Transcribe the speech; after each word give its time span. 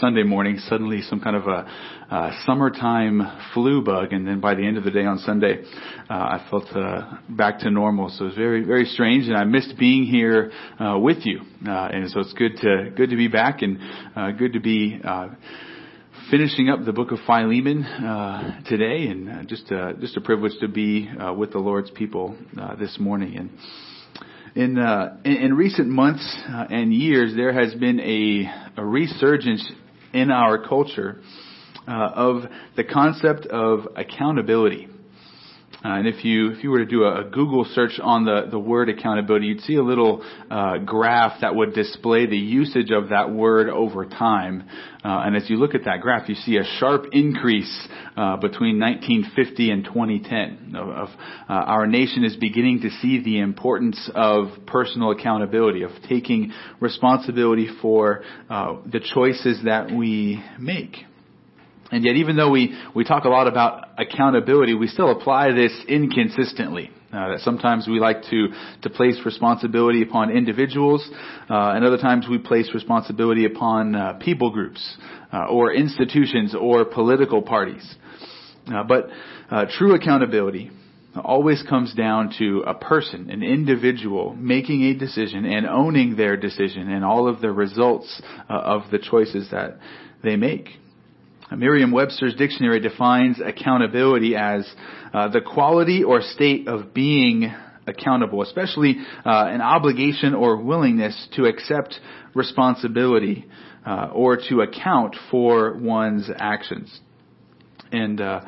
Sunday 0.00 0.22
morning, 0.22 0.58
suddenly 0.68 1.02
some 1.02 1.20
kind 1.20 1.36
of 1.36 1.46
a, 1.46 1.66
a 2.10 2.40
summertime 2.46 3.20
flu 3.52 3.84
bug, 3.84 4.12
and 4.12 4.26
then 4.26 4.40
by 4.40 4.54
the 4.54 4.66
end 4.66 4.78
of 4.78 4.84
the 4.84 4.90
day 4.90 5.04
on 5.04 5.18
Sunday, 5.18 5.62
uh, 6.08 6.14
I 6.14 6.46
felt 6.50 6.66
uh, 6.74 7.18
back 7.28 7.60
to 7.60 7.70
normal. 7.70 8.08
So 8.08 8.24
it 8.24 8.28
was 8.28 8.36
very, 8.36 8.64
very 8.64 8.86
strange, 8.86 9.28
and 9.28 9.36
I 9.36 9.44
missed 9.44 9.74
being 9.78 10.04
here 10.04 10.50
uh, 10.78 10.98
with 10.98 11.18
you. 11.24 11.40
Uh, 11.66 11.70
and 11.70 12.10
so 12.10 12.20
it's 12.20 12.32
good 12.32 12.56
to 12.62 12.90
good 12.96 13.10
to 13.10 13.16
be 13.16 13.28
back, 13.28 13.62
and 13.62 13.78
uh, 14.16 14.30
good 14.32 14.54
to 14.54 14.60
be. 14.60 15.00
Uh, 15.02 15.28
finishing 16.30 16.68
up 16.68 16.84
the 16.84 16.92
book 16.92 17.10
of 17.10 17.18
Philemon 17.26 17.82
uh, 17.82 18.60
today, 18.64 19.08
and 19.08 19.28
uh, 19.28 19.42
just 19.44 19.70
uh, 19.72 19.94
just 19.94 20.16
a 20.16 20.20
privilege 20.20 20.52
to 20.60 20.68
be 20.68 21.08
uh, 21.08 21.32
with 21.32 21.50
the 21.50 21.58
Lord's 21.58 21.90
people 21.90 22.36
uh, 22.60 22.76
this 22.76 22.98
morning. 23.00 23.36
And 23.36 23.50
in, 24.54 24.78
uh, 24.78 25.16
in, 25.24 25.54
recent 25.54 25.88
months 25.88 26.36
uh, 26.48 26.66
and 26.70 26.92
years, 26.92 27.34
there 27.36 27.52
has 27.52 27.74
been 27.74 28.00
a, 28.00 28.80
a 28.80 28.84
resurgence 28.84 29.70
in 30.12 30.30
our 30.30 30.66
culture 30.66 31.20
uh, 31.86 31.90
of 31.90 32.42
the 32.76 32.84
concept 32.84 33.46
of 33.46 33.88
accountability. 33.96 34.88
Uh, 35.82 35.88
and 35.94 36.06
if 36.06 36.24
you 36.24 36.50
if 36.50 36.62
you 36.62 36.70
were 36.70 36.78
to 36.78 36.86
do 36.86 37.04
a, 37.04 37.22
a, 37.22 37.24
Google 37.24 37.64
search 37.72 37.98
on 38.02 38.26
the, 38.26 38.48
the 38.50 38.58
word 38.58 38.90
accountability, 38.90 39.46
you'd 39.46 39.62
see 39.62 39.76
a 39.76 39.82
little 39.82 40.22
uh, 40.50 40.76
graph 40.78 41.40
that 41.40 41.54
would 41.54 41.72
display 41.72 42.26
the 42.26 42.36
usage 42.36 42.90
of 42.90 43.08
that 43.08 43.30
word 43.30 43.70
over 43.70 44.04
time. 44.04 44.68
Uh, 45.02 45.22
and 45.24 45.34
as 45.34 45.48
you 45.48 45.56
look 45.56 45.74
at 45.74 45.84
that 45.84 46.02
graph, 46.02 46.28
you 46.28 46.34
see 46.34 46.58
a 46.58 46.64
sharp 46.78 47.06
increase 47.12 47.88
uh, 48.16 48.36
between 48.36 48.78
1950 48.78 49.70
and 49.70 49.84
2010. 49.84 50.74
Of, 50.76 50.88
of 50.88 51.08
uh, 51.48 51.52
our 51.52 51.86
nation 51.86 52.24
is 52.24 52.36
beginning 52.36 52.82
to 52.82 52.90
see 53.00 53.22
the 53.22 53.38
importance 53.38 54.10
of 54.14 54.48
personal 54.66 55.12
accountability, 55.12 55.82
of 55.82 55.92
taking 56.06 56.52
responsibility 56.80 57.68
for 57.80 58.22
uh, 58.50 58.76
the 58.84 59.00
choices 59.00 59.60
that 59.64 59.90
we 59.90 60.44
make. 60.58 60.96
And 61.90 62.04
yet, 62.04 62.16
even 62.16 62.36
though 62.36 62.50
we, 62.50 62.78
we 62.94 63.04
talk 63.04 63.24
a 63.24 63.28
lot 63.28 63.48
about 63.48 63.88
accountability, 63.98 64.74
we 64.74 64.86
still 64.86 65.10
apply 65.10 65.52
this 65.52 65.72
inconsistently. 65.88 66.90
Uh, 67.12 67.30
that 67.30 67.40
sometimes 67.40 67.88
we 67.88 67.98
like 67.98 68.22
to, 68.30 68.50
to 68.82 68.90
place 68.90 69.18
responsibility 69.24 70.00
upon 70.00 70.30
individuals, 70.30 71.04
uh, 71.50 71.72
and 71.74 71.84
other 71.84 71.98
times 71.98 72.26
we 72.30 72.38
place 72.38 72.70
responsibility 72.72 73.46
upon 73.46 73.96
uh, 73.96 74.12
people 74.20 74.52
groups, 74.52 74.96
uh, 75.32 75.46
or 75.46 75.72
institutions, 75.72 76.54
or 76.54 76.84
political 76.84 77.42
parties. 77.42 77.96
Uh, 78.72 78.84
but 78.84 79.08
uh, 79.50 79.64
true 79.76 79.96
accountability 79.96 80.70
always 81.24 81.64
comes 81.68 81.92
down 81.94 82.32
to 82.38 82.62
a 82.64 82.74
person, 82.74 83.28
an 83.28 83.42
individual, 83.42 84.36
making 84.36 84.84
a 84.84 84.94
decision 84.94 85.44
and 85.44 85.66
owning 85.66 86.14
their 86.14 86.36
decision 86.36 86.92
and 86.92 87.04
all 87.04 87.26
of 87.26 87.40
the 87.40 87.50
results 87.50 88.22
of 88.48 88.82
the 88.92 88.98
choices 89.00 89.50
that 89.50 89.78
they 90.22 90.36
make. 90.36 90.68
Merriam-Webster's 91.56 92.34
dictionary 92.34 92.80
defines 92.80 93.40
accountability 93.44 94.36
as 94.36 94.70
uh, 95.12 95.28
the 95.28 95.40
quality 95.40 96.04
or 96.04 96.20
state 96.20 96.68
of 96.68 96.94
being 96.94 97.52
accountable, 97.86 98.42
especially 98.42 98.96
uh, 99.24 99.46
an 99.46 99.60
obligation 99.60 100.34
or 100.34 100.56
willingness 100.56 101.28
to 101.34 101.46
accept 101.46 101.98
responsibility 102.34 103.46
uh, 103.84 104.10
or 104.12 104.36
to 104.48 104.60
account 104.60 105.16
for 105.30 105.76
one's 105.76 106.30
actions. 106.36 107.00
And 107.90 108.20
uh, 108.20 108.42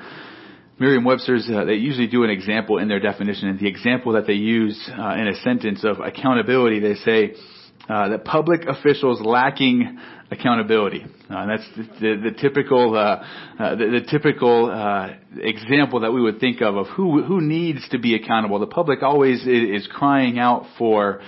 Merriam-Webster's, 0.79 1.49
uh, 1.53 1.65
they 1.65 1.75
usually 1.75 2.07
do 2.07 2.23
an 2.23 2.31
example 2.31 2.79
in 2.79 2.89
their 2.89 3.01
definition, 3.01 3.49
and 3.49 3.59
the 3.59 3.69
example 3.69 4.13
that 4.13 4.27
they 4.27 4.35
use 4.35 4.79
uh, 4.89 5.15
in 5.15 5.29
a 5.29 5.35
sentence 5.43 5.85
of 5.85 5.99
accountability, 6.01 6.81
they 6.81 6.95
say 6.95 7.35
that 7.89 8.25
public 8.25 8.65
officials 8.67 9.21
lacking 9.21 9.99
accountability. 10.33 11.05
Uh, 11.31 11.47
that's 11.47 11.65
the, 11.77 11.83
the, 12.01 12.31
the 12.31 12.37
typical 12.41 12.97
uh, 12.97 13.25
uh, 13.63 13.75
the, 13.77 14.01
the, 14.01 14.07
typical 14.11 14.71
uh, 14.71 15.11
example 15.37 16.01
that 16.01 16.13
we 16.13 16.23
would 16.23 16.41
think 16.41 16.63
of 16.63 16.75
of 16.75 16.87
who 16.89 17.23
who 17.23 17.41
needs 17.41 17.87
to 17.91 17.99
be 17.99 18.15
accountable. 18.15 18.59
The 18.59 18.67
public 18.67 19.03
always 19.03 19.47
is, 19.47 19.87
crying 19.93 20.39
out 20.39 20.67
for. 20.79 21.21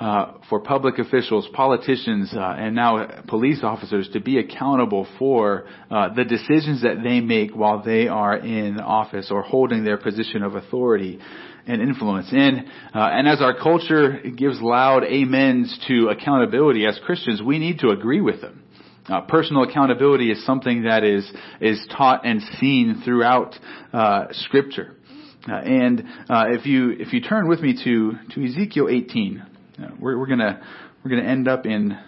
Uh, 0.00 0.38
for 0.48 0.58
public 0.58 0.98
officials, 0.98 1.46
politicians, 1.52 2.32
uh, 2.34 2.40
and 2.40 2.74
now 2.74 3.22
police 3.28 3.60
officers 3.62 4.08
to 4.12 4.18
be 4.18 4.36
accountable 4.38 5.06
for 5.16 5.64
the 5.90 6.24
decisions 6.28 6.82
that 6.82 7.04
they 7.04 7.20
make 7.20 7.54
while 7.54 7.84
they 7.84 8.08
are 8.08 8.36
in 8.36 8.80
office 8.80 9.28
or 9.30 9.42
holding 9.42 9.84
their 9.84 9.98
position 9.98 10.42
of 10.42 10.56
authority 10.56 11.20
and 11.66 11.80
influence. 11.80 12.28
And 12.32 12.66
uh, 12.94 13.10
and 13.12 13.28
as 13.28 13.40
our 13.40 13.54
culture 13.54 14.20
gives 14.36 14.60
loud 14.60 15.04
amens 15.04 15.78
to 15.88 16.08
accountability 16.08 16.86
as 16.86 16.98
Christians, 17.04 17.42
we 17.42 17.58
need 17.58 17.80
to 17.80 17.90
agree 17.90 18.20
with 18.20 18.40
them. 18.40 18.62
Uh, 19.08 19.20
personal 19.22 19.64
accountability 19.64 20.30
is 20.30 20.44
something 20.46 20.84
that 20.84 21.04
is 21.04 21.30
is 21.60 21.84
taught 21.96 22.24
and 22.24 22.40
seen 22.60 23.02
throughout 23.04 23.58
uh, 23.92 24.26
Scripture. 24.32 24.96
Uh, 25.48 25.54
and 25.54 26.04
uh, 26.30 26.44
if 26.48 26.66
you 26.66 26.90
if 26.90 27.12
you 27.12 27.20
turn 27.20 27.48
with 27.48 27.60
me 27.60 27.76
to 27.84 28.12
to 28.34 28.44
Ezekiel 28.44 28.88
18, 28.88 29.42
uh, 29.42 29.88
we're, 29.98 30.18
we're 30.18 30.26
gonna 30.26 30.62
we're 31.04 31.10
gonna 31.10 31.28
end 31.28 31.48
up 31.48 31.66
in 31.66 31.98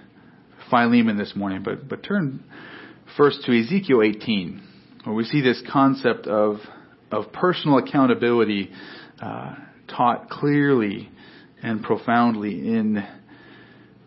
Philemon 0.70 1.16
this 1.16 1.34
morning, 1.34 1.62
but 1.64 1.88
but 1.88 2.04
turn 2.04 2.44
first 3.16 3.44
to 3.44 3.58
Ezekiel 3.58 4.02
18, 4.02 4.62
where 5.04 5.14
we 5.14 5.24
see 5.24 5.40
this 5.40 5.62
concept 5.72 6.26
of 6.28 6.58
of 7.10 7.32
personal 7.32 7.78
accountability 7.78 8.70
uh, 9.20 9.54
taught 9.88 10.28
clearly 10.28 11.10
and 11.62 11.82
profoundly 11.82 12.52
in 12.52 13.04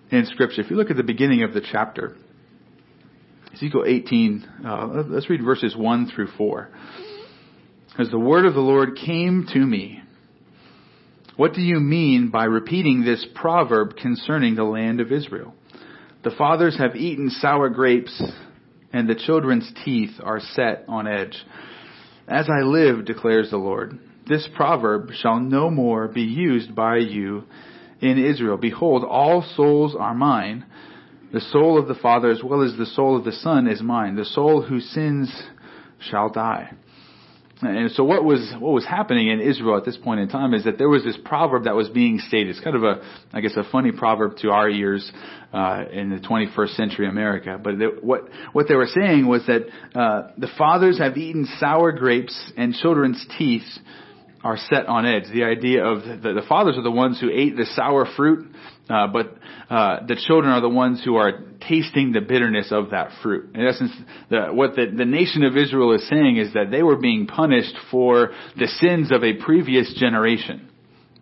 in 0.09 0.25
Scripture. 0.25 0.61
If 0.61 0.69
you 0.69 0.77
look 0.77 0.89
at 0.89 0.97
the 0.97 1.03
beginning 1.03 1.43
of 1.43 1.53
the 1.53 1.61
chapter, 1.61 2.15
Ezekiel 3.53 3.83
18, 3.85 4.49
uh, 4.65 5.03
let's 5.07 5.29
read 5.29 5.43
verses 5.43 5.75
1 5.75 6.11
through 6.15 6.29
4. 6.37 6.69
As 7.99 8.09
the 8.09 8.19
word 8.19 8.45
of 8.45 8.53
the 8.53 8.59
Lord 8.59 8.95
came 8.95 9.47
to 9.53 9.59
me, 9.59 10.01
what 11.35 11.53
do 11.53 11.61
you 11.61 11.79
mean 11.79 12.29
by 12.29 12.45
repeating 12.45 13.03
this 13.03 13.25
proverb 13.35 13.95
concerning 13.95 14.55
the 14.55 14.63
land 14.63 15.01
of 15.01 15.11
Israel? 15.11 15.53
The 16.23 16.31
fathers 16.31 16.77
have 16.77 16.95
eaten 16.95 17.29
sour 17.29 17.69
grapes, 17.69 18.21
and 18.93 19.07
the 19.07 19.15
children's 19.15 19.71
teeth 19.83 20.11
are 20.23 20.39
set 20.39 20.85
on 20.87 21.07
edge. 21.07 21.35
As 22.27 22.47
I 22.49 22.63
live, 22.63 23.05
declares 23.05 23.49
the 23.49 23.57
Lord, 23.57 23.99
this 24.27 24.47
proverb 24.55 25.11
shall 25.13 25.39
no 25.39 25.69
more 25.69 26.07
be 26.07 26.21
used 26.21 26.75
by 26.75 26.97
you 26.97 27.43
in 28.01 28.23
Israel. 28.23 28.57
Behold, 28.57 29.03
all 29.03 29.41
souls 29.55 29.95
are 29.97 30.13
mine. 30.13 30.65
The 31.33 31.41
soul 31.41 31.77
of 31.79 31.87
the 31.87 31.95
Father 31.95 32.29
as 32.29 32.41
well 32.43 32.61
as 32.61 32.77
the 32.77 32.85
soul 32.85 33.17
of 33.17 33.25
the 33.25 33.31
Son 33.31 33.67
is 33.67 33.81
mine. 33.81 34.15
The 34.15 34.25
soul 34.25 34.61
who 34.61 34.79
sins 34.79 35.31
shall 35.99 36.29
die. 36.29 36.71
And 37.59 37.89
so 37.91 38.03
what 38.03 38.23
was 38.23 38.53
what 38.59 38.71
was 38.71 38.85
happening 38.85 39.29
in 39.29 39.41
Israel 39.41 39.77
at 39.77 39.85
this 39.85 39.97
point 39.97 40.19
in 40.19 40.29
time 40.29 40.53
is 40.53 40.65
that 40.65 40.77
there 40.77 40.89
was 40.89 41.03
this 41.03 41.17
proverb 41.25 41.63
that 41.63 41.75
was 41.75 41.89
being 41.89 42.19
stated. 42.19 42.49
It's 42.49 42.59
kind 42.59 42.75
of 42.75 42.83
a, 42.83 43.01
I 43.33 43.41
guess, 43.41 43.57
a 43.57 43.63
funny 43.71 43.91
proverb 43.91 44.37
to 44.41 44.51
our 44.51 44.69
ears 44.69 45.11
uh, 45.51 45.85
in 45.91 46.11
the 46.11 46.17
21st 46.17 46.75
century 46.75 47.09
America. 47.09 47.59
But 47.61 48.03
what 48.03 48.29
what 48.53 48.67
they 48.67 48.75
were 48.75 48.85
saying 48.85 49.25
was 49.25 49.43
that 49.47 49.63
uh, 49.99 50.33
the 50.37 50.49
fathers 50.55 50.99
have 50.99 51.17
eaten 51.17 51.47
sour 51.59 51.91
grapes 51.93 52.51
and 52.55 52.75
children's 52.75 53.25
teeth 53.39 53.65
are 54.43 54.57
set 54.57 54.85
on 54.87 55.05
edge. 55.05 55.23
The 55.33 55.43
idea 55.43 55.83
of 55.83 56.21
the, 56.21 56.33
the 56.33 56.43
fathers 56.47 56.77
are 56.77 56.83
the 56.83 56.91
ones 56.91 57.19
who 57.19 57.29
ate 57.29 57.55
the 57.55 57.65
sour 57.65 58.05
fruit, 58.15 58.47
uh, 58.89 59.07
but 59.07 59.35
uh, 59.69 60.05
the 60.07 60.15
children 60.27 60.53
are 60.53 60.61
the 60.61 60.69
ones 60.69 61.01
who 61.03 61.15
are 61.15 61.41
tasting 61.67 62.11
the 62.11 62.21
bitterness 62.21 62.71
of 62.71 62.91
that 62.91 63.09
fruit. 63.21 63.55
In 63.55 63.65
essence, 63.65 63.91
the, 64.29 64.47
what 64.51 64.75
the, 64.75 64.85
the 64.95 65.05
nation 65.05 65.43
of 65.43 65.57
Israel 65.57 65.93
is 65.93 66.07
saying 66.07 66.37
is 66.37 66.53
that 66.53 66.71
they 66.71 66.83
were 66.83 66.97
being 66.97 67.27
punished 67.27 67.75
for 67.91 68.31
the 68.57 68.67
sins 68.67 69.11
of 69.11 69.23
a 69.23 69.33
previous 69.33 69.93
generation. 69.99 70.69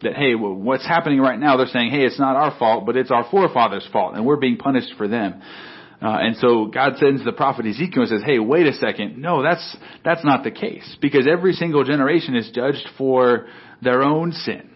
That 0.02 0.16
hey, 0.16 0.36
what's 0.36 0.86
happening 0.86 1.20
right 1.20 1.40
now? 1.40 1.58
They're 1.58 1.68
saying, 1.68 1.92
hey, 1.92 2.06
it's 2.06 2.20
not 2.20 2.36
our 2.36 2.58
fault, 2.60 2.86
but 2.86 2.98
it's 2.98 3.12
our 3.12 3.28
forefathers' 3.32 3.88
fault, 3.92 4.16
and 4.16 4.26
we're 4.26 4.36
being 4.36 4.58
punished 4.58 4.94
for 4.98 5.08
them. 5.08 5.42
Uh, 6.06 6.20
and 6.20 6.38
so 6.38 6.66
God 6.66 6.98
sends 6.98 7.26
the 7.26 7.32
prophet 7.32 7.66
Ezekiel 7.66 8.04
and 8.04 8.10
says, 8.10 8.22
"Hey, 8.24 8.38
wait 8.38 8.68
a 8.68 8.74
second. 8.74 9.18
No, 9.18 9.42
that's 9.42 9.76
that's 10.04 10.24
not 10.24 10.44
the 10.44 10.52
case 10.52 10.96
because 11.02 11.26
every 11.28 11.54
single 11.54 11.84
generation 11.84 12.36
is 12.36 12.52
judged 12.54 12.88
for 12.96 13.48
their 13.82 14.04
own 14.04 14.32
sin." 14.32 14.70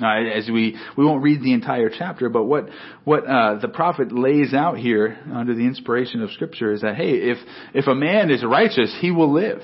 Uh, 0.00 0.06
as 0.32 0.48
we 0.48 0.76
we 0.96 1.04
won't 1.04 1.24
read 1.24 1.42
the 1.42 1.52
entire 1.52 1.90
chapter, 1.90 2.28
but 2.28 2.44
what 2.44 2.68
what 3.02 3.26
uh, 3.26 3.58
the 3.60 3.66
prophet 3.66 4.12
lays 4.12 4.54
out 4.54 4.78
here 4.78 5.18
under 5.34 5.52
the 5.52 5.66
inspiration 5.66 6.22
of 6.22 6.30
Scripture 6.30 6.70
is 6.72 6.82
that 6.82 6.94
hey, 6.94 7.14
if 7.14 7.38
if 7.74 7.88
a 7.88 7.94
man 7.96 8.30
is 8.30 8.44
righteous, 8.44 8.96
he 9.00 9.10
will 9.10 9.32
live. 9.32 9.62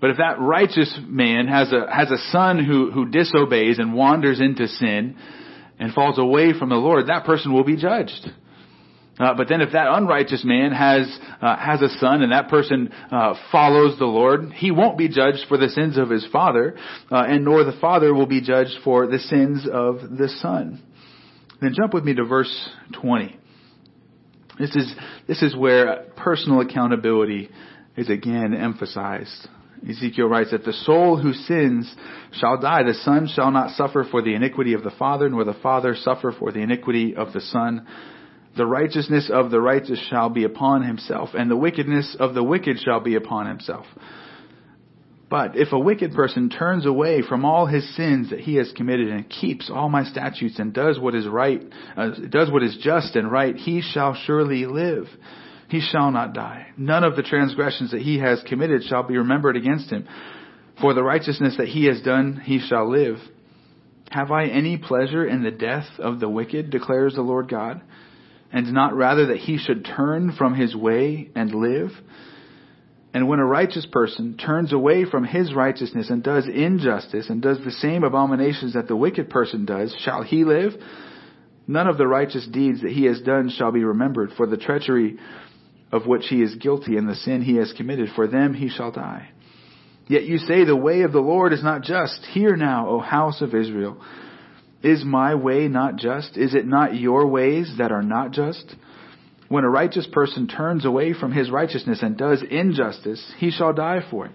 But 0.00 0.08
if 0.08 0.16
that 0.16 0.40
righteous 0.40 0.98
man 1.06 1.46
has 1.46 1.74
a 1.74 1.94
has 1.94 2.10
a 2.10 2.16
son 2.30 2.64
who 2.64 2.90
who 2.90 3.10
disobeys 3.10 3.78
and 3.78 3.92
wanders 3.92 4.40
into 4.40 4.66
sin 4.66 5.16
and 5.78 5.92
falls 5.92 6.18
away 6.18 6.54
from 6.58 6.70
the 6.70 6.76
Lord, 6.76 7.08
that 7.08 7.26
person 7.26 7.52
will 7.52 7.64
be 7.64 7.76
judged. 7.76 8.30
Uh, 9.20 9.34
but 9.34 9.48
then 9.48 9.60
if 9.60 9.72
that 9.72 9.86
unrighteous 9.86 10.42
man 10.44 10.72
has, 10.72 11.06
uh, 11.42 11.54
has 11.56 11.82
a 11.82 11.90
son 11.98 12.22
and 12.22 12.32
that 12.32 12.48
person, 12.48 12.90
uh, 13.12 13.34
follows 13.52 13.98
the 13.98 14.06
Lord, 14.06 14.50
he 14.54 14.70
won't 14.70 14.96
be 14.96 15.08
judged 15.08 15.44
for 15.46 15.58
the 15.58 15.68
sins 15.68 15.98
of 15.98 16.08
his 16.08 16.26
father, 16.32 16.76
uh, 17.10 17.24
and 17.28 17.44
nor 17.44 17.62
the 17.64 17.76
father 17.80 18.14
will 18.14 18.26
be 18.26 18.40
judged 18.40 18.78
for 18.82 19.06
the 19.06 19.18
sins 19.18 19.68
of 19.70 20.00
the 20.16 20.28
son. 20.40 20.82
Then 21.60 21.74
jump 21.74 21.92
with 21.92 22.04
me 22.04 22.14
to 22.14 22.24
verse 22.24 22.70
20. 23.00 23.36
This 24.58 24.74
is, 24.74 24.94
this 25.28 25.42
is 25.42 25.54
where 25.54 26.06
personal 26.16 26.60
accountability 26.62 27.50
is 27.96 28.08
again 28.08 28.54
emphasized. 28.54 29.48
Ezekiel 29.88 30.28
writes 30.28 30.50
that 30.50 30.64
the 30.64 30.72
soul 30.72 31.18
who 31.18 31.32
sins 31.32 31.94
shall 32.32 32.58
die. 32.60 32.82
The 32.82 32.94
son 32.94 33.28
shall 33.34 33.50
not 33.50 33.76
suffer 33.76 34.06
for 34.10 34.22
the 34.22 34.34
iniquity 34.34 34.74
of 34.74 34.82
the 34.82 34.90
father, 34.90 35.28
nor 35.28 35.44
the 35.44 35.54
father 35.54 35.94
suffer 35.94 36.32
for 36.38 36.52
the 36.52 36.60
iniquity 36.60 37.14
of 37.16 37.32
the 37.32 37.40
son. 37.40 37.86
The 38.56 38.66
righteousness 38.66 39.30
of 39.32 39.50
the 39.50 39.60
righteous 39.60 40.00
shall 40.10 40.28
be 40.28 40.44
upon 40.44 40.82
himself, 40.82 41.30
and 41.34 41.50
the 41.50 41.56
wickedness 41.56 42.16
of 42.18 42.34
the 42.34 42.42
wicked 42.42 42.78
shall 42.80 43.00
be 43.00 43.14
upon 43.14 43.46
himself. 43.46 43.86
But 45.30 45.56
if 45.56 45.72
a 45.72 45.78
wicked 45.78 46.12
person 46.12 46.50
turns 46.50 46.84
away 46.84 47.22
from 47.22 47.44
all 47.44 47.66
his 47.66 47.88
sins 47.94 48.30
that 48.30 48.40
he 48.40 48.56
has 48.56 48.72
committed 48.72 49.08
and 49.08 49.30
keeps 49.30 49.70
all 49.72 49.88
my 49.88 50.02
statutes 50.02 50.58
and 50.58 50.74
does 50.74 50.98
what 50.98 51.14
is 51.14 51.28
right, 51.28 51.62
uh, 51.96 52.10
does 52.28 52.50
what 52.50 52.64
is 52.64 52.76
just 52.82 53.14
and 53.14 53.30
right, 53.30 53.54
he 53.54 53.80
shall 53.80 54.14
surely 54.26 54.66
live. 54.66 55.06
He 55.68 55.80
shall 55.80 56.10
not 56.10 56.34
die. 56.34 56.66
None 56.76 57.04
of 57.04 57.14
the 57.14 57.22
transgressions 57.22 57.92
that 57.92 58.02
he 58.02 58.18
has 58.18 58.42
committed 58.48 58.82
shall 58.82 59.04
be 59.04 59.18
remembered 59.18 59.56
against 59.56 59.88
him. 59.88 60.08
For 60.80 60.94
the 60.94 61.02
righteousness 61.04 61.54
that 61.58 61.68
he 61.68 61.84
has 61.84 62.00
done, 62.02 62.42
he 62.44 62.58
shall 62.58 62.90
live. 62.90 63.18
Have 64.10 64.32
I 64.32 64.46
any 64.46 64.78
pleasure 64.78 65.24
in 65.24 65.44
the 65.44 65.52
death 65.52 65.86
of 66.00 66.18
the 66.18 66.28
wicked, 66.28 66.70
declares 66.70 67.14
the 67.14 67.22
Lord 67.22 67.48
God, 67.48 67.82
and 68.52 68.72
not 68.72 68.96
rather 68.96 69.26
that 69.26 69.38
he 69.38 69.58
should 69.58 69.84
turn 69.84 70.32
from 70.32 70.54
his 70.54 70.74
way 70.74 71.30
and 71.34 71.54
live? 71.54 71.90
And 73.12 73.28
when 73.28 73.40
a 73.40 73.44
righteous 73.44 73.86
person 73.86 74.36
turns 74.36 74.72
away 74.72 75.04
from 75.04 75.24
his 75.24 75.52
righteousness 75.52 76.10
and 76.10 76.22
does 76.22 76.46
injustice 76.46 77.28
and 77.28 77.42
does 77.42 77.58
the 77.64 77.72
same 77.72 78.04
abominations 78.04 78.74
that 78.74 78.86
the 78.86 78.96
wicked 78.96 79.30
person 79.30 79.64
does, 79.64 79.94
shall 80.04 80.22
he 80.22 80.44
live? 80.44 80.72
None 81.66 81.88
of 81.88 81.98
the 81.98 82.06
righteous 82.06 82.46
deeds 82.46 82.82
that 82.82 82.92
he 82.92 83.04
has 83.06 83.20
done 83.20 83.50
shall 83.50 83.72
be 83.72 83.84
remembered, 83.84 84.32
for 84.36 84.46
the 84.46 84.56
treachery 84.56 85.18
of 85.92 86.06
which 86.06 86.26
he 86.28 86.40
is 86.42 86.54
guilty 86.56 86.96
and 86.96 87.08
the 87.08 87.16
sin 87.16 87.42
he 87.42 87.56
has 87.56 87.72
committed, 87.72 88.10
for 88.14 88.28
them 88.28 88.54
he 88.54 88.68
shall 88.68 88.92
die. 88.92 89.30
Yet 90.08 90.24
you 90.24 90.38
say 90.38 90.64
the 90.64 90.76
way 90.76 91.02
of 91.02 91.12
the 91.12 91.20
Lord 91.20 91.52
is 91.52 91.62
not 91.62 91.82
just. 91.82 92.24
Hear 92.32 92.56
now, 92.56 92.88
O 92.88 92.98
house 92.98 93.40
of 93.40 93.54
Israel. 93.54 94.00
Is 94.82 95.04
my 95.04 95.34
way 95.34 95.68
not 95.68 95.96
just? 95.96 96.36
Is 96.36 96.54
it 96.54 96.66
not 96.66 96.94
your 96.94 97.26
ways 97.26 97.74
that 97.78 97.92
are 97.92 98.02
not 98.02 98.32
just? 98.32 98.74
When 99.48 99.64
a 99.64 99.70
righteous 99.70 100.06
person 100.10 100.46
turns 100.46 100.84
away 100.84 101.12
from 101.12 101.32
his 101.32 101.50
righteousness 101.50 102.00
and 102.02 102.16
does 102.16 102.42
injustice, 102.48 103.32
he 103.38 103.50
shall 103.50 103.72
die 103.72 104.00
for 104.10 104.26
it. 104.26 104.32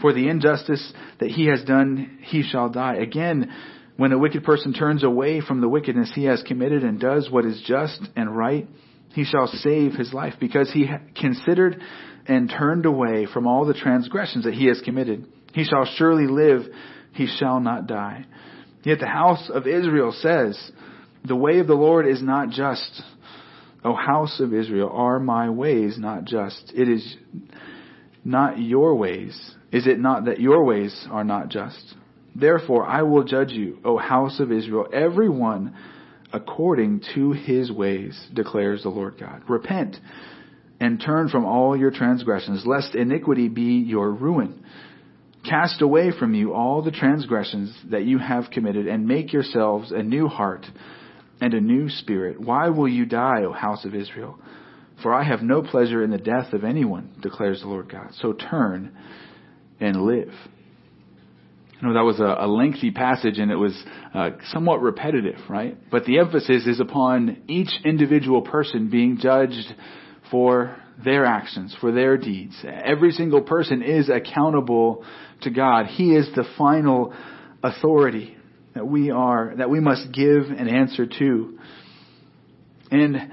For 0.00 0.12
the 0.12 0.28
injustice 0.28 0.92
that 1.20 1.30
he 1.30 1.46
has 1.46 1.62
done, 1.64 2.18
he 2.22 2.42
shall 2.42 2.68
die. 2.68 2.96
Again, 2.96 3.50
when 3.96 4.12
a 4.12 4.18
wicked 4.18 4.44
person 4.44 4.72
turns 4.72 5.02
away 5.02 5.40
from 5.40 5.60
the 5.60 5.68
wickedness 5.68 6.12
he 6.14 6.24
has 6.24 6.42
committed 6.42 6.84
and 6.84 7.00
does 7.00 7.28
what 7.30 7.44
is 7.44 7.62
just 7.66 8.00
and 8.14 8.36
right, 8.36 8.68
he 9.14 9.24
shall 9.24 9.46
save 9.46 9.94
his 9.94 10.12
life 10.12 10.34
because 10.38 10.70
he 10.72 10.86
considered 11.20 11.80
and 12.26 12.50
turned 12.50 12.84
away 12.84 13.26
from 13.32 13.46
all 13.46 13.64
the 13.64 13.74
transgressions 13.74 14.44
that 14.44 14.54
he 14.54 14.66
has 14.66 14.80
committed. 14.84 15.26
He 15.54 15.64
shall 15.64 15.84
surely 15.96 16.26
live, 16.26 16.62
he 17.12 17.26
shall 17.26 17.58
not 17.58 17.86
die. 17.86 18.26
Yet 18.84 19.00
the 19.00 19.06
house 19.06 19.50
of 19.52 19.66
Israel 19.66 20.12
says, 20.12 20.72
the 21.24 21.36
way 21.36 21.58
of 21.58 21.66
the 21.66 21.74
Lord 21.74 22.06
is 22.06 22.22
not 22.22 22.50
just. 22.50 23.02
O 23.84 23.94
house 23.94 24.40
of 24.40 24.54
Israel, 24.54 24.90
are 24.92 25.20
my 25.20 25.50
ways 25.50 25.96
not 25.98 26.24
just? 26.24 26.72
It 26.74 26.88
is 26.88 27.16
not 28.24 28.58
your 28.58 28.94
ways. 28.96 29.54
Is 29.72 29.86
it 29.86 29.98
not 29.98 30.24
that 30.24 30.40
your 30.40 30.64
ways 30.64 31.06
are 31.10 31.24
not 31.24 31.48
just? 31.48 31.94
Therefore 32.34 32.86
I 32.86 33.02
will 33.02 33.24
judge 33.24 33.50
you, 33.50 33.78
O 33.84 33.96
house 33.96 34.40
of 34.40 34.52
Israel, 34.52 34.86
every 34.92 35.28
one 35.28 35.74
according 36.32 37.02
to 37.14 37.32
his 37.32 37.72
ways, 37.72 38.28
declares 38.34 38.82
the 38.82 38.90
Lord 38.90 39.18
God. 39.18 39.42
Repent 39.48 39.96
and 40.80 41.00
turn 41.00 41.28
from 41.28 41.44
all 41.44 41.76
your 41.76 41.90
transgressions, 41.90 42.64
lest 42.66 42.94
iniquity 42.94 43.48
be 43.48 43.82
your 43.86 44.10
ruin. 44.12 44.64
Cast 45.48 45.80
away 45.80 46.10
from 46.18 46.34
you 46.34 46.52
all 46.52 46.82
the 46.82 46.90
transgressions 46.90 47.74
that 47.90 48.04
you 48.04 48.18
have 48.18 48.50
committed, 48.50 48.86
and 48.86 49.06
make 49.06 49.32
yourselves 49.32 49.92
a 49.92 50.02
new 50.02 50.28
heart 50.28 50.66
and 51.40 51.54
a 51.54 51.60
new 51.60 51.88
spirit. 51.88 52.40
Why 52.40 52.68
will 52.68 52.88
you 52.88 53.06
die, 53.06 53.42
O 53.44 53.52
house 53.52 53.84
of 53.84 53.94
Israel? 53.94 54.38
For 55.02 55.14
I 55.14 55.22
have 55.22 55.42
no 55.42 55.62
pleasure 55.62 56.02
in 56.02 56.10
the 56.10 56.18
death 56.18 56.52
of 56.52 56.64
anyone, 56.64 57.14
declares 57.22 57.60
the 57.60 57.68
Lord 57.68 57.90
God. 57.90 58.08
So 58.20 58.32
turn 58.32 58.96
and 59.80 60.02
live. 60.02 60.32
I 61.80 61.86
know 61.86 61.94
that 61.94 62.00
was 62.00 62.18
a, 62.18 62.44
a 62.44 62.48
lengthy 62.48 62.90
passage 62.90 63.38
and 63.38 63.52
it 63.52 63.56
was 63.56 63.80
uh, 64.12 64.30
somewhat 64.50 64.82
repetitive, 64.82 65.38
right? 65.48 65.78
But 65.90 66.04
the 66.04 66.18
emphasis 66.18 66.66
is 66.66 66.80
upon 66.80 67.44
each 67.46 67.70
individual 67.84 68.42
person 68.42 68.90
being 68.90 69.18
judged 69.18 69.72
for 70.32 70.76
their 71.04 71.24
actions, 71.24 71.76
for 71.80 71.92
their 71.92 72.16
deeds. 72.16 72.54
Every 72.64 73.12
single 73.12 73.42
person 73.42 73.82
is 73.82 74.08
accountable 74.08 75.04
to 75.42 75.50
God. 75.50 75.86
He 75.86 76.14
is 76.14 76.28
the 76.34 76.44
final 76.56 77.14
authority 77.62 78.36
that 78.74 78.86
we 78.86 79.10
are, 79.10 79.54
that 79.56 79.70
we 79.70 79.80
must 79.80 80.12
give 80.12 80.44
an 80.44 80.68
answer 80.68 81.06
to. 81.06 81.58
And, 82.90 83.32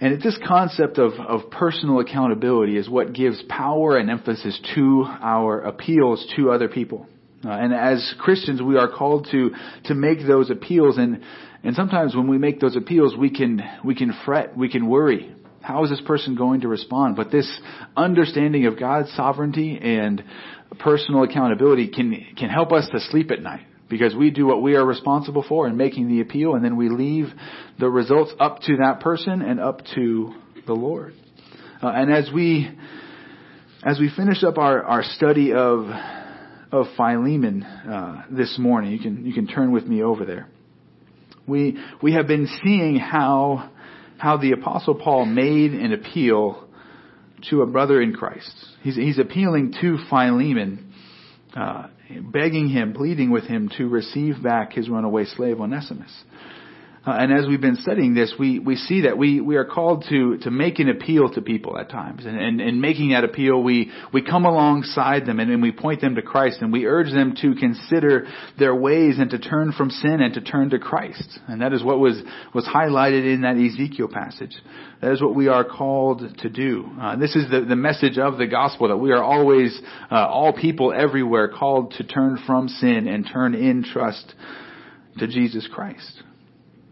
and 0.00 0.22
this 0.22 0.38
concept 0.46 0.98
of, 0.98 1.12
of 1.14 1.50
personal 1.50 2.00
accountability 2.00 2.76
is 2.76 2.88
what 2.88 3.12
gives 3.12 3.42
power 3.48 3.96
and 3.96 4.10
emphasis 4.10 4.58
to 4.74 5.04
our 5.06 5.60
appeals 5.60 6.26
to 6.36 6.50
other 6.50 6.68
people. 6.68 7.06
Uh, 7.44 7.50
and 7.50 7.72
as 7.72 8.14
Christians, 8.18 8.60
we 8.60 8.76
are 8.76 8.88
called 8.88 9.28
to, 9.30 9.50
to 9.84 9.94
make 9.94 10.26
those 10.26 10.50
appeals 10.50 10.98
and, 10.98 11.22
and 11.62 11.76
sometimes 11.76 12.16
when 12.16 12.28
we 12.28 12.38
make 12.38 12.60
those 12.60 12.76
appeals, 12.76 13.14
we 13.16 13.30
can, 13.30 13.62
we 13.84 13.94
can 13.94 14.14
fret, 14.24 14.56
we 14.56 14.70
can 14.70 14.88
worry. 14.88 15.34
How 15.70 15.84
is 15.84 15.90
this 15.90 16.00
person 16.00 16.34
going 16.34 16.62
to 16.62 16.68
respond? 16.68 17.14
But 17.14 17.30
this 17.30 17.48
understanding 17.96 18.66
of 18.66 18.76
God's 18.76 19.12
sovereignty 19.14 19.78
and 19.80 20.20
personal 20.80 21.22
accountability 21.22 21.88
can, 21.88 22.26
can 22.36 22.50
help 22.50 22.72
us 22.72 22.88
to 22.90 22.98
sleep 22.98 23.30
at 23.30 23.40
night 23.40 23.66
because 23.88 24.12
we 24.12 24.32
do 24.32 24.46
what 24.46 24.62
we 24.62 24.74
are 24.74 24.84
responsible 24.84 25.44
for 25.48 25.68
in 25.68 25.76
making 25.76 26.08
the 26.08 26.20
appeal 26.22 26.56
and 26.56 26.64
then 26.64 26.76
we 26.76 26.88
leave 26.88 27.26
the 27.78 27.88
results 27.88 28.32
up 28.40 28.58
to 28.62 28.78
that 28.78 28.98
person 28.98 29.42
and 29.42 29.60
up 29.60 29.82
to 29.94 30.34
the 30.66 30.72
Lord. 30.72 31.14
Uh, 31.80 31.86
and 31.88 32.12
as 32.12 32.28
we 32.34 32.68
as 33.84 34.00
we 34.00 34.10
finish 34.14 34.42
up 34.42 34.58
our, 34.58 34.82
our 34.82 35.04
study 35.04 35.52
of 35.52 35.86
of 36.72 36.86
Philemon 36.96 37.62
uh, 37.62 38.24
this 38.28 38.56
morning, 38.58 38.90
you 38.90 38.98
can 38.98 39.24
you 39.24 39.32
can 39.32 39.46
turn 39.46 39.70
with 39.70 39.86
me 39.86 40.02
over 40.02 40.24
there. 40.24 40.48
We 41.46 41.78
we 42.02 42.14
have 42.14 42.26
been 42.26 42.48
seeing 42.64 42.96
how 42.96 43.70
how 44.20 44.36
the 44.36 44.52
apostle 44.52 44.94
Paul 44.94 45.24
made 45.24 45.72
an 45.72 45.92
appeal 45.92 46.68
to 47.48 47.62
a 47.62 47.66
brother 47.66 48.02
in 48.02 48.12
Christ. 48.12 48.54
He's 48.82 48.96
he's 48.96 49.18
appealing 49.18 49.74
to 49.80 49.96
Philemon 50.10 50.92
uh, 51.56 51.88
begging 52.20 52.68
him, 52.68 52.92
pleading 52.92 53.30
with 53.30 53.44
him 53.44 53.70
to 53.78 53.88
receive 53.88 54.42
back 54.42 54.74
his 54.74 54.88
runaway 54.88 55.24
slave 55.24 55.60
Onesimus. 55.60 56.12
Uh, 57.06 57.12
and 57.12 57.32
as 57.32 57.46
we've 57.46 57.62
been 57.62 57.76
studying 57.76 58.12
this, 58.12 58.34
we, 58.38 58.58
we 58.58 58.76
see 58.76 59.02
that 59.02 59.16
we, 59.16 59.40
we 59.40 59.56
are 59.56 59.64
called 59.64 60.04
to, 60.10 60.36
to 60.38 60.50
make 60.50 60.78
an 60.80 60.90
appeal 60.90 61.30
to 61.30 61.40
people 61.40 61.78
at 61.78 61.88
times. 61.88 62.26
And, 62.26 62.38
and, 62.38 62.60
and 62.60 62.78
making 62.78 63.10
that 63.10 63.24
appeal, 63.24 63.62
we, 63.62 63.90
we 64.12 64.22
come 64.22 64.44
alongside 64.44 65.24
them 65.24 65.40
and, 65.40 65.50
and 65.50 65.62
we 65.62 65.72
point 65.72 66.02
them 66.02 66.16
to 66.16 66.22
Christ 66.22 66.58
and 66.60 66.70
we 66.70 66.84
urge 66.84 67.10
them 67.10 67.34
to 67.40 67.54
consider 67.54 68.26
their 68.58 68.74
ways 68.74 69.18
and 69.18 69.30
to 69.30 69.38
turn 69.38 69.72
from 69.72 69.88
sin 69.88 70.20
and 70.20 70.34
to 70.34 70.42
turn 70.42 70.68
to 70.70 70.78
Christ. 70.78 71.38
And 71.48 71.62
that 71.62 71.72
is 71.72 71.82
what 71.82 71.98
was, 71.98 72.20
was 72.54 72.66
highlighted 72.66 73.32
in 73.32 73.40
that 73.42 73.56
Ezekiel 73.56 74.08
passage. 74.08 74.54
That 75.00 75.12
is 75.12 75.22
what 75.22 75.34
we 75.34 75.48
are 75.48 75.64
called 75.64 76.22
to 76.40 76.50
do. 76.50 76.86
Uh, 77.00 77.16
this 77.16 77.34
is 77.34 77.50
the, 77.50 77.62
the 77.62 77.76
message 77.76 78.18
of 78.18 78.36
the 78.36 78.46
gospel 78.46 78.88
that 78.88 78.98
we 78.98 79.12
are 79.12 79.22
always, 79.22 79.80
uh, 80.10 80.26
all 80.26 80.52
people 80.52 80.92
everywhere 80.92 81.48
called 81.48 81.92
to 81.92 82.04
turn 82.04 82.38
from 82.46 82.68
sin 82.68 83.08
and 83.08 83.26
turn 83.32 83.54
in 83.54 83.84
trust 83.84 84.34
to 85.18 85.26
Jesus 85.26 85.66
Christ. 85.72 86.22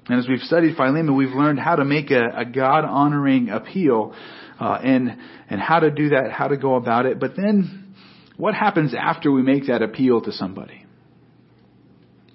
And 0.08 0.18
as 0.18 0.28
we've 0.28 0.40
studied 0.40 0.76
Philemon, 0.76 1.14
we've 1.16 1.34
learned 1.34 1.58
how 1.58 1.76
to 1.76 1.84
make 1.84 2.10
a, 2.10 2.28
a 2.34 2.44
God 2.44 2.84
honoring 2.84 3.50
appeal, 3.50 4.14
uh, 4.58 4.78
and, 4.82 5.16
and 5.50 5.60
how 5.60 5.80
to 5.80 5.90
do 5.90 6.10
that, 6.10 6.32
how 6.32 6.48
to 6.48 6.56
go 6.56 6.76
about 6.76 7.06
it. 7.06 7.20
But 7.20 7.36
then, 7.36 7.94
what 8.36 8.54
happens 8.54 8.94
after 8.94 9.30
we 9.30 9.42
make 9.42 9.66
that 9.66 9.82
appeal 9.82 10.22
to 10.22 10.32
somebody? 10.32 10.86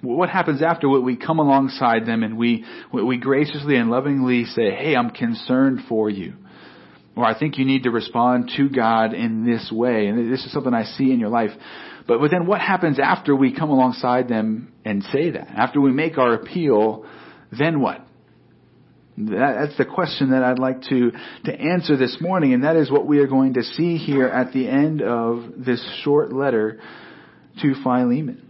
What 0.02 0.30
happens 0.30 0.62
after 0.62 0.90
we 0.90 1.16
come 1.16 1.40
alongside 1.40 2.06
them 2.06 2.24
and 2.24 2.38
we, 2.38 2.66
we 2.92 3.18
graciously 3.18 3.78
and 3.78 3.90
lovingly 3.90 4.44
say, 4.44 4.70
hey, 4.70 4.98
I'm 4.98 5.12
concerned 5.12 5.82
for 5.88 6.10
you. 6.10 6.34
Or 7.16 7.24
I 7.24 7.38
think 7.38 7.58
you 7.58 7.64
need 7.64 7.84
to 7.84 7.90
respond 7.90 8.52
to 8.58 8.68
God 8.68 9.14
in 9.14 9.46
this 9.46 9.72
way. 9.72 10.08
And 10.08 10.32
this 10.32 10.44
is 10.44 10.52
something 10.52 10.74
I 10.74 10.84
see 10.84 11.12
in 11.12 11.22
your 11.22 11.30
life. 11.30 11.52
But, 12.06 12.20
but 12.20 12.32
then 12.32 12.48
what 12.48 12.60
happens 12.60 13.00
after 13.00 13.34
we 13.34 13.56
come 13.56 13.70
alongside 13.70 14.28
them 14.28 14.74
and 14.84 15.04
say 15.04 15.32
that? 15.32 15.48
After 15.48 15.80
we 15.80 15.92
make 15.92 16.18
our 16.18 16.34
appeal, 16.34 17.06
then 17.58 17.82
what? 17.82 18.06
That's 19.18 19.78
the 19.78 19.86
question 19.86 20.32
that 20.32 20.44
I'd 20.44 20.60
like 20.60 20.82
to, 20.84 21.12
to 21.46 21.54
answer 21.54 21.96
this 21.96 22.18
morning, 22.20 22.54
and 22.54 22.64
that 22.64 22.76
is 22.76 22.90
what 22.90 23.06
we 23.06 23.20
are 23.20 23.28
going 23.28 23.54
to 23.56 23.64
see 23.64 23.98
here 23.98 24.28
at 24.28 24.54
the 24.54 24.68
end 24.68 25.04
of 25.04 25.64
this 25.64 25.84
short 26.04 26.34
letter 26.34 26.80
to 27.62 27.76
Philemon. 27.84 28.50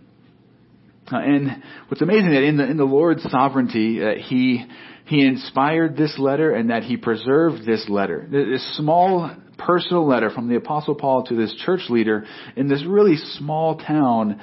Uh, 1.12 1.18
and 1.18 1.64
what's 1.90 2.02
amazing 2.02 2.32
that 2.32 2.44
in 2.44 2.56
the 2.56 2.66
in 2.66 2.78
the 2.78 2.86
Lord's 2.86 3.24
sovereignty, 3.24 4.02
uh, 4.02 4.12
he 4.16 4.66
he 5.06 5.26
inspired 5.26 5.98
this 5.98 6.18
letter 6.18 6.54
and 6.54 6.70
that 6.70 6.84
he 6.84 6.96
preserved 6.96 7.66
this 7.66 7.86
letter. 7.90 8.26
This 8.32 8.78
small 8.78 9.36
personal 9.58 10.08
letter 10.08 10.30
from 10.30 10.48
the 10.48 10.56
apostle 10.56 10.96
Paul 10.96 11.24
to 11.26 11.36
this 11.36 11.54
church 11.66 11.82
leader 11.90 12.26
in 12.56 12.68
this 12.68 12.84
really 12.88 13.18
small 13.38 13.78
town 13.78 14.40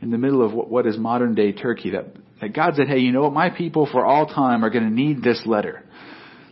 in 0.00 0.10
the 0.10 0.18
middle 0.18 0.44
of 0.44 0.52
what 0.52 0.86
is 0.86 0.96
modern 0.96 1.34
day 1.34 1.52
Turkey 1.52 1.90
that, 1.90 2.06
that 2.40 2.52
God 2.52 2.74
said, 2.76 2.88
hey, 2.88 2.98
you 2.98 3.12
know 3.12 3.22
what? 3.22 3.32
My 3.32 3.50
people 3.50 3.88
for 3.90 4.04
all 4.04 4.26
time 4.26 4.64
are 4.64 4.70
going 4.70 4.84
to 4.84 4.94
need 4.94 5.22
this 5.22 5.42
letter. 5.44 5.84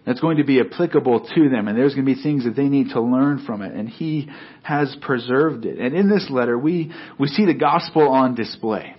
That's 0.05 0.21
going 0.21 0.37
to 0.37 0.45
be 0.45 0.61
applicable 0.61 1.29
to 1.35 1.49
them 1.49 1.67
and 1.67 1.77
there's 1.77 1.95
going 1.95 2.07
to 2.07 2.15
be 2.15 2.23
things 2.23 2.45
that 2.45 2.55
they 2.55 2.69
need 2.69 2.91
to 2.91 3.01
learn 3.01 3.45
from 3.45 3.63
it. 3.63 3.73
And 3.75 3.89
he 3.89 4.31
has 4.63 4.97
preserved 5.01 5.65
it. 5.65 5.79
And 5.79 5.95
in 5.95 6.09
this 6.09 6.29
letter, 6.31 6.57
we, 6.57 6.93
we 7.19 7.27
see 7.27 7.45
the 7.45 7.55
gospel 7.55 8.09
on 8.09 8.37
display. 8.37 8.95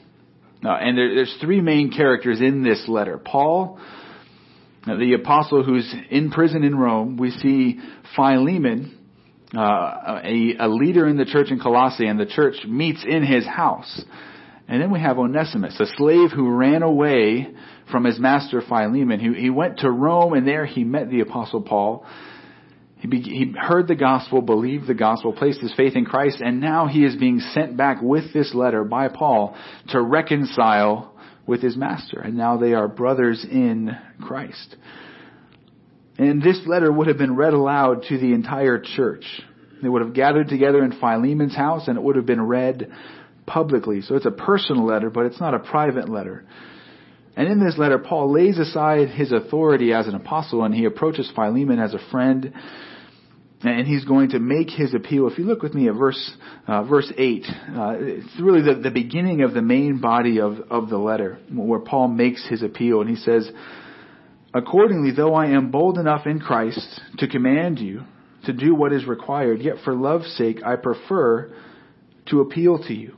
And 0.62 0.98
there, 0.98 1.16
there's 1.16 1.38
three 1.40 1.62
main 1.62 1.92
characters 1.92 2.42
in 2.42 2.64
this 2.64 2.86
letter. 2.90 3.18
Paul, 3.18 3.80
the 4.86 5.14
apostle 5.14 5.64
who's 5.64 5.94
in 6.10 6.32
prison 6.32 6.64
in 6.64 6.78
Rome. 6.78 7.18
We 7.18 7.32
see 7.32 7.80
Philemon, 8.16 8.98
uh, 9.56 10.22
a, 10.24 10.56
a 10.60 10.68
leader 10.68 11.08
in 11.08 11.18
the 11.18 11.26
church 11.26 11.52
in 11.52 11.60
Colossae, 11.60 12.08
and 12.08 12.20
the 12.20 12.26
church 12.26 12.56
meets 12.68 13.06
in 13.08 13.24
his 13.24 13.46
house. 13.46 14.04
And 14.68 14.82
then 14.82 14.92
we 14.92 15.00
have 15.00 15.18
Onesimus, 15.18 15.80
a 15.80 15.86
slave 15.98 16.32
who 16.32 16.50
ran 16.50 16.84
away 16.84 17.48
from 17.90 18.04
his 18.04 18.20
master 18.20 18.62
Philemon. 18.62 19.20
He, 19.20 19.44
he 19.44 19.50
went 19.50 19.80
to 19.80 19.90
Rome, 19.90 20.34
and 20.34 20.46
there 20.46 20.66
he 20.66 20.84
met 20.84 21.10
the 21.10 21.22
apostle 21.22 21.62
Paul. 21.62 22.06
He, 22.98 23.08
be, 23.08 23.22
he 23.22 23.54
heard 23.58 23.88
the 23.88 23.96
gospel, 23.96 24.42
believed 24.42 24.88
the 24.88 24.94
gospel, 24.94 25.32
placed 25.32 25.62
his 25.62 25.74
faith 25.76 25.96
in 25.96 26.04
Christ, 26.04 26.42
and 26.42 26.60
now 26.60 26.88
he 26.88 27.06
is 27.06 27.16
being 27.16 27.40
sent 27.40 27.78
back 27.78 28.02
with 28.02 28.34
this 28.34 28.54
letter 28.54 28.84
by 28.84 29.08
Paul 29.08 29.56
to 29.90 30.02
reconcile 30.02 31.14
with 31.46 31.62
his 31.62 31.78
master. 31.78 32.20
And 32.20 32.36
now 32.36 32.58
they 32.58 32.74
are 32.74 32.90
brothers 32.90 33.46
in 33.50 33.92
Christ. 34.22 34.76
And 36.18 36.42
this 36.42 36.60
letter 36.66 36.92
would 36.92 37.08
have 37.08 37.18
been 37.18 37.36
read 37.36 37.54
aloud 37.54 38.04
to 38.10 38.18
the 38.18 38.34
entire 38.34 38.80
church. 38.80 39.24
They 39.82 39.88
would 39.88 40.02
have 40.02 40.14
gathered 40.14 40.50
together 40.50 40.84
in 40.84 41.00
Philemon's 41.00 41.56
house 41.56 41.88
and 41.88 41.98
it 41.98 42.04
would 42.04 42.16
have 42.16 42.26
been 42.26 42.42
read 42.42 42.92
publicly. 43.48 44.02
So 44.02 44.16
it's 44.16 44.26
a 44.26 44.32
personal 44.32 44.86
letter, 44.86 45.10
but 45.10 45.26
it's 45.26 45.40
not 45.40 45.56
a 45.56 45.60
private 45.60 46.10
letter. 46.10 46.46
And 47.36 47.48
in 47.48 47.64
this 47.64 47.78
letter, 47.78 47.98
Paul 47.98 48.32
lays 48.32 48.60
aside 48.60 49.10
his 49.10 49.32
authority 49.32 49.94
as 49.94 50.08
an 50.08 50.16
apostle 50.16 50.64
and 50.64 50.74
he 50.74 50.86
approaches 50.86 51.32
Philemon 51.36 51.80
as 51.80 51.94
a 51.94 52.00
friend 52.12 52.54
and 53.64 53.88
he's 53.88 54.06
going 54.06 54.30
to 54.30 54.40
make 54.40 54.70
his 54.70 54.94
appeal. 54.94 55.28
If 55.28 55.38
you 55.38 55.46
look 55.46 55.64
with 55.64 55.74
me 55.74 55.88
at 55.88 55.96
verse 55.96 56.32
uh, 56.68 56.84
verse 56.84 57.12
eight, 57.18 57.46
uh, 57.48 57.96
it's 57.98 58.40
really 58.40 58.62
the, 58.62 58.82
the 58.82 58.92
beginning 58.92 59.42
of 59.42 59.54
the 59.54 59.62
main 59.62 60.00
body 60.00 60.40
of 60.40 60.60
of 60.70 60.90
the 60.90 60.98
letter, 60.98 61.40
where 61.52 61.80
Paul 61.80 62.10
makes 62.10 62.48
his 62.48 62.62
appeal, 62.62 63.02
and 63.02 63.10
he 63.10 63.16
says, 63.16 63.50
"Accordingly, 64.54 65.12
though 65.12 65.34
I 65.34 65.48
am 65.48 65.72
bold 65.72 65.98
enough 65.98 66.28
in 66.28 66.40
Christ 66.40 67.02
to 67.18 67.28
command 67.28 67.80
you 67.80 68.04
to 68.46 68.54
do 68.54 68.76
what 68.76 68.94
is 68.94 69.06
required, 69.06 69.62
yet 69.62 69.78
for 69.84 69.96
love's 69.96 70.32
sake 70.38 70.62
I 70.64 70.76
prefer 70.76 71.52
to 72.28 72.42
appeal 72.42 72.78
to 72.84 72.94
you. 72.94 73.18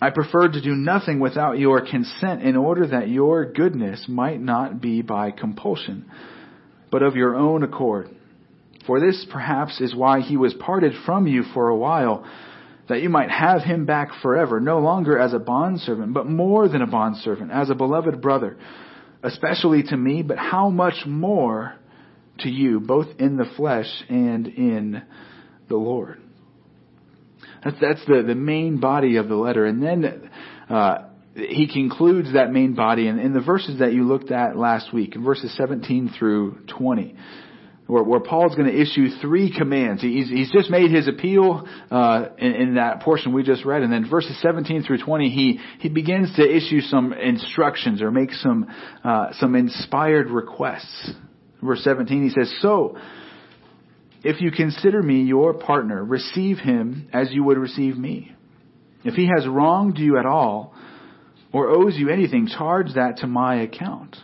I 0.00 0.10
preferred 0.10 0.54
to 0.54 0.62
do 0.62 0.74
nothing 0.74 1.20
without 1.20 1.58
your 1.58 1.82
consent 1.82 2.42
in 2.42 2.56
order 2.56 2.86
that 2.86 3.10
your 3.10 3.44
goodness 3.44 4.06
might 4.08 4.40
not 4.40 4.80
be 4.80 5.02
by 5.02 5.30
compulsion, 5.30 6.10
but 6.90 7.02
of 7.02 7.16
your 7.16 7.34
own 7.34 7.62
accord. 7.62 8.08
For 8.86 8.98
this 8.98 9.26
perhaps 9.30 9.80
is 9.80 9.94
why 9.94 10.20
he 10.20 10.38
was 10.38 10.54
parted 10.54 10.94
from 11.04 11.26
you 11.26 11.42
for 11.52 11.68
a 11.68 11.76
while, 11.76 12.24
that 12.88 13.02
you 13.02 13.10
might 13.10 13.30
have 13.30 13.62
him 13.62 13.84
back 13.84 14.08
forever, 14.22 14.58
no 14.58 14.78
longer 14.78 15.18
as 15.18 15.34
a 15.34 15.38
bondservant, 15.38 16.14
but 16.14 16.26
more 16.26 16.66
than 16.66 16.80
a 16.80 16.86
bondservant, 16.86 17.52
as 17.52 17.68
a 17.68 17.74
beloved 17.74 18.22
brother, 18.22 18.56
especially 19.22 19.82
to 19.82 19.96
me, 19.96 20.22
but 20.22 20.38
how 20.38 20.70
much 20.70 21.04
more 21.06 21.74
to 22.38 22.48
you, 22.48 22.80
both 22.80 23.06
in 23.18 23.36
the 23.36 23.44
flesh 23.56 24.02
and 24.08 24.48
in 24.48 25.02
the 25.68 25.76
Lord. 25.76 26.20
That's, 27.64 27.76
that's 27.80 28.04
the, 28.06 28.22
the 28.26 28.34
main 28.34 28.80
body 28.80 29.16
of 29.16 29.28
the 29.28 29.36
letter. 29.36 29.66
And 29.66 29.82
then, 29.82 30.30
uh, 30.68 31.06
he 31.34 31.68
concludes 31.72 32.32
that 32.32 32.52
main 32.52 32.74
body 32.74 33.06
in, 33.06 33.18
in 33.18 33.32
the 33.32 33.40
verses 33.40 33.78
that 33.78 33.92
you 33.92 34.04
looked 34.04 34.30
at 34.30 34.56
last 34.56 34.92
week, 34.92 35.14
in 35.14 35.24
verses 35.24 35.54
17 35.56 36.14
through 36.18 36.58
20 36.76 37.16
where, 37.90 38.04
where 38.04 38.20
Paul's 38.20 38.54
going 38.54 38.68
to 38.70 38.80
issue 38.80 39.08
three 39.20 39.52
commands. 39.54 40.00
He's, 40.00 40.28
he's 40.28 40.50
just 40.50 40.70
made 40.70 40.90
his 40.90 41.08
appeal 41.08 41.66
uh, 41.90 42.26
in, 42.38 42.52
in 42.52 42.74
that 42.76 43.00
portion 43.00 43.32
we 43.32 43.42
just 43.42 43.64
read, 43.64 43.82
and 43.82 43.92
then 43.92 44.08
verses 44.08 44.40
17 44.40 44.84
through 44.84 44.98
20, 44.98 45.28
he 45.28 45.60
he 45.80 45.88
begins 45.88 46.34
to 46.36 46.42
issue 46.42 46.80
some 46.80 47.12
instructions 47.12 48.00
or 48.00 48.10
make 48.10 48.32
some 48.32 48.66
uh, 49.04 49.32
some 49.38 49.54
inspired 49.54 50.30
requests. 50.30 51.12
Verse 51.62 51.82
17, 51.84 52.22
he 52.22 52.30
says, 52.30 52.52
"So." 52.60 52.96
If 54.22 54.40
you 54.40 54.50
consider 54.50 55.02
me 55.02 55.22
your 55.22 55.54
partner, 55.54 56.04
receive 56.04 56.58
him 56.58 57.08
as 57.12 57.32
you 57.32 57.44
would 57.44 57.58
receive 57.58 57.96
me. 57.96 58.34
If 59.02 59.14
he 59.14 59.28
has 59.34 59.46
wronged 59.46 59.98
you 59.98 60.18
at 60.18 60.26
all, 60.26 60.74
or 61.52 61.68
owes 61.68 61.96
you 61.96 62.10
anything, 62.10 62.46
charge 62.46 62.94
that 62.94 63.18
to 63.18 63.26
my 63.26 63.62
account. 63.62 64.16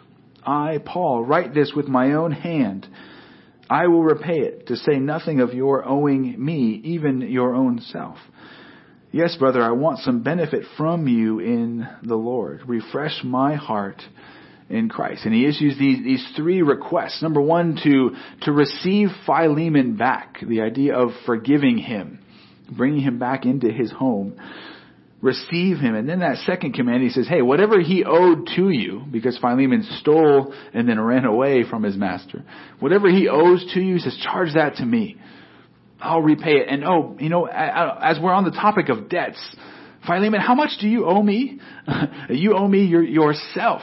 I, 0.44 0.78
Paul, 0.84 1.24
write 1.24 1.54
this 1.54 1.72
with 1.74 1.88
my 1.88 2.12
own 2.12 2.30
hand. 2.30 2.86
I 3.68 3.88
will 3.88 4.04
repay 4.04 4.38
it, 4.38 4.68
to 4.68 4.76
say 4.76 4.98
nothing 4.98 5.40
of 5.40 5.54
your 5.54 5.88
owing 5.88 6.42
me, 6.44 6.80
even 6.84 7.20
your 7.22 7.54
own 7.54 7.80
self. 7.80 8.18
Yes, 9.10 9.34
brother, 9.36 9.62
I 9.62 9.72
want 9.72 10.00
some 10.00 10.22
benefit 10.22 10.64
from 10.76 11.08
you 11.08 11.40
in 11.40 11.88
the 12.02 12.16
Lord. 12.16 12.62
Refresh 12.68 13.24
my 13.24 13.54
heart 13.54 14.02
in 14.68 14.88
Christ. 14.88 15.25
And 15.25 15.35
he 15.35 15.46
issues 15.46 15.78
these, 15.78 16.02
these 16.04 16.32
three 16.37 16.62
requests. 16.62 17.23
Number 17.23 17.40
one, 17.40 17.78
to, 17.85 18.11
to 18.42 18.52
receive 18.52 19.08
Philemon 19.25 19.96
back, 19.96 20.38
the 20.46 20.62
idea 20.62 20.96
of 20.96 21.11
forgiving 21.25 21.78
him, 21.78 22.18
bringing 22.70 23.00
him 23.00 23.18
back 23.18 23.44
into 23.44 23.70
his 23.70 23.92
home 23.92 24.38
receive 25.23 25.78
him. 25.78 25.94
And 25.94 26.08
then 26.08 26.20
that 26.20 26.38
second 26.38 26.75
command, 26.75 27.02
he 27.02 27.11
says, 27.11 27.26
hey, 27.28 27.42
whatever 27.42 27.80
he 27.80 28.04
owed 28.04 28.49
to 28.56 28.70
you, 28.70 29.02
because 29.11 29.38
Philemon 29.38 29.82
stole 29.99 30.54
and 30.73 30.88
then 30.88 31.00
ran 31.00 31.25
away 31.25 31.64
from 31.68 31.82
his 31.82 31.96
master, 31.96 32.44
whatever 32.80 33.08
he 33.08 33.28
owes 33.28 33.64
to 33.75 33.80
you, 33.80 33.94
he 33.94 34.00
says, 34.00 34.16
charge 34.23 34.54
that 34.54 34.76
to 34.76 34.87
me. 34.87 35.16
I'll 36.00 36.23
repay 36.23 36.58
it. 36.58 36.68
And 36.68 36.85
oh, 36.85 37.16
you 37.18 37.28
know, 37.28 37.46
as 37.46 38.18
we're 38.23 38.32
on 38.32 38.44
the 38.44 38.50
topic 38.50 38.88
of 38.88 39.08
debts, 39.08 39.38
Philemon, 40.06 40.40
how 40.40 40.54
much 40.54 40.73
do 40.80 40.88
you 40.88 41.06
owe 41.06 41.23
me? 41.23 41.61
you 42.30 42.54
owe 42.54 42.68
me 42.68 42.85
your, 42.85 43.02
yourself. 43.02 43.82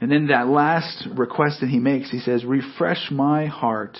And 0.00 0.10
then 0.10 0.28
that 0.28 0.48
last 0.48 1.06
request 1.14 1.60
that 1.60 1.68
he 1.68 1.78
makes, 1.78 2.10
he 2.10 2.20
says, 2.20 2.44
refresh 2.44 3.10
my 3.10 3.46
heart 3.46 3.98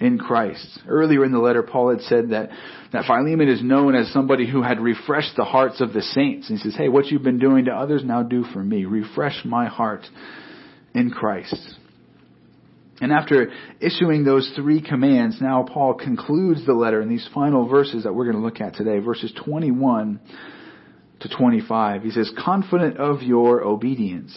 in 0.00 0.18
Christ. 0.18 0.80
Earlier 0.88 1.24
in 1.24 1.30
the 1.30 1.38
letter, 1.38 1.62
Paul 1.62 1.90
had 1.90 2.00
said 2.00 2.30
that, 2.30 2.50
that 2.92 3.04
Philemon 3.06 3.48
is 3.48 3.62
known 3.62 3.94
as 3.94 4.12
somebody 4.12 4.50
who 4.50 4.62
had 4.62 4.80
refreshed 4.80 5.36
the 5.36 5.44
hearts 5.44 5.80
of 5.80 5.92
the 5.92 6.02
saints. 6.02 6.50
And 6.50 6.58
he 6.58 6.62
says, 6.62 6.76
hey, 6.76 6.88
what 6.88 7.06
you've 7.06 7.22
been 7.22 7.38
doing 7.38 7.66
to 7.66 7.70
others, 7.70 8.02
now 8.04 8.24
do 8.24 8.42
for 8.52 8.58
me. 8.58 8.84
Refresh 8.84 9.44
my 9.44 9.66
heart 9.66 10.04
in 10.92 11.10
Christ. 11.10 11.76
And 13.00 13.12
after 13.12 13.52
issuing 13.80 14.24
those 14.24 14.52
three 14.56 14.82
commands, 14.82 15.40
now 15.40 15.64
Paul 15.64 15.94
concludes 15.94 16.66
the 16.66 16.74
letter 16.74 17.00
in 17.00 17.08
these 17.08 17.28
final 17.32 17.68
verses 17.68 18.04
that 18.04 18.12
we're 18.12 18.24
going 18.24 18.36
to 18.36 18.42
look 18.42 18.60
at 18.60 18.74
today, 18.74 18.98
verses 18.98 19.32
21 19.44 20.20
to 21.20 21.28
25. 21.28 22.02
He 22.02 22.10
says, 22.10 22.32
confident 22.44 22.98
of 22.98 23.22
your 23.22 23.64
obedience, 23.64 24.36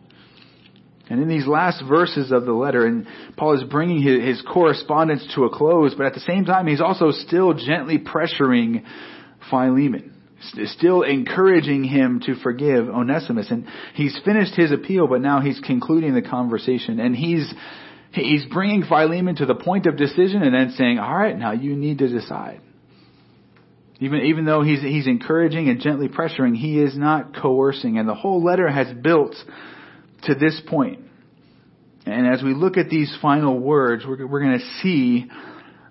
And 1.11 1.21
in 1.21 1.27
these 1.27 1.45
last 1.45 1.83
verses 1.85 2.31
of 2.31 2.45
the 2.45 2.53
letter, 2.53 2.85
and 2.85 3.05
Paul 3.35 3.57
is 3.57 3.65
bringing 3.65 4.01
his, 4.01 4.23
his 4.23 4.41
correspondence 4.43 5.27
to 5.35 5.43
a 5.43 5.49
close, 5.49 5.93
but 5.93 6.05
at 6.05 6.13
the 6.13 6.21
same 6.21 6.45
time, 6.45 6.67
he's 6.67 6.79
also 6.79 7.11
still 7.11 7.53
gently 7.53 7.97
pressuring 7.97 8.85
Philemon, 9.49 10.13
still 10.67 11.01
encouraging 11.01 11.83
him 11.83 12.21
to 12.27 12.35
forgive 12.35 12.87
Onesimus. 12.87 13.51
And 13.51 13.67
he's 13.93 14.17
finished 14.23 14.55
his 14.55 14.71
appeal, 14.71 15.05
but 15.05 15.19
now 15.19 15.41
he's 15.41 15.59
concluding 15.59 16.13
the 16.13 16.21
conversation, 16.21 17.01
and 17.01 17.13
he's 17.13 17.53
he's 18.13 18.45
bringing 18.45 18.83
Philemon 18.83 19.35
to 19.35 19.45
the 19.45 19.55
point 19.55 19.87
of 19.87 19.97
decision, 19.97 20.43
and 20.43 20.55
then 20.55 20.71
saying, 20.77 20.97
"All 20.97 21.13
right, 21.13 21.37
now 21.37 21.51
you 21.51 21.75
need 21.75 21.97
to 21.97 22.07
decide." 22.07 22.61
Even, 23.99 24.21
even 24.21 24.45
though 24.45 24.63
he's, 24.63 24.81
he's 24.81 25.07
encouraging 25.07 25.67
and 25.67 25.81
gently 25.81 26.07
pressuring, 26.07 26.55
he 26.55 26.79
is 26.79 26.97
not 26.97 27.35
coercing. 27.35 27.99
And 27.99 28.09
the 28.09 28.15
whole 28.15 28.43
letter 28.43 28.67
has 28.67 28.91
built 28.93 29.35
to 30.23 30.35
this 30.35 30.61
point. 30.67 30.99
And 32.05 32.27
as 32.27 32.41
we 32.43 32.53
look 32.53 32.77
at 32.77 32.89
these 32.89 33.15
final 33.21 33.59
words, 33.59 34.03
we're, 34.07 34.25
we're 34.25 34.41
going 34.41 34.59
to 34.59 34.81
see 34.81 35.27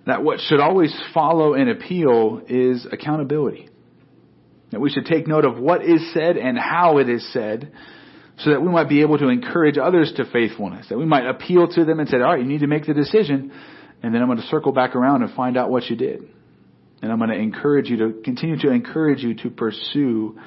that 0.07 0.23
what 0.23 0.41
should 0.41 0.61
always 0.61 0.95
follow 1.15 1.55
an 1.55 1.69
appeal 1.69 2.43
is 2.49 2.87
accountability. 2.91 3.69
That 4.73 4.81
we 4.81 4.91
should 4.91 5.07
take 5.07 5.27
note 5.27 5.45
of 5.45 5.59
what 5.59 5.85
is 5.85 6.13
said 6.13 6.37
and 6.37 6.59
how 6.59 6.99
it 6.99 7.09
is 7.09 7.33
said 7.33 7.73
so 8.39 8.51
that 8.51 8.63
we 8.63 8.69
might 8.69 8.89
be 8.89 9.03
able 9.03 9.19
to 9.19 9.29
encourage 9.29 9.77
others 9.79 10.13
to 10.17 10.25
faithfulness. 10.25 10.89
That 10.89 10.99
we 10.99 11.05
might 11.05 11.27
appeal 11.27 11.69
to 11.69 11.85
them 11.85 12.01
and 12.01 12.09
say, 12.09 12.17
all 12.17 12.35
right, 12.35 12.41
you 12.41 12.47
need 12.47 12.61
to 12.61 12.67
make 12.67 12.87
the 12.87 12.95
decision 12.95 13.53
and 14.03 14.15
then 14.15 14.23
I'm 14.23 14.29
going 14.29 14.41
to 14.41 14.47
circle 14.47 14.73
back 14.73 14.97
around 14.97 15.23
and 15.23 15.35
find 15.35 15.57
out 15.57 15.71
what 15.71 15.85
you 15.85 15.97
did. 15.97 16.23
And 17.03 17.11
I'm 17.11 17.19
going 17.19 17.31
to 17.31 17.37
encourage 17.37 17.89
you 17.89 17.97
to 17.99 18.23
continue 18.23 18.59
to 18.61 18.71
encourage 18.71 19.23
you 19.23 19.35
to 19.37 19.51
pursue 19.51 20.39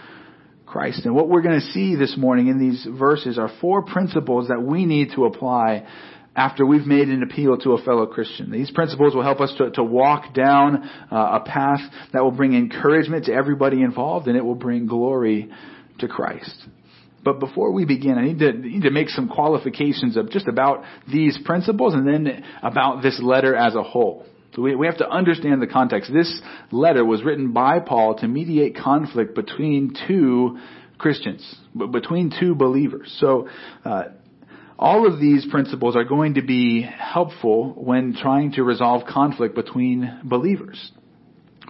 Christ. 0.65 1.05
And 1.05 1.15
what 1.15 1.29
we're 1.29 1.41
going 1.41 1.59
to 1.59 1.67
see 1.67 1.95
this 1.95 2.15
morning 2.17 2.47
in 2.47 2.59
these 2.59 2.87
verses 2.97 3.37
are 3.37 3.49
four 3.61 3.83
principles 3.83 4.47
that 4.47 4.61
we 4.61 4.85
need 4.85 5.11
to 5.15 5.25
apply 5.25 5.87
after 6.35 6.65
we've 6.65 6.85
made 6.87 7.09
an 7.09 7.21
appeal 7.21 7.57
to 7.59 7.73
a 7.73 7.83
fellow 7.83 8.07
Christian. 8.07 8.51
These 8.51 8.71
principles 8.71 9.13
will 9.13 9.23
help 9.23 9.39
us 9.39 9.53
to, 9.57 9.69
to 9.71 9.83
walk 9.83 10.33
down 10.33 10.83
uh, 11.11 11.39
a 11.41 11.43
path 11.45 11.81
that 12.11 12.23
will 12.23 12.31
bring 12.31 12.55
encouragement 12.55 13.25
to 13.25 13.33
everybody 13.33 13.81
involved 13.81 14.27
and 14.27 14.35
it 14.35 14.43
will 14.43 14.55
bring 14.55 14.87
glory 14.87 15.51
to 15.99 16.07
Christ. 16.07 16.67
But 17.23 17.39
before 17.39 17.71
we 17.71 17.85
begin, 17.85 18.17
I 18.17 18.23
need 18.23 18.39
to, 18.39 18.51
need 18.51 18.83
to 18.83 18.91
make 18.91 19.09
some 19.09 19.29
qualifications 19.29 20.17
of 20.17 20.29
just 20.29 20.47
about 20.47 20.83
these 21.11 21.37
principles 21.45 21.93
and 21.93 22.05
then 22.05 22.43
about 22.61 23.01
this 23.01 23.19
letter 23.21 23.55
as 23.55 23.75
a 23.75 23.83
whole. 23.83 24.25
So 24.55 24.61
we, 24.61 24.75
we 24.75 24.85
have 24.85 24.97
to 24.97 25.09
understand 25.09 25.61
the 25.61 25.67
context. 25.67 26.11
This 26.13 26.41
letter 26.71 27.03
was 27.03 27.23
written 27.23 27.53
by 27.53 27.79
Paul 27.79 28.15
to 28.19 28.27
mediate 28.27 28.77
conflict 28.77 29.35
between 29.35 29.95
two 30.07 30.59
Christians, 30.97 31.55
between 31.91 32.31
two 32.39 32.55
believers. 32.55 33.15
So, 33.19 33.49
uh, 33.83 34.03
all 34.77 35.07
of 35.07 35.19
these 35.19 35.45
principles 35.45 35.95
are 35.95 36.03
going 36.03 36.33
to 36.33 36.41
be 36.41 36.81
helpful 36.81 37.73
when 37.77 38.15
trying 38.15 38.53
to 38.53 38.63
resolve 38.63 39.07
conflict 39.07 39.55
between 39.55 40.19
believers, 40.23 40.91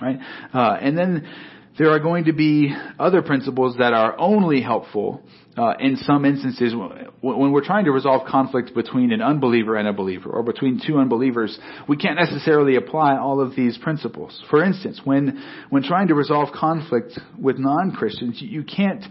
right? 0.01 0.19
Uh, 0.53 0.77
and 0.81 0.97
then 0.97 1.27
there 1.77 1.89
are 1.89 1.99
going 1.99 2.25
to 2.25 2.33
be 2.33 2.73
other 2.99 3.21
principles 3.21 3.77
that 3.77 3.93
are 3.93 4.19
only 4.19 4.61
helpful 4.61 5.23
uh, 5.55 5.73
in 5.79 5.97
some 5.97 6.25
instances, 6.25 6.73
when 7.21 7.51
we're 7.51 7.63
trying 7.63 7.85
to 7.85 7.91
resolve 7.91 8.27
conflict 8.27 8.73
between 8.73 9.11
an 9.11 9.21
unbeliever 9.21 9.75
and 9.75 9.87
a 9.87 9.93
believer, 9.93 10.31
or 10.31 10.41
between 10.41 10.81
two 10.85 10.97
unbelievers, 10.97 11.59
we 11.87 11.95
can't 11.95 12.17
necessarily 12.17 12.75
apply 12.75 13.17
all 13.17 13.39
of 13.39 13.55
these 13.55 13.77
principles. 13.77 14.43
For 14.49 14.63
instance, 14.63 15.01
when 15.03 15.43
when 15.69 15.83
trying 15.83 16.07
to 16.07 16.15
resolve 16.15 16.49
conflict 16.55 17.19
with 17.39 17.59
non-Christians, 17.59 18.41
you 18.41 18.63
can't. 18.63 19.03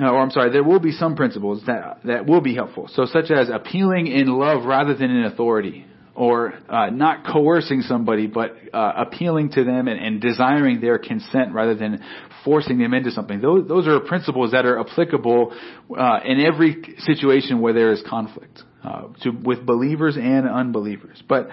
Uh, 0.00 0.10
or 0.10 0.20
I'm 0.20 0.30
sorry, 0.30 0.50
there 0.50 0.64
will 0.64 0.80
be 0.80 0.92
some 0.92 1.16
principles 1.16 1.62
that 1.66 2.00
that 2.04 2.26
will 2.26 2.40
be 2.40 2.54
helpful. 2.54 2.88
So, 2.92 3.04
such 3.04 3.32
as 3.32 3.48
appealing 3.48 4.06
in 4.06 4.28
love 4.28 4.64
rather 4.64 4.94
than 4.94 5.10
in 5.10 5.24
authority, 5.24 5.84
or 6.14 6.54
uh, 6.68 6.90
not 6.90 7.26
coercing 7.26 7.82
somebody, 7.82 8.26
but 8.26 8.54
uh, 8.72 8.92
appealing 8.96 9.50
to 9.50 9.64
them 9.64 9.88
and, 9.88 10.00
and, 10.00 10.20
desiring 10.20 10.80
their 10.80 10.98
consent 10.98 11.52
rather 11.52 11.74
than 11.74 12.00
forcing 12.44 12.78
them 12.78 12.94
into 12.94 13.10
something. 13.10 13.40
Those, 13.40 13.66
those 13.66 13.88
are 13.88 13.98
principles 14.00 14.52
that 14.52 14.64
are 14.64 14.78
applicable 14.78 15.52
uh, 15.96 16.20
in 16.24 16.40
every 16.40 16.96
situation 17.00 17.60
where 17.60 17.72
there 17.72 17.90
is 17.92 18.02
conflict, 18.08 18.62
uh, 18.84 19.08
to, 19.22 19.30
with 19.30 19.66
believers 19.66 20.16
and 20.16 20.48
unbelievers. 20.48 21.22
But 21.28 21.48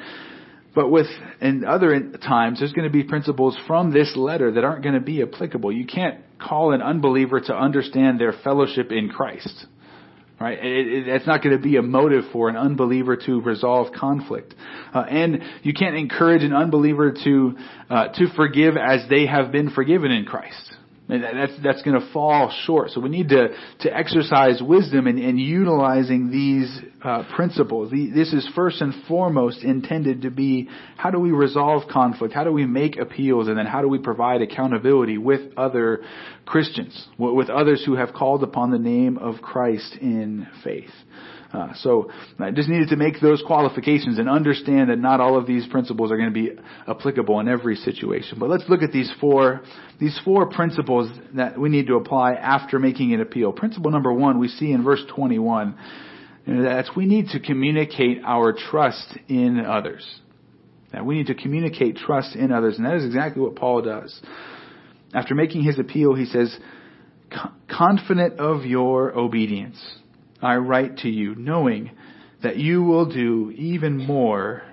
but 0.74 0.89
with 0.89 1.08
in 1.41 1.65
other 1.65 2.12
times, 2.17 2.60
there's 2.60 2.71
going 2.71 2.88
to 2.88 2.93
be 2.93 3.04
principles 3.04 3.58
from 3.67 3.91
this 3.91 4.13
letter 4.15 4.54
that 4.54 4.63
aren't 4.63 4.84
going 4.84 4.95
to 4.95 5.02
be 5.02 5.21
applicable. 5.21 5.71
You 5.71 5.86
can't 5.86 6.19
call 6.39 6.71
an 6.71 6.82
unbeliever 6.82 7.41
to 7.41 7.54
understand 7.54 8.21
their 8.21 8.34
fellowship 8.43 8.91
in 8.91 9.10
Christ. 9.10 9.65
Right? 10.41 10.58
It, 10.58 11.08
it's 11.08 11.27
not 11.27 11.43
going 11.43 11.56
to 11.56 11.62
be 11.62 11.77
a 11.77 11.84
motive 11.84 12.23
for 12.34 12.49
an 12.49 12.58
unbeliever 12.58 13.15
to 13.15 13.41
resolve 13.41 13.93
conflict. 13.93 14.56
Uh, 14.93 15.01
and 15.01 15.43
you 15.62 15.73
can't 15.73 15.95
encourage 15.95 16.41
an 16.41 16.51
unbeliever 16.51 17.13
to, 17.23 17.58
uh, 17.89 18.08
to 18.08 18.27
forgive 18.36 18.75
as 18.75 19.08
they 19.08 19.27
have 19.27 19.51
been 19.51 19.69
forgiven 19.69 20.12
in 20.12 20.25
Christ. 20.25 20.75
That's, 21.12 21.52
that's 21.62 21.82
going 21.82 22.00
to 22.00 22.12
fall 22.13 22.54
short. 22.65 22.91
So 22.91 23.02
we 23.02 23.10
need 23.10 23.30
to, 23.30 23.50
to 23.82 23.95
exercise 23.95 24.62
wisdom 24.62 25.08
in, 25.08 25.17
in 25.17 25.38
utilizing 25.38 26.32
these 26.32 26.80
uh, 27.04 27.24
principles. 27.36 27.91
The, 27.91 28.12
this 28.12 28.32
is 28.32 28.50
first 28.56 28.80
and 28.80 28.93
foremost 29.10 29.62
intended 29.62 30.21
to 30.21 30.32
be 30.32 30.69
how 30.95 31.12
do 31.12 31.19
we 31.19 31.32
resolve 31.32 31.89
conflict? 31.91 32.34
How 32.34 32.45
do 32.45 32.54
we 32.54 32.65
make 32.65 32.97
appeals? 32.97 33.50
And 33.50 33.58
then 33.58 33.65
how 33.65 33.82
do 33.82 33.89
we 33.89 34.00
provide 34.00 34.41
accountability 34.41 35.17
with 35.17 35.41
other 35.58 36.02
Christians, 36.45 37.08
with 37.17 37.50
others 37.50 37.84
who 37.86 37.95
have 37.95 38.13
called 38.13 38.41
upon 38.41 38.71
the 38.71 38.80
name 38.80 39.17
of 39.17 39.41
Christ 39.41 39.97
in 40.00 40.47
faith? 40.63 40.91
Uh, 41.54 41.74
so 41.76 42.10
I 42.40 42.52
just 42.52 42.70
needed 42.70 42.90
to 42.90 42.96
make 42.96 43.20
those 43.20 43.44
qualifications 43.46 44.20
and 44.20 44.30
understand 44.30 44.90
that 44.90 45.00
not 45.00 45.20
all 45.20 45.38
of 45.38 45.46
these 45.46 45.68
principles 45.68 46.12
are 46.12 46.18
going 46.18 46.34
to 46.34 46.34
be 46.34 46.52
applicable 46.88 47.40
in 47.42 47.50
every 47.50 47.76
situation. 47.76 48.38
But 48.40 48.50
let's 48.50 48.64
look 48.70 48.82
at 48.82 48.94
these 48.94 49.12
four, 49.20 49.62
these 50.00 50.18
four 50.24 50.50
principles 50.50 51.10
that 51.36 51.60
we 51.60 51.68
need 51.68 51.88
to 51.88 51.96
apply 51.96 52.34
after 52.34 52.80
making 52.80 53.14
an 53.14 53.20
appeal. 53.20 53.52
Principle 53.52 53.92
number 53.92 54.14
one 54.14 54.40
we 54.40 54.48
see 54.48 54.72
in 54.72 54.84
verse 54.84 55.04
21. 55.14 55.78
And 56.48 56.66
that's 56.66 56.90
we 56.96 57.06
need 57.06 57.28
to 57.30 57.40
communicate 57.40 58.22
our 58.24 58.54
trust 58.54 59.18
in 59.28 59.60
others. 59.60 60.08
That 60.94 61.06
we 61.06 61.16
need 61.16 61.28
to 61.28 61.36
communicate 61.36 61.98
trust 61.98 62.36
in 62.36 62.52
others. 62.52 62.78
And 62.78 62.86
that 62.86 62.96
is 62.96 63.06
exactly 63.06 63.42
what 63.42 63.56
Paul 63.56 63.82
does. 63.82 64.20
After 65.14 65.36
making 65.36 65.64
his 65.64 65.78
appeal, 65.78 66.16
he 66.16 66.26
says, 66.26 66.58
confident 67.70 68.40
of 68.40 68.66
your 68.66 69.18
obedience. 69.18 69.78
I 70.41 70.56
write 70.58 70.99
to 70.99 71.10
you, 71.10 71.36
knowing 71.36 71.91
that 72.43 72.58
you 72.58 72.84
will 72.84 73.06
do 73.06 73.51
even 73.56 73.97
more 73.97 74.63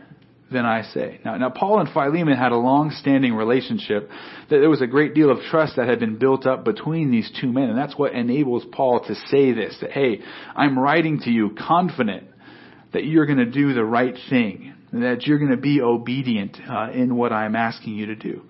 than 0.50 0.64
I 0.64 0.82
say. 0.82 1.20
Now, 1.24 1.36
now 1.36 1.50
Paul 1.50 1.80
and 1.80 1.88
Philemon 1.90 2.36
had 2.36 2.52
a 2.52 2.56
long-standing 2.56 3.34
relationship. 3.34 4.08
That 4.48 4.58
there 4.60 4.70
was 4.70 4.80
a 4.80 4.86
great 4.86 5.14
deal 5.14 5.30
of 5.30 5.40
trust 5.50 5.76
that 5.76 5.88
had 5.88 6.00
been 6.00 6.18
built 6.18 6.46
up 6.46 6.64
between 6.64 7.10
these 7.10 7.30
two 7.40 7.52
men, 7.52 7.68
and 7.68 7.76
that's 7.76 7.98
what 7.98 8.12
enables 8.12 8.64
Paul 8.72 9.00
to 9.06 9.14
say 9.14 9.52
this: 9.52 9.76
that 9.82 9.90
hey, 9.90 10.20
I'm 10.56 10.78
writing 10.78 11.20
to 11.20 11.30
you 11.30 11.50
confident 11.50 12.28
that 12.92 13.04
you're 13.04 13.26
going 13.26 13.38
to 13.38 13.50
do 13.50 13.74
the 13.74 13.84
right 13.84 14.16
thing 14.30 14.74
that 14.92 15.26
you're 15.26 15.38
going 15.38 15.50
to 15.50 15.56
be 15.56 15.80
obedient 15.80 16.56
uh, 16.68 16.90
in 16.92 17.14
what 17.14 17.32
I'm 17.32 17.54
asking 17.54 17.94
you 17.94 18.06
to 18.06 18.16
do. 18.16 18.42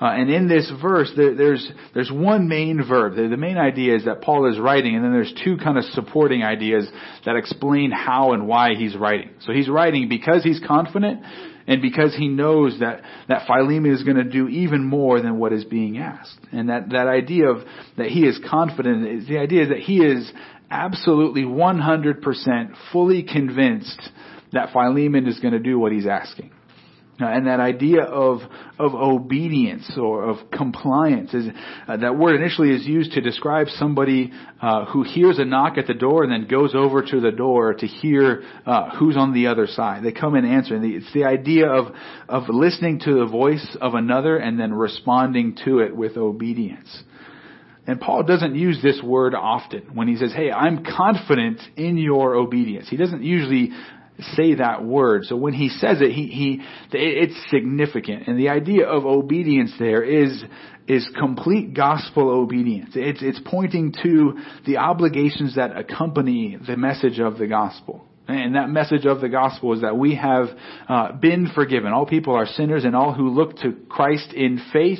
Uh, 0.00 0.06
and 0.06 0.30
in 0.30 0.46
this 0.46 0.70
verse, 0.80 1.10
there, 1.16 1.34
there's 1.34 1.72
there's 1.94 2.10
one 2.12 2.48
main 2.48 2.84
verb. 2.86 3.16
The, 3.16 3.28
the, 3.28 3.36
main 3.36 3.56
idea 3.56 3.96
is 3.96 4.04
that 4.04 4.20
Paul 4.20 4.50
is 4.50 4.58
writing, 4.58 4.94
and 4.94 5.04
then 5.04 5.12
there's 5.12 5.32
two 5.42 5.56
kind 5.56 5.78
of 5.78 5.84
supporting 5.84 6.42
ideas 6.42 6.86
that 7.24 7.36
explain 7.36 7.90
how 7.90 8.32
and 8.32 8.46
why 8.46 8.74
he's 8.74 8.94
writing. 8.94 9.30
So 9.40 9.52
he's 9.52 9.68
writing 9.68 10.08
because 10.08 10.44
he's 10.44 10.60
confident, 10.66 11.22
and 11.66 11.80
because 11.80 12.14
he 12.14 12.28
knows 12.28 12.78
that 12.80 13.00
that 13.28 13.46
Philemon 13.46 13.92
is 13.92 14.02
going 14.02 14.18
to 14.18 14.24
do 14.24 14.48
even 14.48 14.84
more 14.84 15.22
than 15.22 15.38
what 15.38 15.54
is 15.54 15.64
being 15.64 15.96
asked. 15.96 16.38
And 16.52 16.68
that 16.68 16.90
that 16.90 17.06
idea 17.06 17.48
of 17.48 17.62
that 17.96 18.08
he 18.08 18.26
is 18.26 18.38
confident 18.50 19.06
is 19.06 19.28
the 19.28 19.38
idea 19.38 19.68
that 19.68 19.78
he 19.78 19.98
is 19.98 20.30
absolutely 20.70 21.42
100% 21.42 22.74
fully 22.92 23.22
convinced 23.22 24.10
that 24.52 24.72
Philemon 24.72 25.26
is 25.26 25.38
going 25.40 25.52
to 25.52 25.60
do 25.60 25.78
what 25.78 25.92
he's 25.92 26.06
asking. 26.06 26.52
Uh, 27.18 27.24
and 27.24 27.46
that 27.46 27.60
idea 27.60 28.02
of 28.02 28.40
of 28.78 28.94
obedience 28.94 29.90
or 29.96 30.24
of 30.24 30.50
compliance 30.50 31.32
is 31.32 31.46
uh, 31.88 31.96
that 31.96 32.14
word 32.18 32.38
initially 32.38 32.68
is 32.68 32.86
used 32.86 33.12
to 33.12 33.22
describe 33.22 33.68
somebody 33.68 34.30
uh, 34.60 34.84
who 34.84 35.02
hears 35.02 35.38
a 35.38 35.44
knock 35.44 35.78
at 35.78 35.86
the 35.86 35.94
door 35.94 36.24
and 36.24 36.30
then 36.30 36.46
goes 36.46 36.74
over 36.74 37.00
to 37.00 37.20
the 37.20 37.30
door 37.30 37.72
to 37.72 37.86
hear 37.86 38.42
uh, 38.66 38.90
who's 38.98 39.16
on 39.16 39.32
the 39.32 39.46
other 39.46 39.66
side. 39.66 40.04
They 40.04 40.12
come 40.12 40.34
and 40.34 40.46
answer. 40.46 40.74
And 40.74 40.84
the, 40.84 40.96
it's 40.96 41.12
the 41.14 41.24
idea 41.24 41.70
of 41.70 41.94
of 42.28 42.50
listening 42.50 43.00
to 43.00 43.14
the 43.14 43.26
voice 43.26 43.76
of 43.80 43.94
another 43.94 44.36
and 44.36 44.60
then 44.60 44.74
responding 44.74 45.56
to 45.64 45.78
it 45.78 45.96
with 45.96 46.18
obedience. 46.18 47.02
And 47.86 47.98
Paul 47.98 48.24
doesn't 48.24 48.56
use 48.56 48.82
this 48.82 49.00
word 49.02 49.34
often 49.34 49.94
when 49.94 50.06
he 50.06 50.16
says, 50.16 50.34
"Hey, 50.34 50.50
I'm 50.50 50.84
confident 50.84 51.60
in 51.76 51.96
your 51.96 52.34
obedience." 52.34 52.90
He 52.90 52.98
doesn't 52.98 53.22
usually 53.22 53.70
say 54.34 54.54
that 54.54 54.84
word. 54.84 55.24
So 55.24 55.36
when 55.36 55.52
he 55.52 55.68
says 55.68 55.98
it, 56.00 56.12
he, 56.12 56.26
he, 56.26 56.62
it's 56.92 57.50
significant. 57.50 58.28
And 58.28 58.38
the 58.38 58.48
idea 58.48 58.86
of 58.86 59.04
obedience 59.04 59.72
there 59.78 60.02
is, 60.02 60.42
is 60.88 61.08
complete 61.18 61.74
gospel 61.74 62.30
obedience. 62.30 62.90
It's, 62.94 63.20
it's 63.22 63.40
pointing 63.44 63.94
to 64.02 64.38
the 64.66 64.78
obligations 64.78 65.56
that 65.56 65.76
accompany 65.76 66.56
the 66.66 66.76
message 66.76 67.18
of 67.18 67.38
the 67.38 67.46
gospel. 67.46 68.06
And 68.28 68.56
that 68.56 68.68
message 68.68 69.06
of 69.06 69.20
the 69.20 69.28
gospel 69.28 69.72
is 69.74 69.82
that 69.82 69.96
we 69.96 70.16
have 70.16 70.46
uh, 70.88 71.12
been 71.12 71.48
forgiven. 71.54 71.92
All 71.92 72.06
people 72.06 72.34
are 72.34 72.46
sinners, 72.46 72.84
and 72.84 72.96
all 72.96 73.12
who 73.12 73.28
look 73.28 73.56
to 73.58 73.72
Christ 73.88 74.32
in 74.32 74.60
faith 74.72 74.98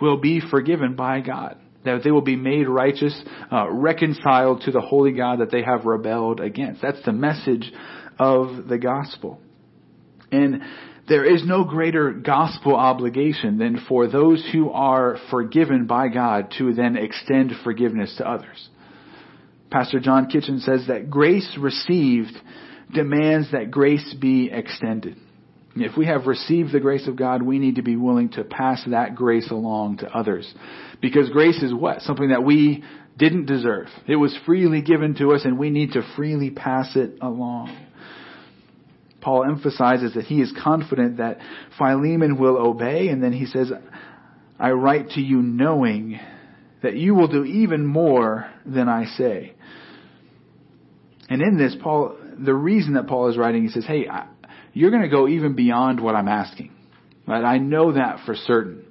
will 0.00 0.16
be 0.16 0.40
forgiven 0.40 0.96
by 0.96 1.20
God. 1.20 1.58
That 1.84 2.02
they 2.02 2.10
will 2.10 2.22
be 2.22 2.34
made 2.34 2.68
righteous, 2.68 3.16
uh, 3.52 3.70
reconciled 3.70 4.62
to 4.62 4.72
the 4.72 4.80
holy 4.80 5.12
God 5.12 5.38
that 5.38 5.52
they 5.52 5.62
have 5.62 5.84
rebelled 5.84 6.40
against. 6.40 6.82
That's 6.82 7.02
the 7.04 7.12
message 7.12 7.72
of 8.18 8.68
the 8.68 8.78
gospel. 8.78 9.40
And 10.32 10.62
there 11.08 11.24
is 11.24 11.44
no 11.46 11.64
greater 11.64 12.12
gospel 12.12 12.74
obligation 12.74 13.58
than 13.58 13.84
for 13.88 14.08
those 14.08 14.46
who 14.52 14.70
are 14.70 15.18
forgiven 15.30 15.86
by 15.86 16.08
God 16.08 16.52
to 16.58 16.74
then 16.74 16.96
extend 16.96 17.52
forgiveness 17.62 18.14
to 18.18 18.28
others. 18.28 18.68
Pastor 19.70 20.00
John 20.00 20.26
Kitchen 20.26 20.60
says 20.60 20.86
that 20.88 21.10
grace 21.10 21.56
received 21.60 22.32
demands 22.92 23.52
that 23.52 23.70
grace 23.70 24.14
be 24.20 24.50
extended. 24.50 25.16
If 25.76 25.96
we 25.96 26.06
have 26.06 26.26
received 26.26 26.72
the 26.72 26.80
grace 26.80 27.06
of 27.06 27.16
God, 27.16 27.42
we 27.42 27.58
need 27.58 27.76
to 27.76 27.82
be 27.82 27.96
willing 27.96 28.30
to 28.30 28.44
pass 28.44 28.82
that 28.88 29.14
grace 29.14 29.50
along 29.50 29.98
to 29.98 30.08
others. 30.08 30.52
Because 31.02 31.28
grace 31.28 31.62
is 31.62 31.74
what? 31.74 32.00
Something 32.00 32.30
that 32.30 32.44
we 32.44 32.82
didn't 33.18 33.46
deserve. 33.46 33.88
It 34.06 34.16
was 34.16 34.36
freely 34.46 34.82
given 34.82 35.14
to 35.16 35.32
us 35.32 35.44
and 35.44 35.58
we 35.58 35.70
need 35.70 35.92
to 35.92 36.02
freely 36.16 36.50
pass 36.50 36.96
it 36.96 37.18
along. 37.20 37.85
Paul 39.26 39.42
emphasizes 39.42 40.14
that 40.14 40.26
he 40.26 40.40
is 40.40 40.54
confident 40.62 41.16
that 41.16 41.38
Philemon 41.78 42.38
will 42.38 42.56
obey 42.56 43.08
and 43.08 43.20
then 43.20 43.32
he 43.32 43.46
says, 43.46 43.72
I 44.56 44.70
write 44.70 45.10
to 45.10 45.20
you 45.20 45.42
knowing 45.42 46.20
that 46.80 46.94
you 46.94 47.12
will 47.16 47.26
do 47.26 47.44
even 47.44 47.84
more 47.84 48.48
than 48.64 48.88
I 48.88 49.06
say. 49.06 49.54
And 51.28 51.42
in 51.42 51.58
this, 51.58 51.74
Paul, 51.82 52.16
the 52.38 52.54
reason 52.54 52.94
that 52.94 53.08
Paul 53.08 53.28
is 53.28 53.36
writing, 53.36 53.64
he 53.64 53.68
says, 53.68 53.84
hey, 53.84 54.06
you're 54.72 54.92
going 54.92 55.02
to 55.02 55.08
go 55.08 55.26
even 55.26 55.56
beyond 55.56 55.98
what 55.98 56.14
I'm 56.14 56.28
asking. 56.28 56.70
Right? 57.26 57.42
I 57.42 57.58
know 57.58 57.94
that 57.94 58.20
for 58.26 58.36
certain. 58.36 58.84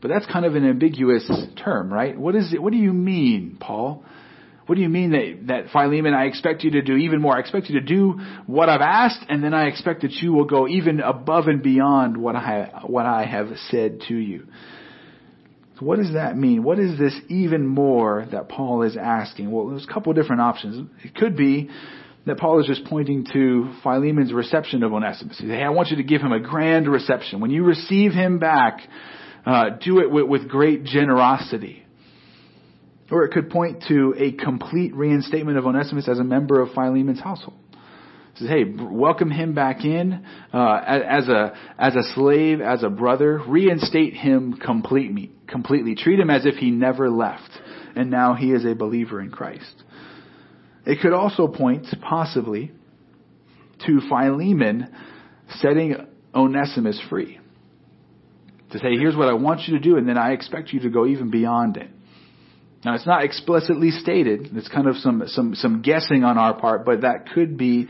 But 0.00 0.08
that's 0.08 0.24
kind 0.24 0.46
of 0.46 0.54
an 0.54 0.66
ambiguous 0.66 1.30
term, 1.62 1.92
right? 1.92 2.18
What 2.18 2.34
is 2.34 2.54
it? 2.54 2.62
What 2.62 2.72
do 2.72 2.78
you 2.78 2.94
mean, 2.94 3.58
Paul? 3.60 4.06
What 4.70 4.76
do 4.76 4.82
you 4.82 4.88
mean 4.88 5.10
that, 5.10 5.46
that 5.48 5.72
Philemon, 5.72 6.14
I 6.14 6.26
expect 6.26 6.62
you 6.62 6.70
to 6.70 6.82
do 6.82 6.94
even 6.94 7.20
more? 7.20 7.36
I 7.36 7.40
expect 7.40 7.68
you 7.68 7.80
to 7.80 7.84
do 7.84 8.20
what 8.46 8.68
I've 8.68 8.80
asked, 8.80 9.18
and 9.28 9.42
then 9.42 9.52
I 9.52 9.66
expect 9.66 10.02
that 10.02 10.12
you 10.12 10.32
will 10.32 10.44
go 10.44 10.68
even 10.68 11.00
above 11.00 11.48
and 11.48 11.60
beyond 11.60 12.16
what 12.16 12.36
I, 12.36 12.82
what 12.86 13.04
I 13.04 13.24
have 13.24 13.48
said 13.68 14.02
to 14.06 14.14
you. 14.14 14.46
So 15.76 15.86
what 15.86 15.98
does 15.98 16.12
that 16.12 16.36
mean? 16.36 16.62
What 16.62 16.78
is 16.78 16.96
this 17.00 17.16
even 17.28 17.66
more 17.66 18.28
that 18.30 18.48
Paul 18.48 18.84
is 18.84 18.96
asking? 18.96 19.50
Well, 19.50 19.70
there's 19.70 19.86
a 19.90 19.92
couple 19.92 20.12
different 20.12 20.40
options. 20.40 20.88
It 21.02 21.16
could 21.16 21.36
be 21.36 21.68
that 22.26 22.38
Paul 22.38 22.60
is 22.60 22.66
just 22.68 22.84
pointing 22.84 23.26
to 23.32 23.72
Philemon's 23.82 24.32
reception 24.32 24.84
of 24.84 24.92
Onesimus. 24.92 25.36
He 25.36 25.46
says, 25.46 25.52
hey, 25.56 25.64
I 25.64 25.70
want 25.70 25.88
you 25.88 25.96
to 25.96 26.04
give 26.04 26.20
him 26.20 26.30
a 26.30 26.38
grand 26.38 26.86
reception. 26.86 27.40
When 27.40 27.50
you 27.50 27.64
receive 27.64 28.12
him 28.12 28.38
back, 28.38 28.82
uh, 29.44 29.70
do 29.82 29.98
it 29.98 30.12
with, 30.12 30.28
with 30.28 30.48
great 30.48 30.84
generosity. 30.84 31.84
Or 33.10 33.24
it 33.24 33.32
could 33.32 33.50
point 33.50 33.84
to 33.88 34.14
a 34.16 34.32
complete 34.32 34.94
reinstatement 34.94 35.58
of 35.58 35.66
Onesimus 35.66 36.08
as 36.08 36.18
a 36.18 36.24
member 36.24 36.60
of 36.60 36.70
Philemon's 36.74 37.20
household. 37.20 37.58
Says, 38.36 38.48
hey, 38.48 38.64
welcome 38.64 39.30
him 39.30 39.54
back 39.54 39.84
in 39.84 40.24
uh, 40.54 40.80
as 40.86 41.28
a 41.28 41.52
as 41.76 41.96
a 41.96 42.02
slave, 42.14 42.60
as 42.60 42.84
a 42.84 42.88
brother. 42.88 43.40
Reinstate 43.46 44.14
him 44.14 44.54
completely. 44.54 45.32
Completely 45.48 45.96
treat 45.96 46.20
him 46.20 46.30
as 46.30 46.46
if 46.46 46.54
he 46.54 46.70
never 46.70 47.10
left, 47.10 47.50
and 47.96 48.10
now 48.10 48.34
he 48.34 48.52
is 48.52 48.64
a 48.64 48.74
believer 48.74 49.20
in 49.20 49.30
Christ. 49.30 49.82
It 50.86 51.00
could 51.02 51.12
also 51.12 51.48
point, 51.48 51.86
possibly, 52.00 52.70
to 53.86 54.00
Philemon 54.08 54.94
setting 55.58 55.96
Onesimus 56.34 57.00
free. 57.10 57.40
To 58.70 58.78
say, 58.78 58.96
here's 58.96 59.16
what 59.16 59.28
I 59.28 59.32
want 59.32 59.62
you 59.66 59.76
to 59.76 59.82
do, 59.82 59.96
and 59.96 60.08
then 60.08 60.16
I 60.16 60.30
expect 60.32 60.72
you 60.72 60.80
to 60.80 60.90
go 60.90 61.04
even 61.06 61.30
beyond 61.30 61.76
it. 61.76 61.90
Now, 62.82 62.94
it's 62.94 63.06
not 63.06 63.24
explicitly 63.24 63.90
stated. 63.90 64.56
It's 64.56 64.68
kind 64.68 64.86
of 64.86 64.96
some, 64.96 65.22
some, 65.26 65.54
some 65.54 65.82
guessing 65.82 66.24
on 66.24 66.38
our 66.38 66.58
part, 66.58 66.86
but 66.86 67.02
that 67.02 67.30
could 67.34 67.58
be 67.58 67.86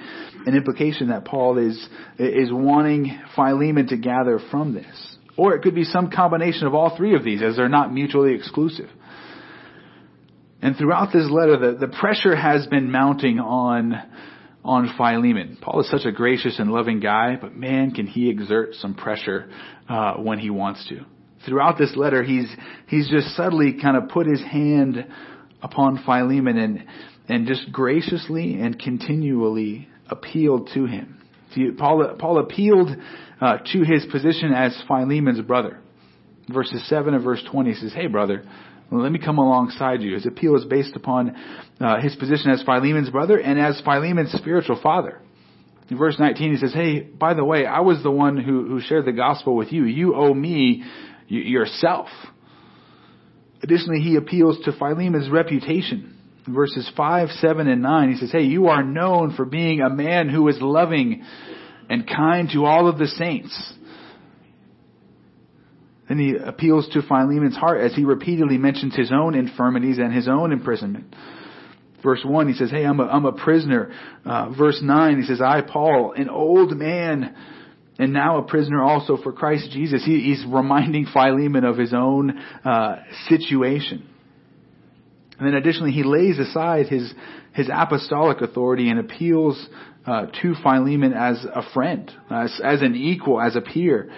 an 0.46 0.56
implication 0.56 1.08
that 1.08 1.24
Paul 1.24 1.58
is, 1.58 1.76
is 2.18 2.50
wanting 2.52 3.20
Philemon 3.36 3.86
to 3.88 3.96
gather 3.96 4.40
from 4.50 4.74
this. 4.74 5.16
Or 5.36 5.54
it 5.54 5.62
could 5.62 5.76
be 5.76 5.84
some 5.84 6.10
combination 6.10 6.66
of 6.66 6.74
all 6.74 6.96
three 6.96 7.14
of 7.14 7.22
these, 7.22 7.40
as 7.40 7.56
they're 7.56 7.68
not 7.68 7.92
mutually 7.92 8.34
exclusive. 8.34 8.90
And 10.60 10.76
throughout 10.76 11.12
this 11.12 11.30
letter, 11.30 11.56
the, 11.56 11.86
the 11.86 11.96
pressure 11.96 12.34
has 12.34 12.66
been 12.66 12.90
mounting 12.90 13.38
on, 13.38 13.94
on 14.64 14.92
Philemon. 14.96 15.56
Paul 15.60 15.80
is 15.80 15.90
such 15.90 16.04
a 16.04 16.12
gracious 16.12 16.58
and 16.58 16.72
loving 16.72 16.98
guy, 16.98 17.36
but 17.40 17.54
man, 17.54 17.92
can 17.92 18.06
he 18.06 18.28
exert 18.28 18.74
some 18.74 18.94
pressure 18.94 19.48
uh, 19.88 20.14
when 20.14 20.40
he 20.40 20.50
wants 20.50 20.86
to. 20.88 21.04
Throughout 21.46 21.78
this 21.78 21.94
letter, 21.96 22.22
he's 22.22 22.48
he's 22.86 23.08
just 23.08 23.34
subtly 23.34 23.78
kind 23.80 23.96
of 23.96 24.08
put 24.10 24.26
his 24.26 24.42
hand 24.42 25.06
upon 25.62 26.02
Philemon 26.04 26.58
and 26.58 26.84
and 27.28 27.46
just 27.46 27.72
graciously 27.72 28.60
and 28.60 28.78
continually 28.78 29.88
appealed 30.08 30.70
to 30.74 30.86
him. 30.86 31.18
Paul 31.78 32.16
Paul 32.18 32.38
appealed 32.38 32.90
uh, 33.40 33.58
to 33.72 33.82
his 33.82 34.06
position 34.10 34.52
as 34.52 34.76
Philemon's 34.86 35.40
brother. 35.40 35.78
Verses 36.52 36.86
seven 36.88 37.14
and 37.14 37.24
verse 37.24 37.42
twenty 37.50 37.74
says, 37.74 37.92
"Hey, 37.92 38.06
brother." 38.06 38.44
Let 38.92 39.12
me 39.12 39.20
come 39.20 39.38
alongside 39.38 40.02
you. 40.02 40.14
His 40.14 40.26
appeal 40.26 40.56
is 40.56 40.64
based 40.64 40.96
upon 40.96 41.36
uh, 41.78 42.00
his 42.00 42.16
position 42.16 42.50
as 42.50 42.60
Philemon's 42.64 43.08
brother 43.08 43.38
and 43.38 43.56
as 43.56 43.80
Philemon's 43.84 44.32
spiritual 44.32 44.80
father. 44.82 45.20
In 45.90 45.96
verse 45.96 46.16
19, 46.18 46.52
he 46.52 46.56
says, 46.56 46.72
Hey, 46.72 47.00
by 47.00 47.34
the 47.34 47.44
way, 47.44 47.66
I 47.66 47.80
was 47.80 48.02
the 48.02 48.10
one 48.10 48.36
who, 48.36 48.66
who 48.66 48.80
shared 48.80 49.04
the 49.04 49.12
gospel 49.12 49.56
with 49.56 49.72
you. 49.72 49.84
You 49.84 50.14
owe 50.14 50.34
me 50.34 50.84
yourself. 51.30 52.08
Additionally, 53.62 54.00
he 54.00 54.16
appeals 54.16 54.58
to 54.64 54.72
Philemon's 54.72 55.30
reputation. 55.30 56.16
Verses 56.48 56.90
5, 56.96 57.28
7, 57.28 57.68
and 57.68 57.82
9, 57.82 58.12
he 58.12 58.16
says, 58.16 58.32
Hey, 58.32 58.42
you 58.42 58.66
are 58.68 58.82
known 58.82 59.34
for 59.36 59.44
being 59.44 59.80
a 59.80 59.90
man 59.90 60.28
who 60.28 60.48
is 60.48 60.56
loving 60.60 61.22
and 61.88 62.08
kind 62.08 62.48
to 62.52 62.64
all 62.64 62.88
of 62.88 62.98
the 62.98 63.06
saints. 63.06 63.74
Then 66.08 66.18
he 66.18 66.34
appeals 66.34 66.88
to 66.88 67.02
Philemon's 67.02 67.56
heart 67.56 67.82
as 67.82 67.94
he 67.94 68.04
repeatedly 68.04 68.58
mentions 68.58 68.96
his 68.96 69.12
own 69.12 69.34
infirmities 69.34 69.98
and 69.98 70.12
his 70.12 70.26
own 70.26 70.50
imprisonment. 70.50 71.14
Verse 72.02 72.22
1, 72.24 72.48
he 72.48 72.54
says, 72.54 72.70
Hey, 72.70 72.84
I'm 72.84 72.98
a, 72.98 73.04
I'm 73.04 73.26
a 73.26 73.32
prisoner. 73.32 73.92
Uh, 74.24 74.50
verse 74.50 74.80
9, 74.82 75.20
he 75.20 75.26
says, 75.26 75.40
I, 75.40 75.60
Paul, 75.60 76.14
an 76.16 76.30
old 76.30 76.76
man, 76.76 77.36
and 78.00 78.14
now 78.14 78.38
a 78.38 78.42
prisoner 78.42 78.82
also 78.82 79.18
for 79.18 79.30
Christ 79.30 79.70
Jesus. 79.72 80.02
He, 80.02 80.22
he's 80.22 80.42
reminding 80.48 81.04
Philemon 81.12 81.64
of 81.64 81.76
his 81.76 81.92
own 81.92 82.38
uh, 82.64 82.96
situation. 83.28 84.08
And 85.38 85.46
then 85.46 85.54
additionally, 85.54 85.92
he 85.92 86.02
lays 86.02 86.38
aside 86.38 86.86
his, 86.86 87.12
his 87.52 87.68
apostolic 87.70 88.40
authority 88.40 88.88
and 88.88 89.00
appeals 89.00 89.68
uh, 90.06 90.26
to 90.40 90.54
Philemon 90.62 91.12
as 91.12 91.44
a 91.44 91.62
friend, 91.74 92.10
as, 92.30 92.58
as 92.64 92.80
an 92.80 92.94
equal, 92.94 93.38
as 93.38 93.54
a 93.54 93.60
peer. 93.60 94.10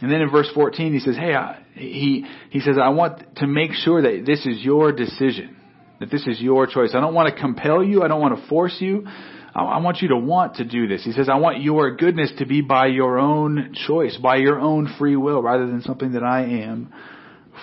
And 0.00 0.10
then 0.10 0.20
in 0.20 0.30
verse 0.30 0.50
14, 0.52 0.92
he 0.92 0.98
says, 0.98 1.14
Hey, 1.16 1.34
I, 1.34 1.62
he, 1.74 2.26
he 2.50 2.58
says, 2.58 2.78
I 2.82 2.88
want 2.88 3.36
to 3.36 3.46
make 3.46 3.74
sure 3.74 4.02
that 4.02 4.24
this 4.26 4.44
is 4.44 4.60
your 4.64 4.90
decision, 4.90 5.56
that 6.00 6.10
this 6.10 6.26
is 6.26 6.40
your 6.40 6.66
choice. 6.66 6.90
I 6.94 7.00
don't 7.00 7.14
want 7.14 7.32
to 7.32 7.40
compel 7.40 7.84
you. 7.84 8.02
I 8.02 8.08
don't 8.08 8.20
want 8.20 8.36
to 8.40 8.48
force 8.48 8.76
you. 8.80 9.06
I, 9.56 9.78
want 9.78 10.02
you 10.02 10.08
to 10.08 10.18
want 10.18 10.56
to 10.56 10.64
do 10.64 10.86
this. 10.86 11.02
He 11.02 11.12
says, 11.12 11.30
I 11.30 11.36
want 11.36 11.62
your 11.62 11.96
goodness 11.96 12.30
to 12.38 12.46
be 12.46 12.60
by 12.60 12.88
your 12.88 13.18
own 13.18 13.74
choice, 13.86 14.16
by 14.16 14.36
your 14.36 14.60
own 14.60 14.94
free 14.98 15.16
will, 15.16 15.42
rather 15.42 15.66
than 15.66 15.80
something 15.80 16.12
that 16.12 16.22
I 16.22 16.42
am 16.42 16.92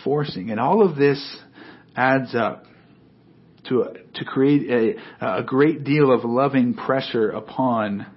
forcing. 0.04 0.50
And 0.50 0.60
all 0.60 0.84
of 0.84 0.96
this 0.96 1.38
adds 1.96 2.34
up 2.34 2.66
to, 3.66 3.86
to 4.16 4.26
create 4.26 4.98
a, 5.22 5.38
a 5.40 5.44
great 5.44 5.84
deal 5.84 6.12
of 6.12 6.26
loving 6.26 6.74
pressure 6.74 7.30
upon 7.30 8.08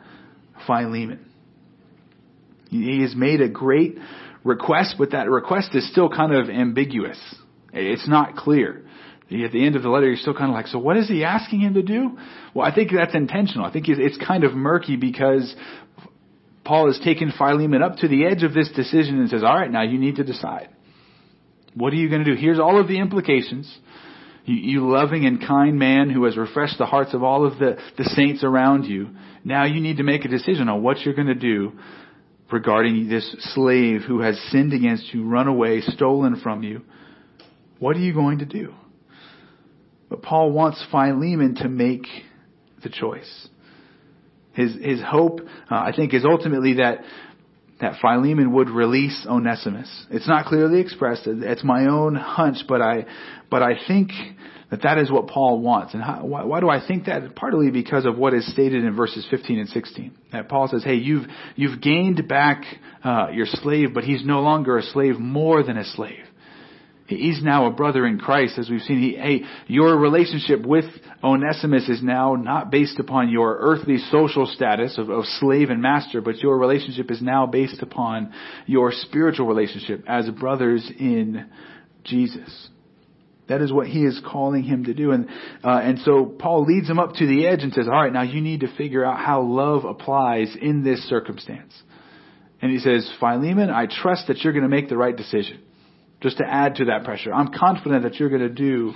Philemon. 0.66 1.30
He 2.70 3.02
has 3.02 3.14
made 3.14 3.42
a 3.42 3.48
great 3.48 3.98
request, 4.42 4.96
but 4.98 5.10
that 5.10 5.28
request 5.28 5.74
is 5.74 5.88
still 5.90 6.08
kind 6.08 6.34
of 6.34 6.48
ambiguous. 6.48 7.18
It's 7.74 8.08
not 8.08 8.36
clear. 8.36 8.86
At 9.28 9.50
the 9.50 9.66
end 9.66 9.74
of 9.74 9.82
the 9.82 9.88
letter, 9.88 10.06
you're 10.06 10.16
still 10.16 10.34
kind 10.34 10.50
of 10.50 10.54
like, 10.54 10.68
so 10.68 10.78
what 10.78 10.96
is 10.96 11.08
he 11.08 11.24
asking 11.24 11.60
him 11.60 11.74
to 11.74 11.82
do? 11.82 12.16
Well, 12.54 12.64
I 12.64 12.72
think 12.72 12.90
that's 12.92 13.14
intentional. 13.14 13.64
I 13.64 13.72
think 13.72 13.86
it's 13.88 14.16
kind 14.24 14.44
of 14.44 14.54
murky 14.54 14.94
because 14.94 15.52
Paul 16.64 16.86
has 16.86 17.00
taken 17.02 17.32
Philemon 17.36 17.82
up 17.82 17.96
to 17.96 18.08
the 18.08 18.24
edge 18.24 18.44
of 18.44 18.54
this 18.54 18.70
decision 18.70 19.18
and 19.18 19.28
says, 19.28 19.42
all 19.42 19.54
right, 19.54 19.70
now 19.70 19.82
you 19.82 19.98
need 19.98 20.16
to 20.16 20.24
decide. 20.24 20.68
What 21.74 21.92
are 21.92 21.96
you 21.96 22.08
going 22.08 22.24
to 22.24 22.34
do? 22.34 22.40
Here's 22.40 22.60
all 22.60 22.80
of 22.80 22.86
the 22.86 23.00
implications. 23.00 23.72
You, 24.44 24.54
you 24.54 24.88
loving 24.88 25.26
and 25.26 25.40
kind 25.40 25.76
man 25.76 26.08
who 26.08 26.24
has 26.24 26.36
refreshed 26.36 26.78
the 26.78 26.86
hearts 26.86 27.12
of 27.12 27.24
all 27.24 27.44
of 27.44 27.58
the, 27.58 27.78
the 27.98 28.04
saints 28.04 28.44
around 28.44 28.84
you. 28.84 29.10
Now 29.44 29.64
you 29.64 29.80
need 29.80 29.96
to 29.96 30.04
make 30.04 30.24
a 30.24 30.28
decision 30.28 30.68
on 30.68 30.84
what 30.84 31.00
you're 31.00 31.14
going 31.14 31.26
to 31.26 31.34
do 31.34 31.72
regarding 32.52 33.08
this 33.08 33.28
slave 33.54 34.02
who 34.02 34.20
has 34.20 34.38
sinned 34.50 34.72
against 34.72 35.12
you, 35.12 35.28
run 35.28 35.48
away, 35.48 35.80
stolen 35.80 36.40
from 36.40 36.62
you. 36.62 36.82
What 37.80 37.96
are 37.96 38.00
you 38.00 38.14
going 38.14 38.38
to 38.38 38.46
do? 38.46 38.72
But 40.08 40.22
Paul 40.22 40.52
wants 40.52 40.84
Philemon 40.90 41.56
to 41.56 41.68
make 41.68 42.06
the 42.82 42.88
choice. 42.88 43.48
His, 44.52 44.74
his 44.80 45.00
hope, 45.02 45.40
uh, 45.70 45.74
I 45.74 45.92
think, 45.94 46.14
is 46.14 46.24
ultimately 46.24 46.74
that, 46.74 47.00
that 47.80 48.00
Philemon 48.00 48.52
would 48.52 48.70
release 48.70 49.26
Onesimus. 49.28 50.06
It's 50.10 50.28
not 50.28 50.46
clearly 50.46 50.80
expressed. 50.80 51.22
It's 51.26 51.64
my 51.64 51.86
own 51.86 52.14
hunch, 52.14 52.58
but 52.68 52.80
I, 52.80 53.04
but 53.50 53.62
I 53.62 53.72
think 53.86 54.12
that 54.70 54.82
that 54.82 54.98
is 54.98 55.10
what 55.10 55.28
Paul 55.28 55.60
wants. 55.60 55.94
And 55.94 56.02
how, 56.02 56.24
why, 56.24 56.44
why, 56.44 56.60
do 56.60 56.68
I 56.68 56.84
think 56.86 57.04
that? 57.04 57.36
Partly 57.36 57.70
because 57.70 58.04
of 58.04 58.16
what 58.16 58.34
is 58.34 58.50
stated 58.50 58.84
in 58.84 58.96
verses 58.96 59.26
15 59.30 59.58
and 59.58 59.68
16. 59.68 60.12
That 60.32 60.48
Paul 60.48 60.68
says, 60.68 60.82
hey, 60.84 60.94
you've, 60.94 61.26
you've 61.54 61.80
gained 61.80 62.26
back, 62.26 62.64
uh, 63.04 63.28
your 63.32 63.46
slave, 63.46 63.94
but 63.94 64.04
he's 64.04 64.24
no 64.24 64.40
longer 64.40 64.78
a 64.78 64.82
slave 64.82 65.18
more 65.18 65.62
than 65.62 65.76
a 65.76 65.84
slave. 65.84 66.24
He's 67.08 67.40
now 67.42 67.66
a 67.66 67.70
brother 67.70 68.04
in 68.04 68.18
Christ, 68.18 68.58
as 68.58 68.68
we've 68.68 68.82
seen. 68.82 69.00
He, 69.00 69.16
hey, 69.16 69.42
your 69.68 69.96
relationship 69.96 70.66
with 70.66 70.86
Onesimus 71.22 71.88
is 71.88 72.02
now 72.02 72.34
not 72.34 72.70
based 72.70 72.98
upon 72.98 73.28
your 73.28 73.56
earthly 73.60 73.98
social 74.10 74.46
status 74.46 74.98
of, 74.98 75.08
of 75.08 75.24
slave 75.38 75.70
and 75.70 75.80
master, 75.80 76.20
but 76.20 76.38
your 76.38 76.58
relationship 76.58 77.10
is 77.12 77.22
now 77.22 77.46
based 77.46 77.80
upon 77.80 78.32
your 78.66 78.90
spiritual 78.90 79.46
relationship 79.46 80.02
as 80.08 80.28
brothers 80.30 80.90
in 80.98 81.46
Jesus. 82.02 82.70
That 83.48 83.60
is 83.60 83.72
what 83.72 83.86
he 83.86 84.04
is 84.04 84.20
calling 84.26 84.64
him 84.64 84.84
to 84.84 84.94
do. 84.94 85.12
And, 85.12 85.28
uh, 85.62 85.78
and 85.80 86.00
so 86.00 86.24
Paul 86.24 86.64
leads 86.64 86.90
him 86.90 86.98
up 86.98 87.12
to 87.14 87.26
the 87.26 87.46
edge 87.46 87.62
and 87.62 87.72
says, 87.72 87.86
all 87.86 88.02
right, 88.02 88.12
now 88.12 88.22
you 88.22 88.40
need 88.40 88.60
to 88.60 88.76
figure 88.76 89.04
out 89.04 89.24
how 89.24 89.42
love 89.42 89.84
applies 89.84 90.56
in 90.60 90.82
this 90.82 90.98
circumstance. 91.08 91.72
And 92.60 92.72
he 92.72 92.80
says, 92.80 93.08
Philemon, 93.20 93.70
I 93.70 93.86
trust 93.86 94.26
that 94.26 94.38
you're 94.38 94.52
going 94.52 94.64
to 94.64 94.68
make 94.68 94.88
the 94.88 94.96
right 94.96 95.16
decision 95.16 95.60
just 96.20 96.38
to 96.38 96.44
add 96.44 96.76
to 96.76 96.86
that 96.86 97.04
pressure. 97.04 97.32
I'm 97.32 97.52
confident 97.52 98.04
that 98.04 98.16
you're 98.16 98.30
going 98.30 98.42
to 98.42 98.48
do 98.48 98.94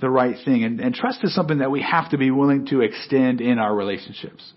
the 0.00 0.10
right 0.10 0.36
thing. 0.44 0.64
And, 0.64 0.80
and 0.80 0.94
trust 0.94 1.20
is 1.24 1.34
something 1.34 1.58
that 1.58 1.70
we 1.70 1.82
have 1.82 2.10
to 2.10 2.18
be 2.18 2.30
willing 2.30 2.66
to 2.66 2.80
extend 2.80 3.40
in 3.40 3.58
our 3.58 3.74
relationships. 3.74 4.52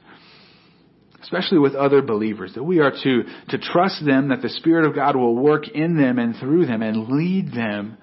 Especially 1.21 1.59
with 1.59 1.75
other 1.75 2.01
believers, 2.01 2.53
that 2.55 2.63
we 2.63 2.79
are 2.79 2.91
to, 2.91 3.23
to 3.49 3.57
trust 3.57 4.03
them 4.05 4.29
that 4.29 4.41
the 4.41 4.49
Spirit 4.49 4.87
of 4.87 4.95
God 4.95 5.15
will 5.15 5.35
work 5.35 5.67
in 5.67 5.95
them 5.95 6.17
and 6.17 6.35
through 6.35 6.65
them 6.65 6.81
and 6.81 7.09
lead 7.09 7.53
them 7.53 7.97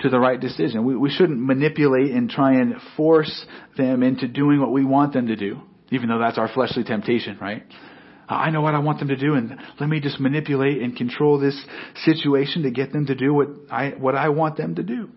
to 0.00 0.10
the 0.10 0.18
right 0.18 0.38
decision. 0.38 0.84
We, 0.84 0.94
we 0.96 1.10
shouldn't 1.10 1.40
manipulate 1.40 2.10
and 2.10 2.28
try 2.28 2.54
and 2.60 2.74
force 2.96 3.46
them 3.78 4.02
into 4.02 4.28
doing 4.28 4.60
what 4.60 4.72
we 4.72 4.84
want 4.84 5.14
them 5.14 5.28
to 5.28 5.36
do, 5.36 5.60
even 5.90 6.08
though 6.08 6.18
that's 6.18 6.36
our 6.36 6.52
fleshly 6.52 6.84
temptation, 6.84 7.38
right? 7.40 7.64
I 8.28 8.50
know 8.50 8.62
what 8.62 8.74
I 8.74 8.78
want 8.78 8.98
them 8.98 9.08
to 9.08 9.16
do 9.16 9.34
and 9.34 9.58
let 9.78 9.88
me 9.88 10.00
just 10.00 10.18
manipulate 10.18 10.80
and 10.80 10.96
control 10.96 11.38
this 11.38 11.60
situation 12.04 12.62
to 12.62 12.70
get 12.70 12.92
them 12.92 13.06
to 13.06 13.14
do 13.14 13.34
what 13.34 13.48
I, 13.70 13.90
what 13.90 14.14
I 14.14 14.30
want 14.30 14.56
them 14.56 14.76
to 14.76 14.82
do. 14.82 15.10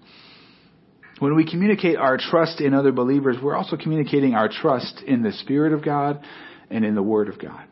When 1.20 1.36
we 1.36 1.50
communicate 1.50 1.98
our 1.98 2.18
trust 2.18 2.62
in 2.62 2.74
other 2.74 2.92
believers, 2.92 3.38
we're 3.42 3.56
also 3.56 3.76
communicating 3.76 4.36
our 4.36 4.50
trust 4.50 5.02
in 5.06 5.24
the 5.24 5.32
Spirit 5.32 5.74
of 5.74 5.84
God 5.84 6.24
and 6.70 6.86
in 6.86 6.96
the 6.96 7.02
Word 7.02 7.30
of 7.30 7.40
God. 7.40 7.64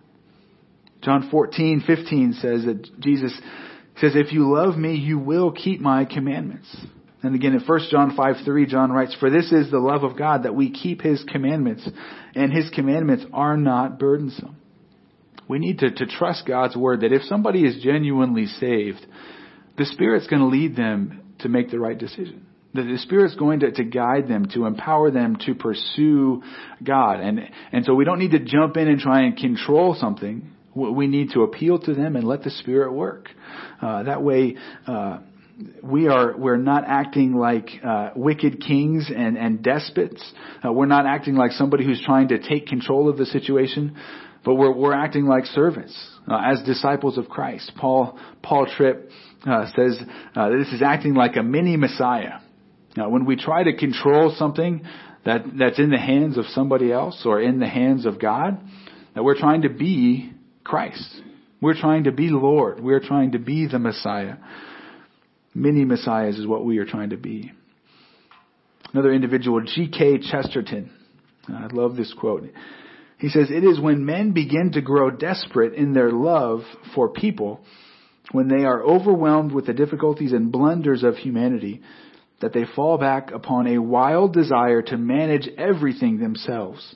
John 1.02 1.30
14, 1.30 1.84
15 1.86 2.34
says 2.41 2.65
that 2.65 3.00
Jesus 3.00 3.39
says, 3.98 4.13
if 4.15 4.34
you 4.34 4.52
love 4.52 4.76
me, 4.76 4.95
you 4.95 5.19
will 5.19 5.52
keep 5.52 5.80
my 5.80 6.06
commandments. 6.06 6.76
And 7.21 7.36
again 7.36 7.54
in 7.54 7.62
1 7.62 7.80
John 7.91 8.15
5, 8.15 8.36
3, 8.43 8.65
John 8.65 8.91
writes, 8.91 9.15
for 9.19 9.30
this 9.30 9.52
is 9.52 9.69
the 9.69 9.80
love 9.80 10.04
of 10.04 10.17
God 10.17 10.43
that 10.43 10.56
we 10.56 10.71
keep 10.71 11.02
his 11.02 11.24
commandments 11.24 11.88
and 12.34 12.52
his 12.52 12.69
commandments 12.71 13.26
are 13.34 13.58
not 13.58 14.00
burdensome. 14.00 14.58
We 15.48 15.60
need 15.60 15.80
to, 15.80 15.92
to 15.92 16.06
trust 16.06 16.46
God's 16.48 16.76
word 16.76 17.02
that 17.02 17.14
if 17.14 17.24
somebody 17.24 17.66
is 17.66 17.82
genuinely 17.84 18.48
saved, 18.48 19.06
the 19.78 19.86
Spirit's 19.86 20.28
going 20.28 20.42
to 20.42 20.48
lead 20.48 20.76
them 20.76 21.22
to 21.40 21.50
make 21.50 21.70
the 21.70 21.80
right 21.80 21.98
decision. 21.98 22.46
That 22.74 22.84
the 22.84 22.98
Spirit's 22.98 23.36
going 23.36 23.62
to, 23.62 23.72
to 23.72 23.84
guide 23.84 24.28
them, 24.28 24.48
to 24.54 24.66
empower 24.66 25.12
them 25.12 25.38
to 25.46 25.56
pursue 25.56 26.44
God. 26.84 27.20
And, 27.20 27.40
and 27.72 27.86
so 27.86 27.94
we 27.94 28.06
don't 28.06 28.20
need 28.20 28.32
to 28.32 28.40
jump 28.40 28.76
in 28.78 28.88
and 28.88 29.00
try 29.00 29.22
and 29.22 29.38
control 29.38 29.96
something. 30.00 30.52
We 30.74 31.08
need 31.08 31.32
to 31.32 31.44
appeal 31.44 31.80
to 31.80 31.94
them 31.94 32.18
and 32.18 32.28
let 32.28 32.44
the 32.44 32.50
Spirit 32.50 32.92
work. 32.92 33.30
Uh, 33.82 34.04
that 34.04 34.22
way, 34.22 34.58
uh, 34.88 35.20
we 35.82 36.10
are 36.10 36.36
we're 36.36 36.58
not 36.58 36.84
acting 36.86 37.34
like 37.34 37.70
uh, 37.82 38.10
wicked 38.14 38.62
kings 38.62 39.10
and 39.16 39.38
and 39.38 39.64
despots. 39.64 40.22
Uh, 40.66 40.74
we're 40.74 40.86
not 40.86 41.06
acting 41.06 41.36
like 41.36 41.52
somebody 41.52 41.86
who's 41.86 42.04
trying 42.06 42.28
to 42.28 42.40
take 42.40 42.68
control 42.68 43.08
of 43.08 43.16
the 43.16 43.26
situation 43.26 43.96
but 44.46 44.56
we're, 44.56 44.72
we're 44.72 44.94
acting 44.94 45.26
like 45.26 45.46
servants 45.46 45.94
uh, 46.30 46.40
as 46.46 46.62
disciples 46.66 47.18
of 47.18 47.28
Christ. 47.28 47.72
Paul 47.78 48.18
Paul 48.44 48.68
Tripp 48.78 49.10
uh, 49.46 49.66
says 49.76 50.00
uh, 50.36 50.50
this 50.50 50.68
is 50.70 50.82
acting 50.82 51.16
like 51.16 51.36
a 51.36 51.44
mini 51.44 51.76
Messiah. 51.76 52.40
Now, 52.96 53.10
when 53.10 53.26
we 53.26 53.36
try 53.36 53.64
to 53.64 53.76
control 53.76 54.34
something 54.38 54.84
that 55.26 55.44
that's 55.58 55.80
in 55.80 55.90
the 55.90 55.98
hands 55.98 56.38
of 56.38 56.46
somebody 56.46 56.92
else 56.92 57.24
or 57.26 57.42
in 57.42 57.60
the 57.60 57.68
hands 57.68 58.06
of 58.06 58.22
God, 58.22 58.60
that 59.16 59.24
we're 59.24 59.38
trying 59.38 59.64
to 59.64 59.70
be 59.70 60.32
Christ. 60.64 61.22
We're 61.62 61.80
trying 61.80 62.04
to 62.04 62.12
be 62.12 62.30
Lord. 62.30 62.80
We're 62.80 63.00
trying 63.00 63.32
to 63.32 63.40
be 63.40 63.68
the 63.68 63.80
Messiah. 63.80 64.36
Many 65.54 65.86
Messiahs 65.86 66.38
is 66.38 66.46
what 66.46 66.66
we 66.66 66.78
are 66.80 66.86
trying 66.86 67.12
to 67.12 67.18
be. 67.18 67.52
Another 68.94 69.14
individual, 69.14 69.62
G.K. 69.62 70.20
Chesterton. 70.30 70.92
I 71.48 71.68
love 71.72 71.96
this 71.96 72.14
quote. 72.14 72.44
He 73.17 73.30
says, 73.30 73.49
It 73.49 73.63
is 73.63 73.80
when 73.80 74.06
men 74.06 74.32
begin 74.32 74.71
to 74.73 74.82
grow 74.82 75.10
desperate 75.10 75.73
in 75.73 75.93
their 75.93 76.12
love 76.12 76.62
for 76.93 77.10
people, 77.10 77.62
when 78.32 78.47
they 78.47 78.65
are 78.65 78.84
overwhelmed 78.84 79.51
with 79.51 79.65
the 79.65 79.73
difficulties 79.73 80.34
and 80.34 80.51
blunders 80.51 81.04
of 81.04 81.15
humanity, 81.15 81.82
that 82.41 82.54
they 82.54 82.65
fall 82.75 82.97
back 82.97 83.32
upon 83.32 83.67
a 83.67 83.78
wild 83.78 84.34
desire 84.34 84.82
to 84.82 84.97
manage 84.97 85.47
everything 85.58 86.19
themselves. 86.19 86.95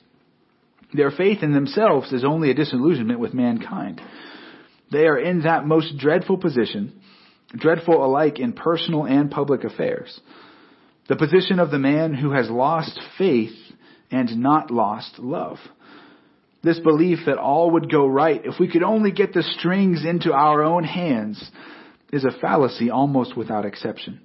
Their 0.92 1.10
faith 1.10 1.42
in 1.42 1.52
themselves 1.52 2.12
is 2.12 2.24
only 2.24 2.50
a 2.50 2.54
disillusionment 2.54 3.20
with 3.20 3.32
mankind. 3.32 4.00
They 4.90 5.06
are 5.06 5.18
in 5.18 5.42
that 5.42 5.66
most 5.66 5.96
dreadful 5.98 6.38
position, 6.38 7.00
dreadful 7.54 8.04
alike 8.04 8.38
in 8.40 8.52
personal 8.52 9.06
and 9.06 9.30
public 9.30 9.64
affairs. 9.64 10.20
The 11.08 11.16
position 11.16 11.58
of 11.58 11.70
the 11.70 11.78
man 11.78 12.12
who 12.12 12.32
has 12.32 12.50
lost 12.50 13.00
faith 13.16 13.54
and 14.10 14.38
not 14.38 14.70
lost 14.70 15.18
love. 15.18 15.58
This 16.62 16.78
belief 16.78 17.20
that 17.26 17.38
all 17.38 17.70
would 17.72 17.90
go 17.90 18.06
right 18.06 18.40
if 18.44 18.60
we 18.60 18.68
could 18.68 18.82
only 18.82 19.12
get 19.12 19.32
the 19.32 19.42
strings 19.42 20.04
into 20.04 20.32
our 20.32 20.62
own 20.62 20.84
hands 20.84 21.50
is 22.12 22.24
a 22.24 22.38
fallacy 22.38 22.90
almost 22.90 23.36
without 23.36 23.64
exception. 23.64 24.20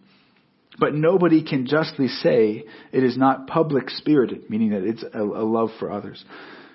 But 0.78 0.94
nobody 0.94 1.44
can 1.44 1.68
justly 1.68 2.10
say 2.10 2.66
it 2.92 3.04
is 3.04 3.18
not 3.18 3.48
public 3.48 3.90
spirited, 3.90 4.50
meaning 4.50 4.72
that 4.72 4.84
it's 4.84 5.04
a, 5.04 5.22
a 5.22 5.46
love 5.46 5.70
for 5.80 5.90
others. 5.90 6.24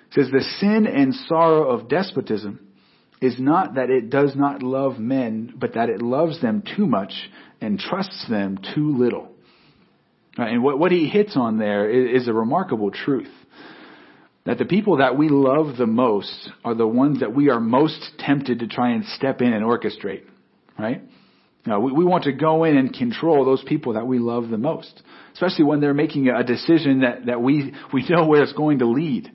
It 0.09 0.13
says 0.15 0.31
the 0.31 0.43
sin 0.59 0.87
and 0.87 1.13
sorrow 1.13 1.69
of 1.69 1.87
despotism 1.87 2.67
is 3.21 3.35
not 3.39 3.75
that 3.75 3.91
it 3.91 4.09
does 4.09 4.35
not 4.35 4.63
love 4.63 4.97
men, 4.97 5.53
but 5.55 5.75
that 5.75 5.89
it 5.89 6.01
loves 6.01 6.41
them 6.41 6.63
too 6.75 6.87
much 6.87 7.13
and 7.61 7.77
trusts 7.77 8.25
them 8.27 8.57
too 8.73 8.97
little. 8.97 9.29
And 10.37 10.63
what, 10.63 10.79
what 10.79 10.91
he 10.91 11.07
hits 11.07 11.37
on 11.37 11.59
there 11.59 11.87
is, 11.87 12.23
is 12.23 12.27
a 12.27 12.33
remarkable 12.33 12.89
truth 12.89 13.29
that 14.45 14.57
the 14.57 14.65
people 14.65 14.97
that 14.97 15.17
we 15.17 15.29
love 15.29 15.77
the 15.77 15.85
most 15.85 16.49
are 16.63 16.73
the 16.73 16.87
ones 16.87 17.19
that 17.19 17.33
we 17.33 17.49
are 17.49 17.59
most 17.59 18.13
tempted 18.17 18.59
to 18.59 18.67
try 18.67 18.91
and 18.91 19.05
step 19.05 19.41
in 19.41 19.53
and 19.53 19.63
orchestrate, 19.63 20.23
right? 20.79 21.03
Now, 21.65 21.79
we, 21.79 21.91
we 21.91 22.05
want 22.05 22.23
to 22.23 22.31
go 22.31 22.63
in 22.63 22.75
and 22.75 22.91
control 22.91 23.45
those 23.45 23.63
people 23.63 23.93
that 23.93 24.07
we 24.07 24.17
love 24.17 24.49
the 24.49 24.57
most, 24.57 25.01
especially 25.33 25.65
when 25.65 25.79
they're 25.79 25.93
making 25.93 26.27
a 26.27 26.43
decision 26.43 27.01
that, 27.01 27.27
that 27.27 27.41
we, 27.41 27.73
we 27.93 28.03
know 28.09 28.25
where 28.25 28.41
it's 28.41 28.53
going 28.53 28.79
to 28.79 28.87
lead. 28.87 29.31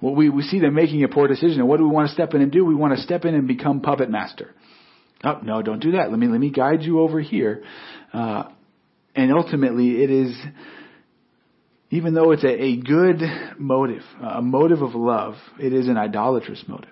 Well, 0.00 0.14
we, 0.14 0.30
we 0.30 0.42
see 0.42 0.60
them 0.60 0.74
making 0.74 1.04
a 1.04 1.08
poor 1.08 1.28
decision, 1.28 1.60
and 1.60 1.68
what 1.68 1.76
do 1.76 1.86
we 1.86 1.94
want 1.94 2.08
to 2.08 2.14
step 2.14 2.32
in 2.32 2.40
and 2.40 2.50
do? 2.50 2.64
We 2.64 2.74
want 2.74 2.96
to 2.96 3.02
step 3.02 3.26
in 3.26 3.34
and 3.34 3.46
become 3.46 3.80
puppet 3.80 4.08
master. 4.10 4.54
Oh, 5.22 5.40
no, 5.42 5.60
don't 5.60 5.80
do 5.80 5.92
that. 5.92 6.08
Let 6.08 6.18
me, 6.18 6.28
let 6.28 6.40
me 6.40 6.48
guide 6.50 6.80
you 6.80 7.00
over 7.00 7.20
here. 7.20 7.62
Uh, 8.10 8.44
and 9.14 9.30
ultimately, 9.32 10.02
it 10.02 10.10
is, 10.10 10.34
even 11.90 12.14
though 12.14 12.30
it's 12.30 12.44
a, 12.44 12.62
a 12.62 12.76
good 12.76 13.20
motive, 13.58 14.02
a 14.22 14.40
motive 14.40 14.80
of 14.80 14.94
love, 14.94 15.34
it 15.58 15.72
is 15.72 15.88
an 15.88 15.96
idolatrous 15.96 16.62
motive. 16.68 16.90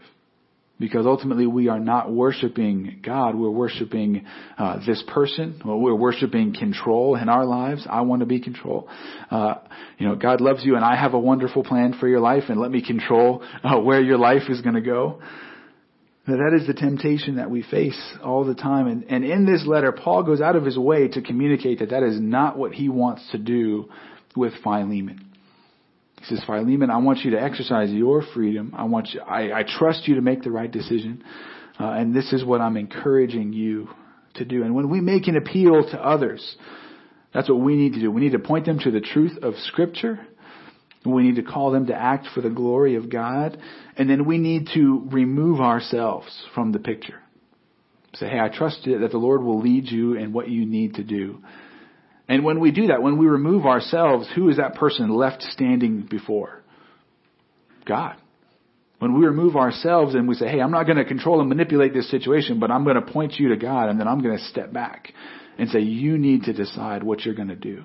Because 0.81 1.07
ultimately 1.07 1.47
we 1.47 1.69
are 1.69 1.81
not 1.81 2.13
worshiping 2.13 3.01
God, 3.05 3.35
we're 3.35 3.51
worshiping 3.51 4.27
uh, 4.57 4.79
this 4.87 5.03
person, 5.09 5.61
or 5.65 5.81
we're 5.81 5.95
worshiping 5.95 6.55
control 6.55 7.17
in 7.17 7.29
our 7.29 7.45
lives. 7.45 7.85
I 7.91 8.03
want 8.03 8.21
to 8.21 8.27
be 8.27 8.41
control. 8.41 8.89
Uh, 9.29 9.55
you 9.99 10.07
know, 10.07 10.15
God 10.15 10.41
loves 10.41 10.65
you 10.65 10.77
and 10.77 10.85
I 10.85 10.95
have 10.95 11.15
a 11.15 11.19
wonderful 11.19 11.65
plan 11.65 11.97
for 11.99 12.07
your 12.07 12.21
life 12.21 12.45
and 12.49 12.61
let 12.61 12.71
me 12.71 12.85
control 12.85 13.43
uh, 13.65 13.81
where 13.81 14.01
your 14.01 14.19
life 14.19 14.43
is 14.49 14.61
going 14.61 14.77
to 14.77 14.81
go. 14.81 15.21
That 16.29 16.57
is 16.61 16.67
the 16.67 16.75
temptation 16.75 17.37
that 17.37 17.51
we 17.51 17.63
face 17.63 17.99
all 18.23 18.45
the 18.45 18.55
time. 18.55 18.87
And, 18.87 19.05
and 19.05 19.25
in 19.25 19.47
this 19.47 19.67
letter, 19.67 19.93
Paul 19.93 20.25
goes 20.25 20.41
out 20.41 20.57
of 20.57 20.65
his 20.65 20.79
way 20.79 21.09
to 21.09 21.23
communicate 21.23 21.79
that 21.79 21.91
that 21.91 22.03
is 22.03 22.21
not 22.21 22.57
what 22.57 22.73
he 22.73 22.89
wants 22.89 23.27
to 23.33 23.39
do 23.39 23.89
with 24.39 24.55
Philemon. 24.63 25.27
He 26.21 26.25
says, 26.25 26.43
Philemon, 26.47 26.91
I 26.91 26.99
want 26.99 27.21
you 27.21 27.33
to 27.33 27.43
exercise 27.43 27.91
your 27.91 28.23
freedom. 28.35 28.75
I 28.77 28.85
want 28.85 29.11
you, 29.13 29.21
I, 29.21 29.61
I 29.61 29.65
trust 29.65 30.09
you 30.09 30.15
to 30.17 30.21
make 30.21 30.43
the 30.43 30.51
right 30.51 30.71
decision. 30.71 31.23
Uh, 31.79 31.91
and 31.91 32.15
this 32.15 32.33
is 32.33 32.45
what 32.45 32.61
I'm 32.61 32.77
encouraging 32.77 33.53
you 33.53 33.89
to 34.35 34.45
do. 34.45 34.65
And 34.65 34.75
when 34.75 34.89
we 34.89 35.01
make 35.01 35.29
an 35.29 35.37
appeal 35.37 35.89
to 35.91 35.99
others, 35.99 36.57
that's 37.33 37.49
what 37.49 37.61
we 37.61 37.77
need 37.77 37.93
to 37.95 38.01
do. 38.01 38.11
We 38.11 38.21
need 38.21 38.33
to 38.33 38.39
point 38.39 38.67
them 38.67 38.79
to 38.81 38.91
the 38.91 39.01
truth 39.01 39.39
of 39.43 39.55
Scripture. 39.67 40.19
We 41.05 41.23
need 41.23 41.37
to 41.37 41.43
call 41.43 41.71
them 41.71 41.87
to 41.87 41.95
act 41.95 42.27
for 42.35 42.41
the 42.41 42.51
glory 42.51 42.97
of 42.97 43.11
God. 43.11 43.59
And 43.97 44.11
then 44.11 44.25
we 44.25 44.39
need 44.39 44.71
to 44.75 45.07
remove 45.11 45.61
ourselves 45.61 46.27
from 46.55 46.73
the 46.73 46.79
picture. 46.79 47.21
Say, 48.15 48.29
hey, 48.29 48.41
I 48.41 48.49
trust 48.49 48.85
that 48.85 49.11
the 49.13 49.19
Lord 49.19 49.43
will 49.43 49.61
lead 49.61 49.87
you 49.87 50.15
in 50.15 50.33
what 50.33 50.49
you 50.49 50.67
need 50.67 50.95
to 50.95 51.05
do. 51.05 51.39
And 52.29 52.45
when 52.45 52.61
we 52.61 52.71
do 52.71 52.89
that, 52.89 53.03
when 53.03 53.19
we 53.19 53.27
remove 53.27 53.65
ourselves, 53.65 54.29
who 54.35 54.51
is 54.51 54.59
that 54.59 54.75
person 54.75 55.09
left 55.09 55.43
standing 55.43 56.03
before? 56.03 56.63
God. 57.87 58.17
When 58.99 59.19
we 59.19 59.27
remove 59.27 59.57
ourselves 59.57 60.15
and 60.15 60.29
we 60.29 60.35
say, 60.35 60.49
hey, 60.49 60.61
I'm 60.61 60.73
not 60.73 60.85
going 60.85 60.99
to 60.99 61.05
control 61.05 61.41
and 61.41 61.49
manipulate 61.49 61.95
this 61.95 62.11
situation, 62.11 62.59
but 62.61 62.71
I'm 62.71 62.85
going 62.85 62.97
to 62.97 63.13
point 63.13 63.35
you 63.39 63.49
to 63.51 63.57
God 63.57 63.89
and 63.89 63.99
then 63.99 64.09
I'm 64.09 64.21
going 64.21 64.37
to 64.37 64.45
step 64.45 64.73
back 64.73 65.13
and 65.57 65.71
say, 65.71 65.81
you 65.81 66.19
need 66.19 66.45
to 66.45 66.53
decide 66.53 67.03
what 67.03 67.25
you're 67.25 67.35
going 67.35 67.49
to 67.49 67.57
do. 67.57 67.85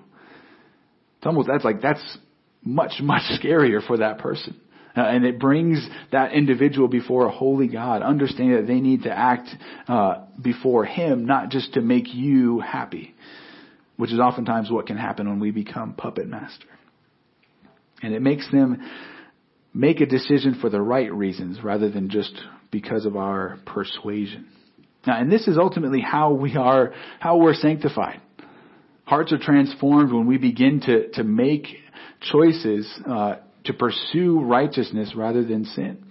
It's 1.17 1.25
almost, 1.25 1.47
that's 1.47 1.63
like, 1.63 1.81
that's 1.81 2.17
much, 2.63 2.93
much 3.01 3.21
scarier 3.41 3.85
for 3.85 3.97
that 3.97 4.17
person. 4.17 4.59
Uh, 4.95 5.01
and 5.01 5.25
it 5.25 5.39
brings 5.39 5.87
that 6.11 6.33
individual 6.33 6.87
before 6.87 7.27
a 7.27 7.31
holy 7.31 7.67
God, 7.67 8.01
understanding 8.01 8.57
that 8.57 8.67
they 8.67 8.79
need 8.79 9.03
to 9.03 9.11
act 9.11 9.49
uh, 9.87 10.25
before 10.39 10.85
Him, 10.85 11.25
not 11.25 11.49
just 11.49 11.73
to 11.73 11.81
make 11.81 12.13
you 12.13 12.59
happy, 12.59 13.15
which 13.97 14.11
is 14.11 14.19
oftentimes 14.19 14.71
what 14.71 14.87
can 14.87 14.97
happen 14.97 15.29
when 15.29 15.39
we 15.39 15.51
become 15.51 15.93
puppet 15.93 16.27
master. 16.27 16.67
And 18.01 18.13
it 18.13 18.21
makes 18.21 18.49
them 18.51 18.81
make 19.73 20.01
a 20.01 20.05
decision 20.05 20.57
for 20.59 20.69
the 20.69 20.81
right 20.81 21.11
reasons 21.13 21.63
rather 21.63 21.89
than 21.89 22.09
just 22.09 22.33
because 22.71 23.05
of 23.05 23.15
our 23.15 23.59
persuasion. 23.65 24.47
Now, 25.05 25.19
and 25.19 25.31
this 25.31 25.47
is 25.47 25.57
ultimately 25.57 26.01
how 26.01 26.33
we 26.33 26.55
are, 26.55 26.93
how 27.19 27.37
we're 27.37 27.53
sanctified. 27.53 28.21
Hearts 29.05 29.33
are 29.33 29.37
transformed 29.37 30.13
when 30.13 30.27
we 30.27 30.37
begin 30.37 30.81
to, 30.81 31.09
to 31.11 31.23
make 31.23 31.67
choices 32.21 32.87
uh, 33.07 33.35
to 33.65 33.73
pursue 33.73 34.41
righteousness 34.41 35.13
rather 35.15 35.43
than 35.43 35.65
sin, 35.65 36.05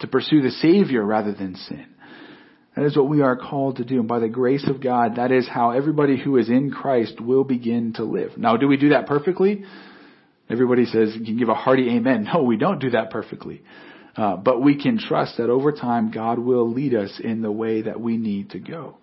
to 0.00 0.06
pursue 0.06 0.42
the 0.42 0.50
Savior 0.50 1.04
rather 1.04 1.32
than 1.32 1.54
sin. 1.54 1.86
That 2.76 2.84
is 2.84 2.96
what 2.96 3.08
we 3.08 3.22
are 3.22 3.36
called 3.36 3.76
to 3.76 3.84
do. 3.84 4.00
And 4.00 4.08
by 4.08 4.18
the 4.18 4.28
grace 4.28 4.68
of 4.68 4.82
God, 4.82 5.16
that 5.16 5.32
is 5.32 5.48
how 5.48 5.70
everybody 5.70 6.22
who 6.22 6.36
is 6.36 6.50
in 6.50 6.70
Christ 6.70 7.20
will 7.20 7.42
begin 7.42 7.94
to 7.94 8.04
live. 8.04 8.36
Now, 8.36 8.58
do 8.58 8.68
we 8.68 8.76
do 8.76 8.90
that 8.90 9.06
perfectly? 9.06 9.64
Everybody 10.50 10.84
says, 10.84 11.14
you 11.14 11.24
can 11.24 11.38
give 11.38 11.48
a 11.48 11.54
hearty 11.54 11.88
amen. 11.96 12.28
No, 12.32 12.42
we 12.42 12.58
don't 12.58 12.78
do 12.78 12.90
that 12.90 13.10
perfectly. 13.10 13.62
Uh, 14.14 14.36
but 14.36 14.62
we 14.62 14.80
can 14.80 14.98
trust 14.98 15.38
that 15.38 15.50
over 15.50 15.72
time, 15.72 16.10
God 16.10 16.38
will 16.38 16.70
lead 16.70 16.94
us 16.94 17.20
in 17.22 17.42
the 17.42 17.50
way 17.50 17.82
that 17.82 18.00
we 18.00 18.16
need 18.18 18.50
to 18.50 18.58
go. 18.58 18.98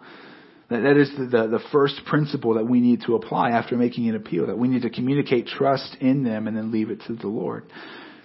That 0.70 0.98
is 0.98 1.12
the, 1.18 1.26
the, 1.26 1.48
the, 1.48 1.64
first 1.72 2.02
principle 2.08 2.56
that 2.56 2.66
we 2.66 2.80
need 2.80 3.02
to 3.06 3.16
apply 3.16 3.52
after 3.52 3.76
making 3.76 4.10
an 4.10 4.16
appeal, 4.16 4.48
that 4.48 4.58
we 4.58 4.68
need 4.68 4.82
to 4.84 4.90
communicate 4.90 5.46
trust 5.46 5.98
in 6.00 6.24
them 6.24 6.48
and 6.48 6.58
then 6.58 6.72
leave 6.72 6.90
it 6.90 7.02
to 7.08 7.14
the 7.14 7.28
Lord. 7.28 7.66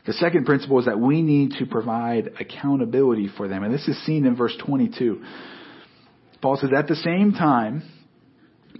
The 0.08 0.14
second 0.14 0.46
principle 0.46 0.78
is 0.78 0.86
that 0.86 0.98
we 0.98 1.20
need 1.20 1.52
to 1.58 1.66
provide 1.66 2.30
accountability 2.40 3.28
for 3.36 3.46
them. 3.46 3.62
And 3.62 3.74
this 3.74 3.86
is 3.86 4.06
seen 4.06 4.24
in 4.24 4.36
verse 4.36 4.56
22. 4.64 5.22
Paul 6.40 6.56
says, 6.56 6.70
At 6.74 6.88
the 6.88 6.96
same 6.96 7.32
time, 7.32 7.82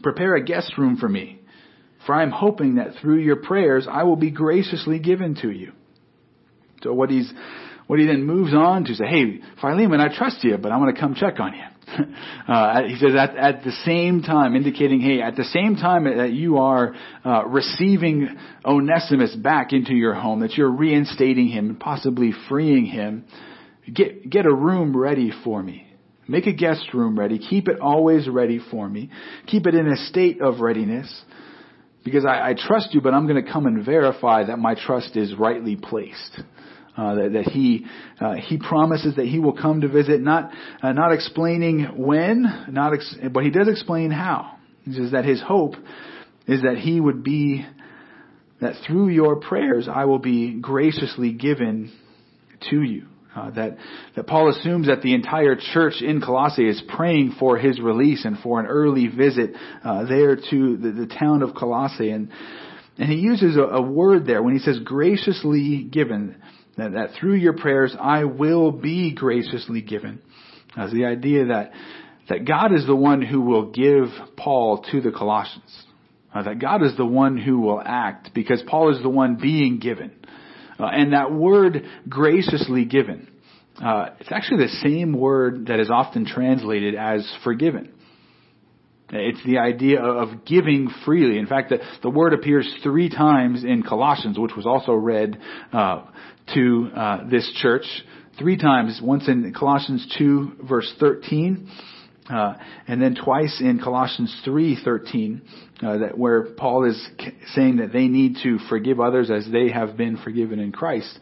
prepare 0.03 0.37
a 0.37 0.43
guest 0.43 0.79
room 0.79 0.97
for 0.97 1.07
me, 1.07 1.39
for 2.07 2.15
I 2.15 2.23
am 2.23 2.31
hoping 2.31 2.77
that 2.77 2.95
through 3.03 3.19
your 3.19 3.37
prayers 3.37 3.87
I 3.87 4.05
will 4.05 4.17
be 4.17 4.31
graciously 4.31 5.01
given 5.01 5.35
to 5.43 5.51
you. 5.51 5.73
So 6.83 6.95
what 6.95 7.11
he's, 7.11 7.31
what 7.89 7.99
he 7.99 8.07
then 8.07 8.25
moves 8.25 8.55
on 8.55 8.85
to 8.87 8.95
say, 8.95 9.05
hey, 9.05 9.41
Philemon, 9.61 10.01
I 10.01 10.09
trust 10.17 10.43
you, 10.43 10.57
but 10.57 10.73
I 10.73 10.79
want 10.79 10.97
to 10.97 10.99
come 10.99 11.15
check 11.15 11.41
on 11.41 11.53
you. 11.53 11.78
Uh, 12.49 12.85
he 12.85 12.97
says 12.97 13.15
at, 13.15 13.37
at 13.37 13.63
the 13.63 13.73
same 13.85 14.23
time, 14.23 14.57
indicating, 14.57 15.03
hey, 15.03 15.21
at 15.21 15.37
the 15.37 15.45
same 15.45 15.77
time 15.77 16.05
that 16.05 16.33
you 16.33 16.57
are 16.57 16.95
uh, 17.23 17.45
receiving 17.45 18.27
Onesimus 18.65 19.37
back 19.37 19.75
into 19.75 19.93
your 19.93 20.15
home, 20.15 20.41
that 20.41 20.55
you're 20.55 20.71
reinstating 20.71 21.49
him, 21.49 21.69
and 21.69 21.79
possibly 21.79 22.33
freeing 22.49 22.87
him, 22.87 23.27
get 23.93 24.31
get 24.31 24.47
a 24.47 24.55
room 24.55 24.97
ready 24.97 25.31
for 25.45 25.63
me. 25.63 25.87
Make 26.27 26.47
a 26.47 26.53
guest 26.55 26.95
room 26.95 27.19
ready. 27.19 27.39
Keep 27.39 27.69
it 27.69 27.81
always 27.81 28.29
ready 28.29 28.61
for 28.71 28.89
me. 28.89 29.11
Keep 29.47 29.67
it 29.67 29.75
in 29.75 29.87
a 29.87 29.97
state 29.97 30.41
of 30.41 30.61
readiness. 30.61 31.23
Because 32.05 32.25
I, 32.25 32.51
I 32.51 32.55
trust 32.55 32.95
you, 32.95 33.01
but 33.01 33.13
I'm 33.13 33.27
going 33.27 33.45
to 33.45 33.53
come 33.53 33.67
and 33.67 33.85
verify 33.85 34.45
that 34.45 34.59
my 34.59 34.75
trust 34.75 35.17
is 35.17 35.35
rightly 35.35 35.77
placed. 35.77 36.41
Uh, 36.99 37.15
that, 37.15 37.33
that, 37.33 37.45
he 37.45 37.87
uh, 38.21 38.35
he 38.35 38.59
promises 38.59 39.15
that 39.15 39.27
he 39.27 39.39
will 39.39 39.53
come 39.53 39.83
to 39.83 39.89
visit, 39.89 40.21
not 40.21 40.51
uh, 40.83 40.91
not 40.91 41.13
explaining 41.13 41.85
when, 41.97 42.67
not 42.71 42.93
ex- 42.93 43.15
but 43.33 43.45
he 43.45 43.51
does 43.51 43.69
explain 43.69 44.11
how. 44.11 44.57
He 44.83 44.95
says 44.95 45.13
that 45.13 45.25
his 45.25 45.41
hope 45.41 45.75
is 46.49 46.63
that 46.63 46.77
he 46.79 47.01
would 47.01 47.23
be 47.23 47.65
that 48.61 48.75
through 48.85 49.11
your 49.11 49.37
prayers 49.37 49.89
I 49.89 50.07
will 50.07 50.19
be 50.19 50.55
graciously 50.55 51.33
given 51.33 51.93
to 52.69 52.83
you. 52.83 53.07
Uh, 53.37 53.53
that 53.53 53.77
that 54.17 54.27
Paul 54.27 54.51
assumes 54.51 54.89
that 54.89 55.01
the 55.01 55.15
entire 55.15 55.55
church 55.55 56.03
in 56.03 56.21
Colossae 56.21 56.69
is 56.69 56.83
praying 56.89 57.37
for 57.39 57.59
his 57.59 57.79
release 57.79 58.25
and 58.25 58.41
for 58.41 58.59
an 58.59 58.67
early 58.67 59.07
visit 59.07 59.53
uh, 59.85 60.05
there 60.07 60.35
to 60.35 60.77
the, 60.77 60.91
the 60.91 61.07
town 61.07 61.45
of 61.45 61.55
Colossae, 61.55 62.11
and 62.11 62.33
and 62.99 63.09
he 63.09 63.19
uses 63.19 63.57
a, 63.57 63.61
a 63.61 63.83
word 63.83 64.27
there 64.27 64.43
when 64.43 64.55
he 64.55 64.59
says 64.59 64.81
graciously 64.81 65.85
given 65.85 66.35
that, 66.79 66.93
that 66.93 67.11
through 67.19 67.35
your 67.35 67.53
prayers 67.53 67.95
I 68.01 68.25
will 68.25 68.73
be 68.73 69.15
graciously 69.15 69.83
given. 69.83 70.21
As 70.77 70.93
the 70.93 71.05
idea 71.05 71.47
that, 71.47 71.73
that 72.29 72.47
God 72.47 72.73
is 72.73 72.87
the 72.87 72.97
one 72.97 73.21
who 73.21 73.41
will 73.41 73.71
give 73.71 74.07
Paul 74.37 74.85
to 74.91 75.01
the 75.01 75.11
Colossians. 75.11 75.85
Uh, 76.33 76.43
that 76.43 76.59
God 76.59 76.83
is 76.83 76.97
the 76.97 77.07
one 77.07 77.39
who 77.39 77.61
will 77.61 77.81
act 77.85 78.31
because 78.35 78.63
Paul 78.67 78.95
is 78.95 79.03
the 79.03 79.09
one 79.09 79.37
being 79.37 79.79
given. 79.79 80.13
Uh, 80.79 80.87
and 80.87 81.13
that 81.13 81.33
word 81.33 81.85
graciously 82.09 82.85
given, 82.85 83.29
uh, 83.83 84.11
it's 84.21 84.31
actually 84.31 84.65
the 84.65 84.77
same 84.83 85.13
word 85.13 85.67
that 85.67 85.81
is 85.81 85.91
often 85.91 86.27
translated 86.27 86.95
as 86.95 87.29
forgiven. 87.43 87.93
It's 89.11 89.43
the 89.45 89.59
idea 89.59 90.01
of 90.01 90.45
giving 90.45 90.91
freely. 91.05 91.39
In 91.39 91.47
fact, 91.47 91.71
the, 91.71 91.79
the 92.03 92.11
word 92.11 92.35
appears 92.35 92.71
three 92.83 93.09
times 93.09 93.65
in 93.65 93.83
Colossians, 93.83 94.39
which 94.39 94.55
was 94.55 94.67
also 94.67 94.93
read 94.93 95.39
uh, 95.73 96.05
to 96.55 96.91
uh, 96.95 97.29
this 97.31 97.51
church 97.61 97.85
three 98.39 98.59
times. 98.59 99.01
Once 99.03 99.27
in 99.29 99.55
Colossians 99.59 100.07
2 100.19 100.53
verse 100.69 100.93
13, 101.01 101.71
uh, 102.31 102.55
and 102.87 103.01
then 103.01 103.15
twice 103.15 103.61
in 103.61 103.81
Colossians 103.83 104.35
3:13, 104.45 105.41
uh, 105.83 105.99
that 105.99 106.19
where 106.19 106.43
Paul 106.43 106.85
is 106.85 107.09
saying 107.55 107.77
that 107.77 107.93
they 107.93 108.09
need 108.09 108.37
to 108.43 108.59
forgive 108.69 109.01
others 109.01 109.31
as 109.31 109.49
they 109.51 109.71
have 109.71 109.97
been 109.97 110.19
forgiven 110.19 110.59
in 110.59 110.73
Christ. 110.73 111.19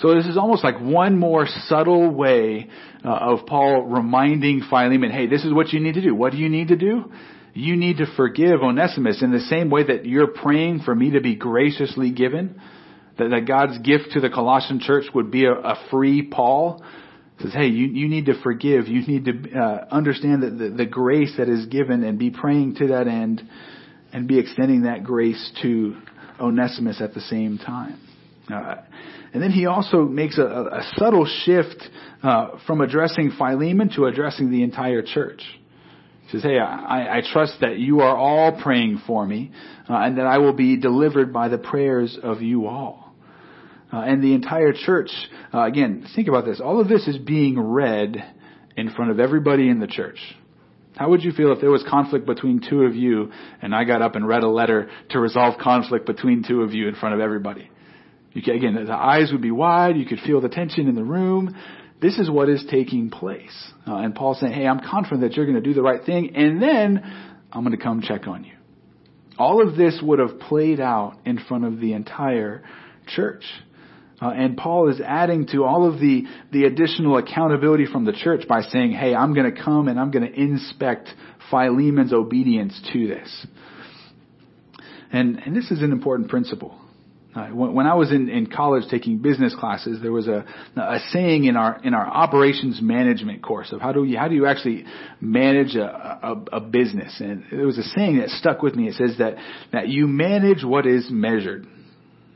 So 0.00 0.14
this 0.14 0.26
is 0.26 0.36
almost 0.36 0.64
like 0.64 0.80
one 0.80 1.18
more 1.18 1.46
subtle 1.68 2.10
way 2.10 2.68
uh, 3.04 3.08
of 3.08 3.46
Paul 3.46 3.84
reminding 3.84 4.62
Philemon, 4.68 5.10
"Hey, 5.10 5.26
this 5.26 5.44
is 5.44 5.52
what 5.52 5.72
you 5.72 5.80
need 5.80 5.94
to 5.94 6.02
do. 6.02 6.14
What 6.14 6.32
do 6.32 6.38
you 6.38 6.48
need 6.48 6.68
to 6.68 6.76
do? 6.76 7.12
You 7.52 7.76
need 7.76 7.98
to 7.98 8.06
forgive 8.16 8.62
Onesimus 8.62 9.22
in 9.22 9.32
the 9.32 9.40
same 9.40 9.70
way 9.70 9.84
that 9.84 10.06
you're 10.06 10.28
praying 10.28 10.80
for 10.80 10.94
me 10.94 11.10
to 11.12 11.20
be 11.20 11.34
graciously 11.36 12.10
given." 12.10 12.60
that, 13.20 13.28
that 13.28 13.46
God's 13.46 13.78
gift 13.78 14.12
to 14.12 14.20
the 14.20 14.30
Colossian 14.30 14.80
church 14.80 15.04
would 15.14 15.30
be 15.30 15.44
a, 15.44 15.52
a 15.52 15.76
free 15.90 16.22
Paul. 16.22 16.82
says, 17.40 17.52
hey, 17.52 17.66
you, 17.66 17.86
you 17.86 18.08
need 18.08 18.26
to 18.26 18.40
forgive. 18.42 18.88
You 18.88 19.06
need 19.06 19.24
to 19.26 19.58
uh, 19.58 19.86
understand 19.90 20.42
that 20.42 20.58
the, 20.58 20.70
the 20.70 20.86
grace 20.86 21.34
that 21.36 21.48
is 21.48 21.66
given 21.66 22.02
and 22.02 22.18
be 22.18 22.30
praying 22.30 22.76
to 22.76 22.88
that 22.88 23.06
end 23.06 23.42
and 24.12 24.26
be 24.26 24.38
extending 24.38 24.82
that 24.82 25.04
grace 25.04 25.52
to 25.62 25.96
Onesimus 26.40 27.00
at 27.00 27.14
the 27.14 27.20
same 27.20 27.58
time. 27.58 28.00
Uh, 28.52 28.76
and 29.32 29.42
then 29.42 29.50
he 29.50 29.66
also 29.66 30.02
makes 30.04 30.38
a, 30.38 30.42
a 30.42 30.82
subtle 30.96 31.26
shift 31.44 31.82
uh, 32.22 32.58
from 32.66 32.80
addressing 32.80 33.32
Philemon 33.38 33.90
to 33.96 34.06
addressing 34.06 34.50
the 34.50 34.62
entire 34.62 35.02
church. 35.02 35.42
He 36.24 36.30
says, 36.32 36.42
Hey, 36.42 36.58
I, 36.58 37.18
I 37.18 37.22
trust 37.32 37.54
that 37.60 37.78
you 37.78 38.00
are 38.00 38.16
all 38.16 38.60
praying 38.60 39.02
for 39.06 39.24
me, 39.24 39.52
uh, 39.88 39.94
and 39.94 40.18
that 40.18 40.26
I 40.26 40.38
will 40.38 40.52
be 40.52 40.76
delivered 40.76 41.32
by 41.32 41.48
the 41.48 41.58
prayers 41.58 42.18
of 42.22 42.42
you 42.42 42.66
all 42.66 43.14
uh, 43.92 43.98
and 43.98 44.22
the 44.22 44.34
entire 44.34 44.72
church. 44.72 45.10
Uh, 45.52 45.62
again, 45.62 46.06
think 46.14 46.28
about 46.28 46.44
this. 46.44 46.60
All 46.60 46.80
of 46.80 46.88
this 46.88 47.06
is 47.06 47.18
being 47.18 47.58
read 47.58 48.16
in 48.76 48.90
front 48.90 49.10
of 49.10 49.20
everybody 49.20 49.68
in 49.68 49.80
the 49.80 49.86
church. 49.86 50.18
How 50.96 51.08
would 51.08 51.22
you 51.22 51.32
feel 51.32 51.52
if 51.52 51.60
there 51.60 51.70
was 51.70 51.84
conflict 51.88 52.26
between 52.26 52.60
two 52.68 52.82
of 52.82 52.94
you 52.94 53.32
and 53.62 53.74
I 53.74 53.84
got 53.84 54.02
up 54.02 54.16
and 54.16 54.26
read 54.26 54.42
a 54.42 54.48
letter 54.48 54.90
to 55.10 55.20
resolve 55.20 55.58
conflict 55.58 56.04
between 56.04 56.44
two 56.46 56.62
of 56.62 56.74
you 56.74 56.88
in 56.88 56.94
front 56.94 57.14
of 57.14 57.20
everybody? 57.20 57.70
Again, 58.34 58.84
the 58.86 58.92
eyes 58.92 59.32
would 59.32 59.42
be 59.42 59.50
wide. 59.50 59.96
You 59.96 60.06
could 60.06 60.20
feel 60.20 60.40
the 60.40 60.48
tension 60.48 60.88
in 60.88 60.94
the 60.94 61.04
room. 61.04 61.56
this 62.00 62.18
is 62.18 62.30
what 62.30 62.48
is 62.48 62.64
taking 62.70 63.10
place. 63.10 63.72
Uh, 63.86 63.96
and 63.96 64.14
Paul's 64.14 64.40
saying, 64.40 64.52
hey, 64.52 64.66
I'm 64.66 64.80
confident 64.80 65.22
that 65.22 65.34
you're 65.36 65.46
going 65.46 65.62
to 65.62 65.68
do 65.68 65.74
the 65.74 65.82
right 65.82 66.04
thing, 66.04 66.34
and 66.36 66.62
then 66.62 67.02
I'm 67.52 67.64
going 67.64 67.76
to 67.76 67.82
come 67.82 68.02
check 68.02 68.26
on 68.26 68.44
you. 68.44 68.52
All 69.38 69.66
of 69.66 69.76
this 69.76 70.00
would 70.02 70.18
have 70.18 70.38
played 70.38 70.80
out 70.80 71.18
in 71.24 71.38
front 71.38 71.64
of 71.64 71.80
the 71.80 71.92
entire 71.94 72.62
church. 73.06 73.44
Uh, 74.20 74.28
and 74.28 74.56
Paul 74.56 74.90
is 74.90 75.00
adding 75.00 75.46
to 75.48 75.64
all 75.64 75.88
of 75.88 75.98
the, 75.98 76.24
the 76.52 76.64
additional 76.64 77.16
accountability 77.16 77.86
from 77.86 78.04
the 78.04 78.12
church 78.12 78.46
by 78.46 78.60
saying, 78.60 78.92
hey, 78.92 79.14
I'm 79.14 79.32
going 79.34 79.52
to 79.52 79.62
come 79.62 79.88
and 79.88 79.98
I'm 79.98 80.10
going 80.10 80.30
to 80.30 80.38
inspect 80.38 81.08
Philemon's 81.50 82.12
obedience 82.12 82.78
to 82.92 83.08
this. 83.08 83.46
And, 85.10 85.38
and 85.38 85.56
this 85.56 85.70
is 85.70 85.80
an 85.80 85.90
important 85.90 86.28
principle. 86.28 86.78
Uh, 87.32 87.46
when, 87.46 87.86
I 87.86 87.94
was 87.94 88.10
in, 88.10 88.28
in 88.28 88.48
college 88.48 88.84
taking 88.90 89.18
business 89.18 89.54
classes, 89.54 90.00
there 90.02 90.10
was 90.10 90.26
a, 90.26 90.44
a 90.76 90.98
saying 91.12 91.44
in 91.44 91.56
our 91.56 91.80
in 91.84 91.94
our 91.94 92.04
operations 92.04 92.80
management 92.82 93.40
course 93.40 93.70
of 93.70 93.80
how 93.80 93.92
do 93.92 94.02
you 94.02 94.18
how 94.18 94.26
do 94.26 94.34
you 94.34 94.46
actually 94.46 94.84
manage 95.20 95.76
a, 95.76 95.84
a, 95.84 96.56
a 96.56 96.60
business, 96.60 97.20
and 97.20 97.44
there 97.52 97.66
was 97.66 97.78
a 97.78 97.84
saying 97.84 98.18
that 98.18 98.30
stuck 98.30 98.62
with 98.62 98.74
me. 98.74 98.88
It 98.88 98.94
says 98.94 99.16
that 99.18 99.36
that 99.72 99.88
you 99.88 100.08
manage 100.08 100.64
what 100.64 100.86
is 100.86 101.06
measured. 101.08 101.66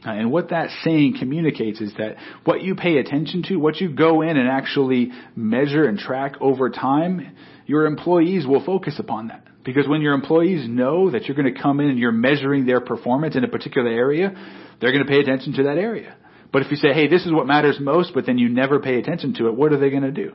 Uh, 0.06 0.10
and 0.10 0.30
what 0.30 0.50
that 0.50 0.68
saying 0.84 1.16
communicates 1.18 1.80
is 1.80 1.92
that 1.98 2.16
what 2.44 2.62
you 2.62 2.76
pay 2.76 2.98
attention 2.98 3.42
to, 3.48 3.56
what 3.56 3.80
you 3.80 3.92
go 3.92 4.22
in 4.22 4.36
and 4.36 4.48
actually 4.48 5.10
measure 5.34 5.88
and 5.88 5.98
track 5.98 6.34
over 6.40 6.68
time, 6.70 7.34
your 7.66 7.86
employees 7.86 8.46
will 8.46 8.64
focus 8.64 8.98
upon 8.98 9.28
that. 9.28 9.44
Because 9.64 9.88
when 9.88 10.02
your 10.02 10.12
employees 10.12 10.68
know 10.68 11.10
that 11.10 11.24
you're 11.24 11.36
going 11.36 11.52
to 11.52 11.60
come 11.60 11.80
in 11.80 11.88
and 11.88 11.98
you're 11.98 12.12
measuring 12.12 12.66
their 12.66 12.80
performance 12.80 13.34
in 13.34 13.44
a 13.44 13.48
particular 13.48 13.88
area, 13.88 14.32
they're 14.80 14.92
going 14.92 15.04
to 15.04 15.10
pay 15.10 15.20
attention 15.20 15.54
to 15.54 15.62
that 15.64 15.78
area. 15.78 16.16
But 16.52 16.62
if 16.62 16.70
you 16.70 16.76
say, 16.76 16.92
hey, 16.92 17.08
this 17.08 17.24
is 17.24 17.32
what 17.32 17.46
matters 17.46 17.78
most, 17.80 18.12
but 18.14 18.26
then 18.26 18.38
you 18.38 18.48
never 18.48 18.78
pay 18.78 18.98
attention 18.98 19.34
to 19.34 19.48
it, 19.48 19.56
what 19.56 19.72
are 19.72 19.78
they 19.78 19.90
going 19.90 20.02
to 20.02 20.12
do? 20.12 20.34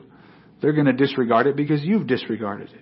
They're 0.60 0.72
going 0.72 0.86
to 0.86 0.92
disregard 0.92 1.46
it 1.46 1.56
because 1.56 1.82
you've 1.82 2.06
disregarded 2.06 2.70
it. 2.70 2.80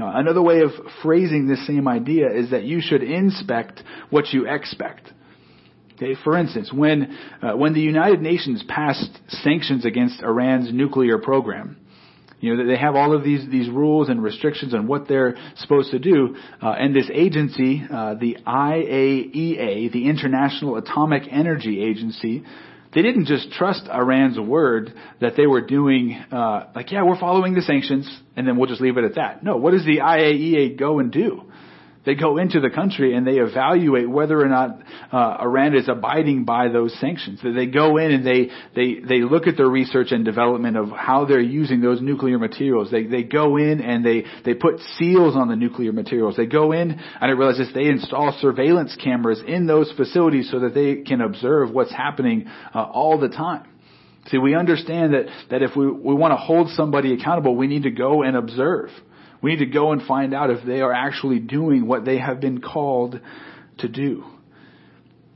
Uh, 0.00 0.12
another 0.14 0.42
way 0.42 0.60
of 0.60 0.70
phrasing 1.02 1.46
this 1.46 1.66
same 1.66 1.88
idea 1.88 2.30
is 2.30 2.50
that 2.50 2.64
you 2.64 2.80
should 2.80 3.02
inspect 3.02 3.82
what 4.10 4.32
you 4.32 4.46
expect. 4.46 5.10
Okay, 5.94 6.14
for 6.24 6.36
instance, 6.36 6.72
when 6.72 7.16
uh, 7.42 7.52
when 7.52 7.74
the 7.74 7.80
United 7.80 8.22
Nations 8.22 8.64
passed 8.66 9.10
sanctions 9.28 9.84
against 9.84 10.22
Iran's 10.22 10.72
nuclear 10.72 11.18
program, 11.18 11.76
you 12.40 12.56
know 12.56 12.66
they 12.66 12.76
have 12.76 12.96
all 12.96 13.14
of 13.14 13.22
these 13.22 13.48
these 13.50 13.68
rules 13.68 14.08
and 14.08 14.22
restrictions 14.22 14.74
on 14.74 14.86
what 14.86 15.08
they're 15.08 15.36
supposed 15.56 15.90
to 15.90 15.98
do, 15.98 16.36
uh, 16.62 16.70
and 16.70 16.94
this 16.94 17.10
agency, 17.12 17.82
uh, 17.90 18.14
the 18.14 18.38
IAEA, 18.46 19.92
the 19.92 20.08
International 20.08 20.76
Atomic 20.76 21.24
Energy 21.30 21.82
Agency, 21.82 22.42
they 22.94 23.02
didn't 23.02 23.26
just 23.26 23.52
trust 23.52 23.86
Iran's 23.88 24.38
word 24.38 24.92
that 25.20 25.36
they 25.36 25.46
were 25.46 25.60
doing, 25.60 26.14
uh, 26.32 26.70
like, 26.74 26.90
yeah, 26.90 27.04
we're 27.04 27.18
following 27.18 27.54
the 27.54 27.62
sanctions, 27.62 28.10
and 28.36 28.46
then 28.48 28.56
we'll 28.56 28.68
just 28.68 28.80
leave 28.80 28.96
it 28.96 29.04
at 29.04 29.14
that. 29.14 29.44
No, 29.44 29.56
what 29.56 29.72
does 29.72 29.84
the 29.84 29.98
IAEA 29.98 30.78
go 30.78 30.98
and 30.98 31.12
do? 31.12 31.42
They 32.06 32.14
go 32.14 32.38
into 32.38 32.60
the 32.60 32.70
country 32.70 33.14
and 33.14 33.26
they 33.26 33.38
evaluate 33.38 34.08
whether 34.08 34.40
or 34.40 34.48
not 34.48 34.80
uh, 35.12 35.36
Iran 35.42 35.74
is 35.74 35.86
abiding 35.86 36.44
by 36.44 36.68
those 36.68 36.98
sanctions. 36.98 37.40
They 37.42 37.66
go 37.66 37.98
in 37.98 38.10
and 38.10 38.26
they, 38.26 38.48
they, 38.74 39.00
they 39.06 39.20
look 39.20 39.46
at 39.46 39.58
the 39.58 39.66
research 39.66 40.10
and 40.10 40.24
development 40.24 40.78
of 40.78 40.88
how 40.88 41.26
they're 41.26 41.40
using 41.40 41.82
those 41.82 42.00
nuclear 42.00 42.38
materials. 42.38 42.90
They, 42.90 43.04
they 43.04 43.22
go 43.22 43.58
in 43.58 43.82
and 43.82 44.04
they, 44.04 44.24
they 44.46 44.54
put 44.54 44.80
seals 44.98 45.36
on 45.36 45.48
the 45.48 45.56
nuclear 45.56 45.92
materials. 45.92 46.36
They 46.36 46.46
go 46.46 46.72
in, 46.72 46.92
and 46.92 47.00
I 47.20 47.28
realize 47.32 47.58
this, 47.58 47.68
they 47.74 47.86
install 47.86 48.34
surveillance 48.40 48.96
cameras 48.96 49.42
in 49.46 49.66
those 49.66 49.92
facilities 49.94 50.50
so 50.50 50.60
that 50.60 50.72
they 50.72 51.02
can 51.02 51.20
observe 51.20 51.70
what's 51.70 51.92
happening 51.92 52.48
uh, 52.74 52.82
all 52.82 53.20
the 53.20 53.28
time. 53.28 53.66
See, 54.28 54.38
we 54.38 54.54
understand 54.54 55.12
that, 55.12 55.26
that 55.50 55.62
if 55.62 55.76
we, 55.76 55.90
we 55.90 56.14
want 56.14 56.32
to 56.32 56.36
hold 56.36 56.70
somebody 56.70 57.12
accountable, 57.12 57.56
we 57.56 57.66
need 57.66 57.82
to 57.82 57.90
go 57.90 58.22
and 58.22 58.36
observe. 58.36 58.88
We 59.42 59.52
need 59.52 59.64
to 59.64 59.66
go 59.66 59.92
and 59.92 60.02
find 60.02 60.34
out 60.34 60.50
if 60.50 60.64
they 60.66 60.80
are 60.80 60.92
actually 60.92 61.38
doing 61.38 61.86
what 61.86 62.04
they 62.04 62.18
have 62.18 62.40
been 62.40 62.60
called 62.60 63.20
to 63.78 63.88
do. 63.88 64.24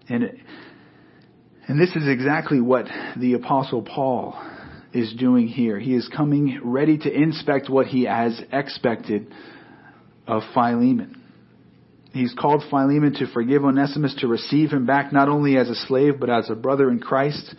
And, 0.09 0.24
and 1.66 1.80
this 1.80 1.90
is 1.96 2.07
exactly 2.07 2.61
what 2.61 2.86
the 3.16 3.34
apostle 3.34 3.82
Paul 3.82 4.38
is 4.92 5.14
doing 5.14 5.48
here. 5.48 5.78
He 5.78 5.94
is 5.94 6.09
coming 6.14 6.61
ready 6.62 6.98
to 6.98 7.12
inspect 7.12 7.70
what 7.70 7.86
he 7.86 8.05
has 8.05 8.40
expected 8.52 9.32
of 10.26 10.42
Philemon. 10.52 11.20
He's 12.12 12.34
called 12.38 12.62
Philemon 12.70 13.14
to 13.14 13.26
forgive 13.32 13.64
Onesimus, 13.64 14.14
to 14.20 14.28
receive 14.28 14.70
him 14.70 14.86
back 14.86 15.12
not 15.12 15.28
only 15.28 15.57
as 15.57 15.68
a 15.68 15.74
slave, 15.74 16.20
but 16.20 16.30
as 16.30 16.48
a 16.48 16.55
brother 16.55 16.90
in 16.90 17.00
Christ. 17.00 17.55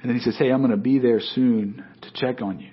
And 0.00 0.08
then 0.08 0.16
he 0.16 0.22
says, 0.22 0.36
Hey, 0.38 0.50
I'm 0.50 0.60
going 0.60 0.70
to 0.70 0.76
be 0.78 0.98
there 0.98 1.20
soon 1.20 1.84
to 2.02 2.12
check 2.14 2.40
on 2.40 2.60
you. 2.60 2.70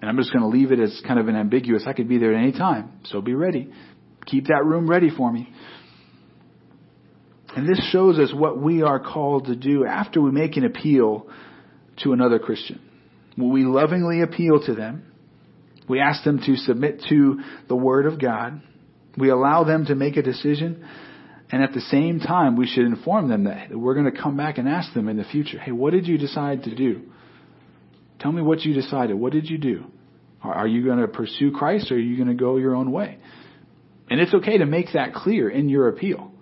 And 0.00 0.08
I'm 0.08 0.16
just 0.16 0.32
going 0.32 0.42
to 0.42 0.48
leave 0.48 0.72
it 0.72 0.80
as 0.80 1.00
kind 1.06 1.20
of 1.20 1.28
an 1.28 1.36
ambiguous. 1.36 1.84
I 1.86 1.92
could 1.92 2.08
be 2.08 2.18
there 2.18 2.34
at 2.34 2.42
any 2.42 2.52
time, 2.52 3.00
so 3.04 3.20
be 3.20 3.34
ready. 3.34 3.70
Keep 4.26 4.46
that 4.46 4.64
room 4.64 4.88
ready 4.88 5.10
for 5.14 5.30
me. 5.30 5.52
And 7.56 7.68
this 7.68 7.82
shows 7.90 8.18
us 8.18 8.32
what 8.32 8.58
we 8.60 8.82
are 8.82 9.00
called 9.00 9.46
to 9.46 9.56
do 9.56 9.84
after 9.84 10.20
we 10.20 10.30
make 10.30 10.56
an 10.56 10.64
appeal 10.64 11.26
to 12.02 12.12
another 12.12 12.38
Christian. 12.38 12.80
We 13.36 13.64
lovingly 13.64 14.22
appeal 14.22 14.64
to 14.66 14.74
them, 14.74 15.10
we 15.90 16.00
ask 16.00 16.22
them 16.22 16.40
to 16.46 16.56
submit 16.56 17.02
to 17.08 17.40
the 17.66 17.74
Word 17.74 18.06
of 18.06 18.20
God. 18.20 18.62
We 19.18 19.28
allow 19.28 19.64
them 19.64 19.86
to 19.86 19.96
make 19.96 20.16
a 20.16 20.22
decision. 20.22 20.86
And 21.50 21.64
at 21.64 21.72
the 21.72 21.80
same 21.80 22.20
time, 22.20 22.54
we 22.54 22.68
should 22.68 22.84
inform 22.84 23.28
them 23.28 23.44
that 23.44 23.76
we're 23.76 23.94
going 23.94 24.10
to 24.10 24.22
come 24.22 24.36
back 24.36 24.58
and 24.58 24.68
ask 24.68 24.94
them 24.94 25.08
in 25.08 25.16
the 25.16 25.24
future, 25.24 25.58
hey, 25.58 25.72
what 25.72 25.92
did 25.92 26.06
you 26.06 26.16
decide 26.16 26.62
to 26.62 26.74
do? 26.76 27.02
Tell 28.20 28.32
me 28.32 28.42
what 28.42 28.60
you 28.60 28.74
decided. 28.74 29.14
What 29.14 29.32
did 29.32 29.48
you 29.48 29.58
do? 29.58 29.84
Are 30.42 30.66
you 30.66 30.84
going 30.84 30.98
to 30.98 31.08
pursue 31.08 31.52
Christ 31.52 31.90
or 31.90 31.96
are 31.96 31.98
you 31.98 32.16
going 32.16 32.28
to 32.28 32.34
go 32.34 32.56
your 32.56 32.74
own 32.74 32.92
way? 32.92 33.18
And 34.08 34.20
it's 34.20 34.34
okay 34.34 34.58
to 34.58 34.66
make 34.66 34.86
that 34.94 35.14
clear 35.14 35.48
in 35.48 35.68
your 35.68 35.88
appeal. 35.88 36.32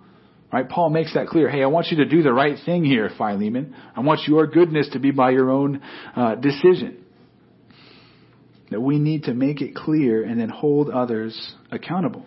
Right? 0.51 0.67
Paul 0.67 0.89
makes 0.89 1.13
that 1.13 1.27
clear. 1.27 1.49
Hey, 1.49 1.61
I 1.61 1.67
want 1.67 1.87
you 1.91 1.97
to 1.97 2.05
do 2.05 2.23
the 2.23 2.33
right 2.33 2.57
thing 2.65 2.83
here, 2.83 3.11
Philemon. 3.17 3.75
I 3.95 3.99
want 3.99 4.21
your 4.27 4.47
goodness 4.47 4.89
to 4.93 4.99
be 4.99 5.11
by 5.11 5.31
your 5.31 5.51
own 5.51 5.81
uh, 6.15 6.35
decision. 6.35 7.05
That 8.71 8.81
we 8.81 8.97
need 8.97 9.23
to 9.23 9.33
make 9.33 9.61
it 9.61 9.75
clear 9.75 10.23
and 10.23 10.39
then 10.39 10.49
hold 10.49 10.89
others 10.89 11.53
accountable. 11.71 12.25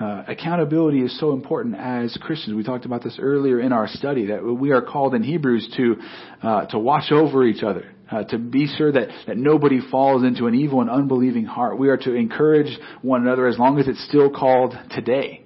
Uh, 0.00 0.24
accountability 0.26 1.02
is 1.02 1.18
so 1.20 1.32
important 1.32 1.76
as 1.76 2.16
Christians. 2.20 2.56
We 2.56 2.64
talked 2.64 2.84
about 2.84 3.04
this 3.04 3.18
earlier 3.20 3.60
in 3.60 3.72
our 3.72 3.88
study 3.88 4.26
that 4.26 4.42
we 4.42 4.72
are 4.72 4.82
called 4.82 5.14
in 5.14 5.22
Hebrews 5.22 5.72
to 5.76 5.96
uh, 6.42 6.66
to 6.66 6.78
watch 6.78 7.12
over 7.12 7.44
each 7.46 7.62
other, 7.62 7.93
uh, 8.10 8.24
to 8.24 8.38
be 8.38 8.66
sure 8.66 8.92
that, 8.92 9.08
that 9.26 9.36
nobody 9.36 9.80
falls 9.90 10.22
into 10.24 10.46
an 10.46 10.54
evil 10.54 10.80
and 10.80 10.90
unbelieving 10.90 11.44
heart. 11.44 11.78
We 11.78 11.88
are 11.88 11.96
to 11.98 12.14
encourage 12.14 12.78
one 13.02 13.22
another 13.22 13.46
as 13.46 13.58
long 13.58 13.78
as 13.78 13.88
it's 13.88 14.04
still 14.06 14.30
called 14.30 14.74
today. 14.90 15.44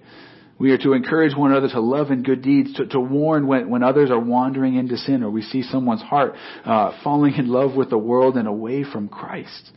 We 0.58 0.72
are 0.72 0.78
to 0.78 0.92
encourage 0.92 1.36
one 1.36 1.52
another 1.52 1.68
to 1.68 1.80
love 1.80 2.10
and 2.10 2.24
good 2.24 2.42
deeds, 2.42 2.74
to, 2.74 2.86
to 2.86 2.98
warn 3.00 3.46
when, 3.46 3.70
when 3.70 3.84
others 3.84 4.10
are 4.10 4.18
wandering 4.18 4.74
into 4.74 4.96
sin 4.96 5.22
or 5.22 5.30
we 5.30 5.42
see 5.42 5.62
someone's 5.62 6.02
heart 6.02 6.34
uh, 6.64 6.98
falling 7.04 7.34
in 7.34 7.48
love 7.48 7.76
with 7.76 7.90
the 7.90 7.98
world 7.98 8.36
and 8.36 8.48
away 8.48 8.82
from 8.82 9.08
Christ. 9.08 9.70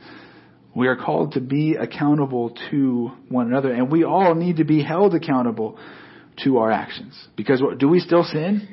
We 0.76 0.88
are 0.88 0.96
called 0.96 1.34
to 1.34 1.42
be 1.42 1.76
accountable 1.76 2.56
to 2.72 3.12
one 3.28 3.48
another, 3.48 3.72
and 3.72 3.92
we 3.92 4.06
all 4.06 4.34
need 4.34 4.58
to 4.58 4.64
be 4.64 4.82
held 4.82 5.14
accountable 5.14 5.78
to 6.46 6.60
our 6.60 6.72
actions. 6.72 7.14
Because 7.36 7.62
do 7.78 7.90
we 7.90 8.00
still 8.00 8.24
sin? 8.24 8.68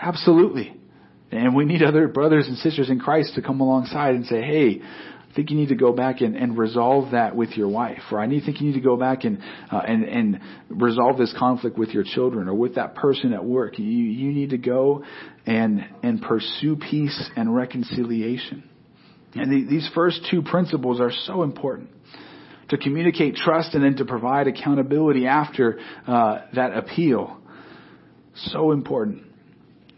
Absolutely. 0.00 0.79
And 1.32 1.54
we 1.54 1.64
need 1.64 1.82
other 1.82 2.08
brothers 2.08 2.48
and 2.48 2.56
sisters 2.58 2.90
in 2.90 2.98
Christ 2.98 3.34
to 3.36 3.42
come 3.42 3.60
alongside 3.60 4.14
and 4.14 4.26
say, 4.26 4.42
hey, 4.42 4.80
I 5.30 5.32
think 5.32 5.50
you 5.50 5.56
need 5.56 5.68
to 5.68 5.76
go 5.76 5.92
back 5.92 6.22
and, 6.22 6.34
and 6.34 6.58
resolve 6.58 7.12
that 7.12 7.36
with 7.36 7.50
your 7.50 7.68
wife, 7.68 8.02
or 8.10 8.18
I 8.18 8.26
need, 8.26 8.42
think 8.44 8.60
you 8.60 8.66
need 8.66 8.74
to 8.74 8.80
go 8.80 8.96
back 8.96 9.22
and, 9.22 9.38
uh, 9.70 9.78
and 9.78 10.02
and 10.02 10.40
resolve 10.68 11.18
this 11.18 11.32
conflict 11.38 11.78
with 11.78 11.90
your 11.90 12.02
children 12.02 12.48
or 12.48 12.54
with 12.54 12.74
that 12.74 12.96
person 12.96 13.32
at 13.32 13.44
work. 13.44 13.78
You 13.78 13.84
you 13.86 14.32
need 14.32 14.50
to 14.50 14.58
go 14.58 15.04
and 15.46 15.86
and 16.02 16.20
pursue 16.20 16.74
peace 16.74 17.30
and 17.36 17.54
reconciliation. 17.54 18.68
And 19.34 19.52
the, 19.52 19.70
these 19.70 19.88
first 19.94 20.26
two 20.28 20.42
principles 20.42 21.00
are 21.00 21.12
so 21.12 21.44
important 21.44 21.90
to 22.70 22.76
communicate 22.76 23.36
trust 23.36 23.74
and 23.74 23.84
then 23.84 23.96
to 23.96 24.04
provide 24.04 24.48
accountability 24.48 25.28
after 25.28 25.78
uh, 26.08 26.40
that 26.54 26.76
appeal. 26.76 27.36
So 28.34 28.72
important. 28.72 29.29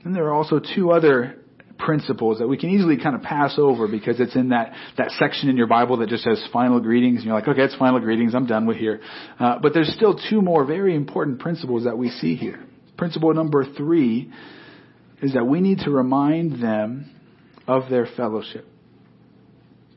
And 0.05 0.15
there 0.15 0.25
are 0.27 0.35
also 0.35 0.61
two 0.61 0.91
other 0.91 1.37
principles 1.79 2.39
that 2.39 2.47
we 2.47 2.57
can 2.57 2.71
easily 2.71 2.97
kind 2.97 3.15
of 3.15 3.23
pass 3.23 3.55
over 3.59 3.89
because 3.89 4.21
it's 4.21 4.37
in 4.37 4.51
that, 4.51 4.73
that 4.99 5.11
section 5.13 5.49
in 5.49 5.57
your 5.57 5.67
Bible 5.67 5.99
that 5.99 6.09
just 6.09 6.25
says 6.25 6.43
final 6.53 6.81
greetings. 6.81 7.19
And 7.19 7.27
you're 7.27 7.35
like, 7.35 7.49
okay, 7.49 7.63
it's 7.63 7.77
final 7.77 8.01
greetings. 8.01 8.35
I'm 8.35 8.47
done 8.47 8.67
with 8.67 8.77
here. 8.77 9.01
Uh, 9.39 9.59
but 9.61 9.75
there's 9.75 9.93
still 9.95 10.19
two 10.31 10.41
more 10.43 10.65
very 10.65 10.95
important 10.95 11.41
principles 11.41 11.85
that 11.85 11.99
we 11.99 12.11
see 12.11 12.37
here. 12.37 12.65
Principle 12.97 13.33
number 13.35 13.65
three 13.77 14.33
is 15.21 15.35
that 15.35 15.45
we 15.45 15.61
need 15.61 15.81
to 15.81 15.91
remind 15.91 16.63
them 16.63 17.11
of 17.67 17.89
their 17.91 18.07
fellowship. 18.17 18.67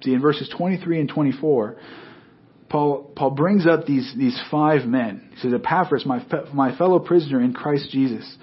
See, 0.03 0.14
in 0.14 0.22
verses 0.22 0.51
23 0.56 0.99
and 0.99 1.10
24, 1.10 1.78
Paul, 2.70 3.12
Paul 3.16 3.32
brings 3.32 3.66
up 3.66 3.86
these, 3.86 4.14
these 4.18 4.39
five 4.51 4.86
men. 4.86 5.30
He 5.34 5.39
says, 5.41 5.53
Epaphras, 5.53 6.06
my, 6.06 6.26
my 6.53 6.78
fellow 6.78 6.99
prisoner 6.99 7.41
in 7.41 7.53
Christ 7.53 7.89
Jesus, 7.91 8.38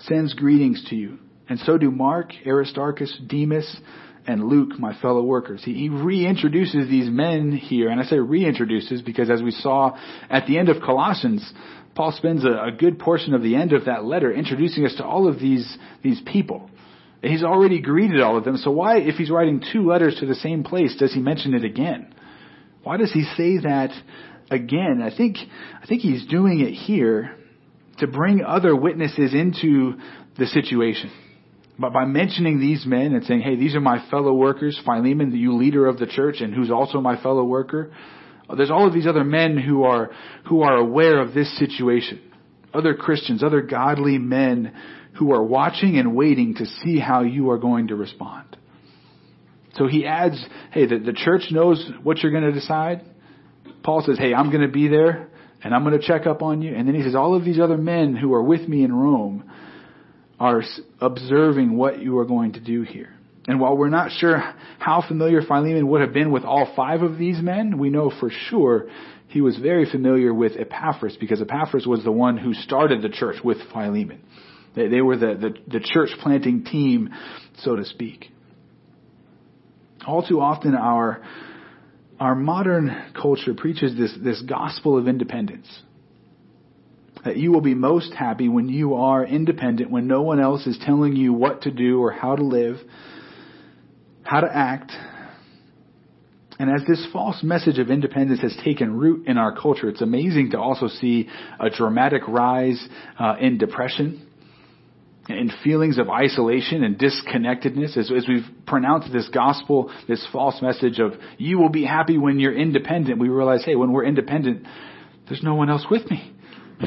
sends 0.00 0.34
greetings 0.34 0.84
to 0.90 0.96
you. 0.96 1.18
And 1.48 1.58
so 1.60 1.78
do 1.78 1.90
Mark, 1.90 2.32
Aristarchus, 2.44 3.16
Demas, 3.26 3.80
and 4.26 4.44
Luke, 4.48 4.78
my 4.78 4.98
fellow 5.00 5.22
workers. 5.22 5.62
He, 5.64 5.74
he 5.74 5.88
reintroduces 5.88 6.88
these 6.90 7.08
men 7.08 7.52
here, 7.52 7.90
and 7.90 8.00
I 8.00 8.04
say 8.04 8.16
reintroduces 8.16 9.04
because 9.04 9.30
as 9.30 9.42
we 9.42 9.52
saw 9.52 9.96
at 10.28 10.46
the 10.46 10.58
end 10.58 10.68
of 10.68 10.82
Colossians, 10.82 11.52
Paul 11.94 12.12
spends 12.12 12.44
a, 12.44 12.48
a 12.48 12.72
good 12.72 12.98
portion 12.98 13.34
of 13.34 13.42
the 13.42 13.54
end 13.54 13.72
of 13.72 13.84
that 13.84 14.04
letter 14.04 14.32
introducing 14.32 14.84
us 14.84 14.96
to 14.96 15.04
all 15.04 15.28
of 15.28 15.38
these, 15.38 15.78
these 16.02 16.20
people. 16.26 16.68
And 17.22 17.32
he's 17.32 17.44
already 17.44 17.80
greeted 17.80 18.20
all 18.20 18.36
of 18.36 18.44
them, 18.44 18.56
so 18.56 18.70
why, 18.70 18.98
if 18.98 19.14
he's 19.14 19.30
writing 19.30 19.62
two 19.72 19.86
letters 19.86 20.16
to 20.20 20.26
the 20.26 20.34
same 20.34 20.64
place, 20.64 20.96
does 20.98 21.14
he 21.14 21.20
mention 21.20 21.54
it 21.54 21.64
again? 21.64 22.12
Why 22.82 22.96
does 22.96 23.12
he 23.12 23.24
say 23.36 23.58
that 23.58 23.90
again? 24.50 25.00
I 25.02 25.16
think, 25.16 25.38
I 25.82 25.86
think 25.86 26.02
he's 26.02 26.26
doing 26.26 26.60
it 26.60 26.72
here 26.72 27.36
to 27.98 28.06
bring 28.06 28.42
other 28.42 28.74
witnesses 28.74 29.34
into 29.34 29.94
the 30.38 30.46
situation. 30.46 31.10
But 31.78 31.92
by 31.92 32.04
mentioning 32.06 32.58
these 32.58 32.86
men 32.86 33.14
and 33.14 33.24
saying, 33.24 33.40
hey, 33.40 33.56
these 33.56 33.74
are 33.74 33.80
my 33.80 34.08
fellow 34.10 34.32
workers, 34.32 34.80
Philemon, 34.84 35.30
the 35.30 35.38
you 35.38 35.56
leader 35.56 35.86
of 35.86 35.98
the 35.98 36.06
church 36.06 36.40
and 36.40 36.54
who's 36.54 36.70
also 36.70 37.00
my 37.00 37.20
fellow 37.22 37.44
worker, 37.44 37.92
there's 38.56 38.70
all 38.70 38.86
of 38.86 38.94
these 38.94 39.06
other 39.06 39.24
men 39.24 39.58
who 39.58 39.84
are, 39.84 40.10
who 40.48 40.62
are 40.62 40.76
aware 40.76 41.20
of 41.20 41.34
this 41.34 41.58
situation. 41.58 42.20
Other 42.72 42.94
Christians, 42.94 43.42
other 43.42 43.60
godly 43.60 44.18
men 44.18 44.74
who 45.18 45.32
are 45.32 45.42
watching 45.42 45.98
and 45.98 46.14
waiting 46.14 46.54
to 46.56 46.66
see 46.66 46.98
how 46.98 47.22
you 47.22 47.50
are 47.50 47.58
going 47.58 47.88
to 47.88 47.96
respond. 47.96 48.56
So 49.74 49.86
he 49.86 50.06
adds, 50.06 50.42
hey, 50.72 50.86
the, 50.86 50.98
the 50.98 51.12
church 51.12 51.50
knows 51.50 51.90
what 52.02 52.18
you're 52.18 52.32
going 52.32 52.44
to 52.44 52.52
decide. 52.52 53.04
Paul 53.82 54.02
says, 54.06 54.18
hey, 54.18 54.32
I'm 54.32 54.50
going 54.50 54.62
to 54.62 54.72
be 54.72 54.88
there 54.88 55.28
and 55.66 55.74
I'm 55.74 55.84
going 55.84 55.98
to 55.98 56.06
check 56.06 56.26
up 56.26 56.42
on 56.42 56.62
you. 56.62 56.74
And 56.74 56.86
then 56.86 56.94
he 56.94 57.02
says, 57.02 57.16
all 57.16 57.34
of 57.34 57.44
these 57.44 57.58
other 57.58 57.76
men 57.76 58.14
who 58.14 58.32
are 58.34 58.42
with 58.42 58.68
me 58.68 58.84
in 58.84 58.94
Rome, 58.94 59.50
are 60.38 60.62
observing 61.00 61.76
what 61.76 62.00
you 62.00 62.18
are 62.18 62.24
going 62.24 62.52
to 62.52 62.60
do 62.60 62.82
here. 62.82 63.12
And 63.48 63.58
while 63.60 63.76
we're 63.76 63.88
not 63.88 64.12
sure 64.12 64.38
how 64.78 65.02
familiar 65.06 65.42
Philemon 65.42 65.88
would 65.88 66.02
have 66.02 66.12
been 66.12 66.30
with 66.30 66.44
all 66.44 66.72
five 66.76 67.02
of 67.02 67.18
these 67.18 67.40
men, 67.40 67.78
we 67.78 67.90
know 67.90 68.12
for 68.20 68.30
sure 68.48 68.88
he 69.28 69.40
was 69.40 69.56
very 69.56 69.90
familiar 69.90 70.32
with 70.32 70.52
Epaphras 70.56 71.16
because 71.18 71.40
Epaphras 71.40 71.86
was 71.86 72.04
the 72.04 72.12
one 72.12 72.36
who 72.36 72.54
started 72.54 73.02
the 73.02 73.08
church 73.08 73.36
with 73.42 73.58
Philemon. 73.72 74.22
They, 74.76 74.88
they 74.88 75.00
were 75.00 75.16
the, 75.16 75.34
the, 75.34 75.78
the 75.78 75.80
church 75.80 76.10
planting 76.22 76.64
team, 76.64 77.10
so 77.58 77.74
to 77.74 77.84
speak. 77.84 78.30
All 80.06 80.24
too 80.24 80.40
often 80.40 80.76
our, 80.76 81.22
our 82.18 82.34
modern 82.34 83.12
culture 83.20 83.54
preaches 83.54 83.96
this, 83.96 84.16
this 84.22 84.42
gospel 84.42 84.98
of 84.98 85.08
independence 85.08 85.66
that 87.24 87.36
you 87.36 87.50
will 87.50 87.60
be 87.60 87.74
most 87.74 88.12
happy 88.14 88.48
when 88.48 88.68
you 88.68 88.94
are 88.94 89.24
independent, 89.24 89.90
when 89.90 90.06
no 90.06 90.22
one 90.22 90.38
else 90.38 90.64
is 90.66 90.78
telling 90.86 91.16
you 91.16 91.32
what 91.32 91.62
to 91.62 91.72
do 91.72 92.00
or 92.00 92.12
how 92.12 92.36
to 92.36 92.44
live, 92.44 92.76
how 94.22 94.40
to 94.40 94.46
act. 94.46 94.92
And 96.58 96.70
as 96.70 96.86
this 96.86 97.04
false 97.12 97.42
message 97.42 97.78
of 97.78 97.90
independence 97.90 98.40
has 98.42 98.56
taken 98.64 98.96
root 98.96 99.26
in 99.26 99.38
our 99.38 99.54
culture, 99.54 99.88
it's 99.88 100.02
amazing 100.02 100.52
to 100.52 100.60
also 100.60 100.86
see 100.86 101.28
a 101.58 101.68
dramatic 101.68 102.26
rise 102.28 102.86
uh, 103.18 103.34
in 103.40 103.58
depression 103.58 104.26
in 105.28 105.50
feelings 105.64 105.98
of 105.98 106.08
isolation 106.08 106.84
and 106.84 106.98
disconnectedness 106.98 107.96
as, 107.96 108.12
as, 108.12 108.26
we've 108.28 108.46
pronounced 108.66 109.12
this 109.12 109.28
gospel, 109.28 109.92
this 110.06 110.26
false 110.32 110.62
message 110.62 111.00
of 111.00 111.14
you 111.36 111.58
will 111.58 111.68
be 111.68 111.84
happy 111.84 112.16
when 112.16 112.38
you're 112.38 112.56
independent, 112.56 113.18
we 113.18 113.28
realize, 113.28 113.64
hey, 113.64 113.74
when 113.74 113.92
we're 113.92 114.04
independent, 114.04 114.64
there's 115.28 115.42
no 115.42 115.56
one 115.56 115.68
else 115.68 115.84
with 115.90 116.08
me. 116.10 116.32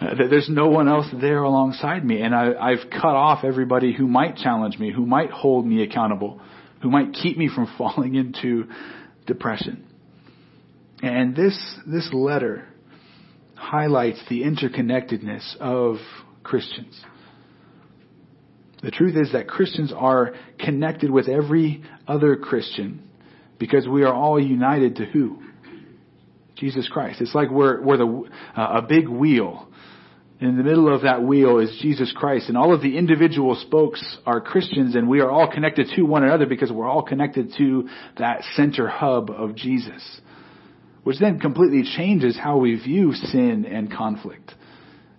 There's 0.00 0.48
no 0.48 0.68
one 0.68 0.88
else 0.88 1.06
there 1.20 1.42
alongside 1.42 2.04
me, 2.04 2.22
and 2.22 2.32
I, 2.32 2.52
I've 2.54 2.88
cut 2.88 3.16
off 3.16 3.42
everybody 3.42 3.92
who 3.92 4.06
might 4.06 4.36
challenge 4.36 4.78
me, 4.78 4.92
who 4.92 5.04
might 5.04 5.30
hold 5.30 5.66
me 5.66 5.82
accountable, 5.82 6.40
who 6.82 6.90
might 6.90 7.14
keep 7.14 7.36
me 7.36 7.50
from 7.52 7.66
falling 7.78 8.14
into 8.14 8.68
depression. 9.26 9.84
And 11.02 11.34
this 11.34 11.58
this 11.86 12.08
letter 12.12 12.68
highlights 13.56 14.22
the 14.28 14.42
interconnectedness 14.42 15.56
of 15.56 15.96
Christians. 16.44 17.00
The 18.82 18.90
truth 18.90 19.16
is 19.16 19.32
that 19.32 19.48
Christians 19.48 19.92
are 19.94 20.34
connected 20.58 21.10
with 21.10 21.28
every 21.28 21.82
other 22.06 22.36
Christian 22.36 23.08
because 23.58 23.88
we 23.88 24.04
are 24.04 24.14
all 24.14 24.40
united 24.40 24.96
to 24.96 25.04
who? 25.04 25.42
Jesus 26.54 26.88
Christ. 26.88 27.20
It's 27.20 27.34
like 27.34 27.50
we're, 27.50 27.80
we're 27.82 27.96
the, 27.96 28.24
uh, 28.56 28.80
a 28.80 28.82
big 28.82 29.08
wheel. 29.08 29.68
In 30.40 30.56
the 30.56 30.62
middle 30.62 30.92
of 30.92 31.02
that 31.02 31.22
wheel 31.22 31.58
is 31.58 31.76
Jesus 31.82 32.12
Christ, 32.16 32.48
and 32.48 32.56
all 32.56 32.72
of 32.72 32.80
the 32.80 32.96
individual 32.96 33.56
spokes 33.56 34.18
are 34.24 34.40
Christians, 34.40 34.94
and 34.94 35.08
we 35.08 35.20
are 35.20 35.30
all 35.30 35.50
connected 35.50 35.88
to 35.96 36.02
one 36.02 36.22
another 36.22 36.46
because 36.46 36.70
we're 36.70 36.88
all 36.88 37.02
connected 37.02 37.52
to 37.58 37.88
that 38.18 38.42
center 38.54 38.86
hub 38.86 39.30
of 39.30 39.56
Jesus. 39.56 40.20
Which 41.02 41.18
then 41.18 41.40
completely 41.40 41.82
changes 41.96 42.38
how 42.40 42.58
we 42.58 42.76
view 42.76 43.14
sin 43.14 43.66
and 43.68 43.90
conflict. 43.90 44.52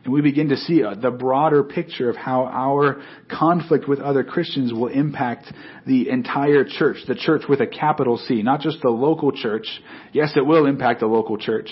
And 0.09 0.15
we 0.15 0.21
begin 0.23 0.49
to 0.49 0.57
see 0.57 0.83
uh, 0.83 0.95
the 0.95 1.11
broader 1.11 1.63
picture 1.63 2.09
of 2.09 2.15
how 2.15 2.45
our 2.45 2.99
conflict 3.29 3.87
with 3.87 3.99
other 3.99 4.23
Christians 4.23 4.73
will 4.73 4.87
impact 4.87 5.53
the 5.85 6.09
entire 6.09 6.65
church, 6.67 6.97
the 7.07 7.13
church 7.13 7.43
with 7.47 7.61
a 7.61 7.67
capital 7.67 8.17
C, 8.17 8.41
not 8.41 8.59
just 8.59 8.81
the 8.81 8.89
local 8.89 9.31
church. 9.31 9.67
Yes, 10.11 10.33
it 10.35 10.43
will 10.43 10.65
impact 10.65 11.01
the 11.01 11.05
local 11.05 11.37
church. 11.37 11.69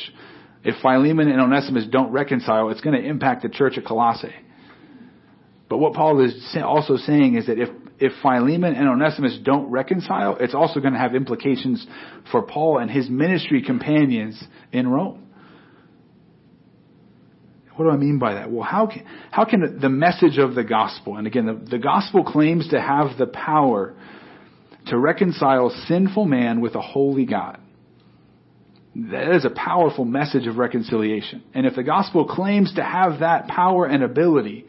If 0.64 0.76
Philemon 0.84 1.30
and 1.30 1.42
Onesimus 1.42 1.88
don't 1.92 2.12
reconcile, 2.12 2.70
it's 2.70 2.82
going 2.82 3.02
to 3.02 3.04
impact 3.04 3.42
the 3.42 3.50
church 3.50 3.76
at 3.76 3.86
Colossae. 3.86 4.36
But 5.68 5.80
what 5.80 5.94
Paul 5.94 6.24
is 6.24 6.56
also 6.64 6.98
saying 6.98 7.38
is 7.38 7.48
that 7.48 7.58
if, 7.58 7.70
if 7.98 8.12
Philemon 8.22 8.76
and 8.76 8.88
Onesimus 8.88 9.40
don't 9.44 9.72
reconcile, 9.72 10.38
it's 10.40 10.54
also 10.54 10.80
going 10.80 10.94
to 10.94 11.00
have 11.00 11.16
implications 11.16 11.88
for 12.32 12.44
Paul 12.44 12.78
and 12.78 12.92
his 12.92 13.10
ministry 13.10 13.64
companions 13.64 14.40
in 14.72 14.88
Rome. 14.88 15.27
What 17.78 17.86
do 17.86 17.92
I 17.92 17.98
mean 17.98 18.20
by 18.20 18.34
that? 18.34 18.52
Well, 18.52 18.64
how 18.64 18.88
can, 18.88 19.06
how 19.32 19.46
can 19.46 19.80
the 19.80 19.90
message 19.90 20.38
of 20.38 20.56
the 20.56 20.64
gospel, 20.64 21.16
and 21.16 21.26
again, 21.26 21.46
the, 21.46 21.54
the 21.54 21.80
gospel 21.80 22.24
claims 22.26 22.68
to 22.70 22.82
have 22.82 23.18
the 23.18 23.28
power 23.28 23.96
to 24.88 24.98
reconcile 24.98 25.70
sinful 25.88 26.26
man 26.26 26.62
with 26.62 26.76
a 26.76 26.82
holy 26.82 27.26
God. 27.26 27.60
That 28.96 29.36
is 29.36 29.46
a 29.46 29.50
powerful 29.50 30.06
message 30.06 30.48
of 30.48 30.58
reconciliation. 30.58 31.44
And 31.54 31.66
if 31.66 31.76
the 31.76 31.84
gospel 31.84 32.26
claims 32.26 32.74
to 32.76 32.84
have 32.84 33.20
that 33.20 33.48
power 33.48 33.86
and 33.86 34.04
ability, 34.04 34.66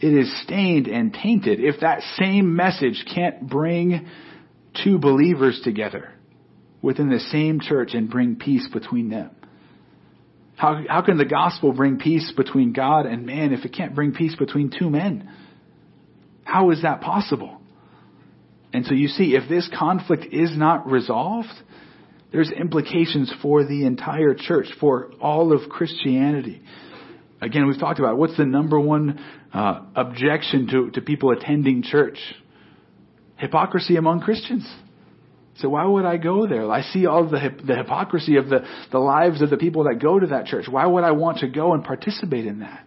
it 0.00 0.12
is 0.12 0.30
stained 0.42 0.86
and 0.86 1.14
tainted 1.14 1.60
if 1.60 1.80
that 1.80 2.02
same 2.18 2.54
message 2.54 3.06
can't 3.12 3.48
bring 3.48 4.06
two 4.84 4.98
believers 4.98 5.60
together 5.64 6.12
within 6.82 7.08
the 7.08 7.20
same 7.20 7.60
church 7.60 7.94
and 7.94 8.10
bring 8.10 8.36
peace 8.36 8.68
between 8.70 9.08
them. 9.08 9.30
How, 10.56 10.82
how 10.88 11.02
can 11.02 11.18
the 11.18 11.26
gospel 11.26 11.72
bring 11.72 11.98
peace 11.98 12.32
between 12.34 12.72
God 12.72 13.04
and 13.06 13.26
man 13.26 13.52
if 13.52 13.64
it 13.64 13.74
can't 13.74 13.94
bring 13.94 14.12
peace 14.12 14.34
between 14.34 14.72
two 14.76 14.88
men? 14.88 15.30
How 16.44 16.70
is 16.70 16.82
that 16.82 17.02
possible? 17.02 17.60
And 18.72 18.86
so 18.86 18.94
you 18.94 19.08
see, 19.08 19.36
if 19.36 19.48
this 19.48 19.68
conflict 19.78 20.26
is 20.32 20.56
not 20.56 20.90
resolved, 20.90 21.52
there's 22.32 22.50
implications 22.50 23.32
for 23.42 23.64
the 23.64 23.84
entire 23.84 24.34
church, 24.34 24.66
for 24.80 25.12
all 25.20 25.52
of 25.52 25.68
Christianity. 25.68 26.62
Again, 27.40 27.66
we've 27.66 27.78
talked 27.78 27.98
about 27.98 28.16
what's 28.16 28.36
the 28.36 28.46
number 28.46 28.80
one 28.80 29.22
uh, 29.52 29.80
objection 29.94 30.66
to, 30.68 30.90
to 30.92 31.00
people 31.02 31.30
attending 31.30 31.82
church? 31.82 32.18
Hypocrisy 33.36 33.96
among 33.96 34.20
Christians. 34.20 34.66
So 35.58 35.70
why 35.70 35.84
would 35.84 36.04
I 36.04 36.18
go 36.18 36.46
there? 36.46 36.70
I 36.70 36.82
see 36.82 37.06
all 37.06 37.28
the 37.28 37.50
the 37.64 37.76
hypocrisy 37.76 38.36
of 38.36 38.48
the 38.48 38.66
the 38.92 38.98
lives 38.98 39.40
of 39.40 39.50
the 39.50 39.56
people 39.56 39.84
that 39.84 40.00
go 40.00 40.18
to 40.18 40.26
that 40.28 40.46
church. 40.46 40.66
Why 40.68 40.86
would 40.86 41.04
I 41.04 41.12
want 41.12 41.38
to 41.38 41.48
go 41.48 41.72
and 41.72 41.82
participate 41.82 42.46
in 42.46 42.60
that? 42.60 42.86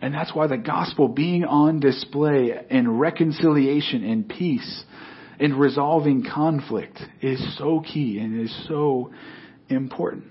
And 0.00 0.14
that's 0.14 0.34
why 0.34 0.46
the 0.46 0.56
gospel 0.56 1.08
being 1.08 1.44
on 1.44 1.78
display 1.78 2.54
in 2.70 2.90
reconciliation 2.98 4.02
and 4.02 4.28
peace 4.28 4.84
in 5.38 5.56
resolving 5.56 6.24
conflict 6.24 6.98
is 7.22 7.58
so 7.58 7.80
key 7.80 8.18
and 8.18 8.40
is 8.40 8.66
so 8.68 9.12
important. 9.68 10.24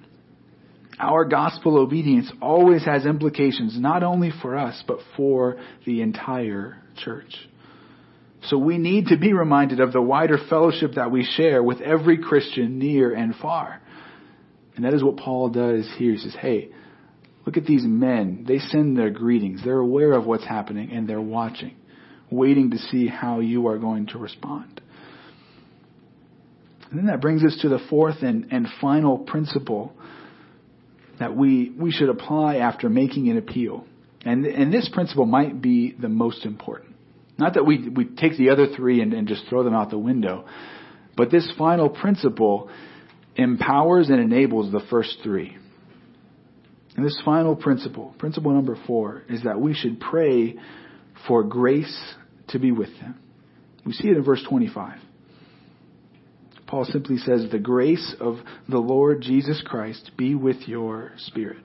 Our 0.99 1.23
gospel 1.25 1.77
obedience 1.77 2.31
always 2.41 2.83
has 2.85 3.05
implications 3.05 3.79
not 3.79 4.03
only 4.03 4.31
for 4.41 4.57
us, 4.57 4.83
but 4.85 4.99
for 5.15 5.57
the 5.85 6.01
entire 6.01 6.77
church. 6.97 7.33
So 8.43 8.57
we 8.57 8.77
need 8.77 9.07
to 9.07 9.17
be 9.17 9.33
reminded 9.33 9.79
of 9.79 9.91
the 9.91 10.01
wider 10.01 10.37
fellowship 10.49 10.93
that 10.95 11.11
we 11.11 11.23
share 11.23 11.61
with 11.61 11.81
every 11.81 12.17
Christian 12.17 12.79
near 12.79 13.13
and 13.13 13.35
far. 13.35 13.81
And 14.75 14.85
that 14.85 14.93
is 14.93 15.03
what 15.03 15.17
Paul 15.17 15.49
does 15.49 15.89
here. 15.97 16.13
He 16.13 16.17
says, 16.19 16.35
hey, 16.39 16.69
look 17.45 17.57
at 17.57 17.65
these 17.65 17.83
men. 17.83 18.45
They 18.47 18.59
send 18.59 18.97
their 18.97 19.09
greetings. 19.09 19.61
They're 19.63 19.77
aware 19.77 20.13
of 20.13 20.25
what's 20.25 20.45
happening 20.45 20.91
and 20.91 21.07
they're 21.07 21.19
watching, 21.19 21.75
waiting 22.31 22.71
to 22.71 22.77
see 22.77 23.07
how 23.07 23.41
you 23.41 23.67
are 23.67 23.77
going 23.77 24.07
to 24.07 24.17
respond. 24.17 24.81
And 26.89 26.97
then 26.97 27.07
that 27.07 27.21
brings 27.21 27.43
us 27.43 27.57
to 27.61 27.69
the 27.69 27.79
fourth 27.89 28.21
and, 28.21 28.47
and 28.51 28.67
final 28.79 29.17
principle 29.17 29.93
that 31.19 31.35
we, 31.35 31.71
we 31.77 31.91
should 31.91 32.09
apply 32.09 32.57
after 32.57 32.89
making 32.89 33.29
an 33.29 33.37
appeal. 33.37 33.85
And, 34.25 34.45
and 34.45 34.73
this 34.73 34.89
principle 34.91 35.25
might 35.25 35.61
be 35.61 35.91
the 35.91 36.09
most 36.09 36.45
important. 36.45 36.88
Not 37.39 37.53
that 37.53 37.65
we, 37.65 37.87
we 37.87 38.03
take 38.03 38.37
the 38.37 38.49
other 38.49 38.67
three 38.75 39.01
and, 39.01 39.13
and 39.13 39.27
just 39.27 39.45
throw 39.47 39.63
them 39.63 39.73
out 39.73 39.89
the 39.89 39.97
window, 39.97 40.45
but 41.15 41.31
this 41.31 41.49
final 41.57 41.89
principle 41.89 42.69
empowers 43.35 44.09
and 44.09 44.19
enables 44.19 44.71
the 44.73 44.81
first 44.89 45.19
three. 45.23 45.55
And 46.97 47.05
this 47.05 47.19
final 47.23 47.55
principle, 47.55 48.13
principle 48.17 48.51
number 48.51 48.77
four, 48.85 49.23
is 49.29 49.43
that 49.43 49.61
we 49.61 49.73
should 49.73 50.01
pray 50.01 50.57
for 51.27 51.43
grace 51.43 51.97
to 52.49 52.59
be 52.59 52.73
with 52.73 52.89
them. 52.99 53.17
We 53.85 53.93
see 53.93 54.09
it 54.09 54.17
in 54.17 54.23
verse 54.23 54.43
25. 54.49 54.99
Paul 56.67 56.83
simply 56.83 57.17
says, 57.17 57.47
The 57.49 57.57
grace 57.57 58.15
of 58.19 58.35
the 58.67 58.79
Lord 58.79 59.21
Jesus 59.21 59.63
Christ 59.65 60.11
be 60.17 60.35
with 60.35 60.67
your 60.67 61.13
spirit. 61.17 61.63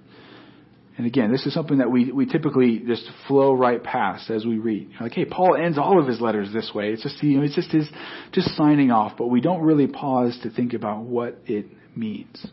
And 0.97 1.07
again, 1.07 1.33
this 1.33 1.45
is 1.45 1.53
something 1.53 1.79
that 1.79 1.91
we, 1.91 2.13
we 2.13 2.25
typically 2.25 2.79
just 2.79 3.09
flow 3.27 3.53
right 3.53 3.83
past 3.83 4.31
as 4.31 4.47
we 4.47 4.59
read. 4.59 4.91
You're 4.93 5.01
Like, 5.01 5.13
hey, 5.13 5.25
Paul 5.25 5.57
ends 5.57 5.77
all 5.77 6.01
of 6.01 6.07
his 6.07 6.21
letters 6.21 6.53
this 6.53 6.71
way. 6.73 6.91
It's 6.91 7.03
just, 7.03 7.21
you 7.23 7.39
know, 7.39 7.45
it's 7.45 7.57
just 7.57 7.73
his, 7.73 7.89
just 8.33 8.55
signing 8.57 8.93
off, 8.93 9.17
but 9.19 9.27
we 9.27 9.41
don't 9.41 9.63
really 9.63 9.89
pause 9.89 10.39
to 10.45 10.51
think 10.51 10.73
about 10.73 11.03
what 11.03 11.37
it 11.47 11.67
means. 11.97 12.47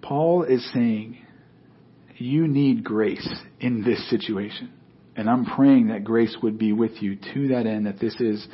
Paul 0.00 0.44
is 0.44 0.68
saying, 0.72 1.18
you 2.16 2.46
need 2.46 2.84
grace 2.84 3.28
in 3.60 3.82
this 3.82 4.08
situation. 4.08 4.72
And 5.16 5.28
I'm 5.28 5.44
praying 5.44 5.88
that 5.88 6.04
grace 6.04 6.36
would 6.42 6.58
be 6.58 6.72
with 6.72 7.02
you 7.02 7.16
to 7.34 7.48
that 7.48 7.66
end, 7.66 7.86
that 7.86 7.98
this 7.98 8.14
is 8.20 8.46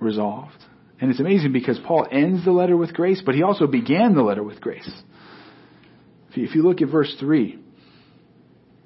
resolved. 0.00 0.56
And 1.00 1.10
it's 1.10 1.20
amazing 1.20 1.52
because 1.52 1.78
Paul 1.84 2.06
ends 2.10 2.44
the 2.44 2.52
letter 2.52 2.76
with 2.76 2.94
grace, 2.94 3.22
but 3.24 3.34
he 3.34 3.42
also 3.42 3.66
began 3.66 4.14
the 4.14 4.22
letter 4.22 4.42
with 4.42 4.60
grace. 4.60 4.90
If 6.34 6.54
you 6.54 6.62
look 6.62 6.80
at 6.80 6.88
verse 6.88 7.14
3, 7.20 7.58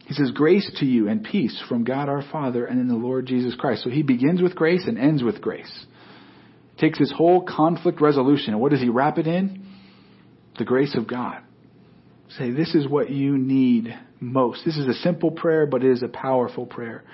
he 0.06 0.14
says, 0.14 0.30
Grace 0.32 0.70
to 0.78 0.86
you 0.86 1.08
and 1.08 1.24
peace 1.24 1.60
from 1.68 1.84
God 1.84 2.08
our 2.08 2.22
Father 2.30 2.64
and 2.64 2.80
in 2.80 2.88
the 2.88 2.94
Lord 2.94 3.26
Jesus 3.26 3.54
Christ. 3.56 3.82
So 3.82 3.90
he 3.90 4.02
begins 4.02 4.40
with 4.40 4.54
grace 4.54 4.84
and 4.86 4.98
ends 4.98 5.22
with 5.22 5.40
grace. 5.40 5.86
Takes 6.78 6.98
his 6.98 7.12
whole 7.12 7.42
conflict 7.42 8.00
resolution, 8.00 8.52
and 8.52 8.60
what 8.60 8.70
does 8.70 8.80
he 8.80 8.88
wrap 8.88 9.18
it 9.18 9.26
in? 9.26 9.66
The 10.58 10.64
grace 10.64 10.94
of 10.96 11.08
God. 11.08 11.42
Say, 12.38 12.50
this 12.50 12.74
is 12.74 12.88
what 12.88 13.10
you 13.10 13.38
need 13.38 13.96
most. 14.20 14.64
This 14.64 14.76
is 14.76 14.86
a 14.86 14.94
simple 14.94 15.30
prayer, 15.30 15.66
but 15.66 15.82
it 15.82 15.90
is 15.90 16.02
a 16.02 16.08
powerful 16.08 16.66
prayer. 16.66 17.04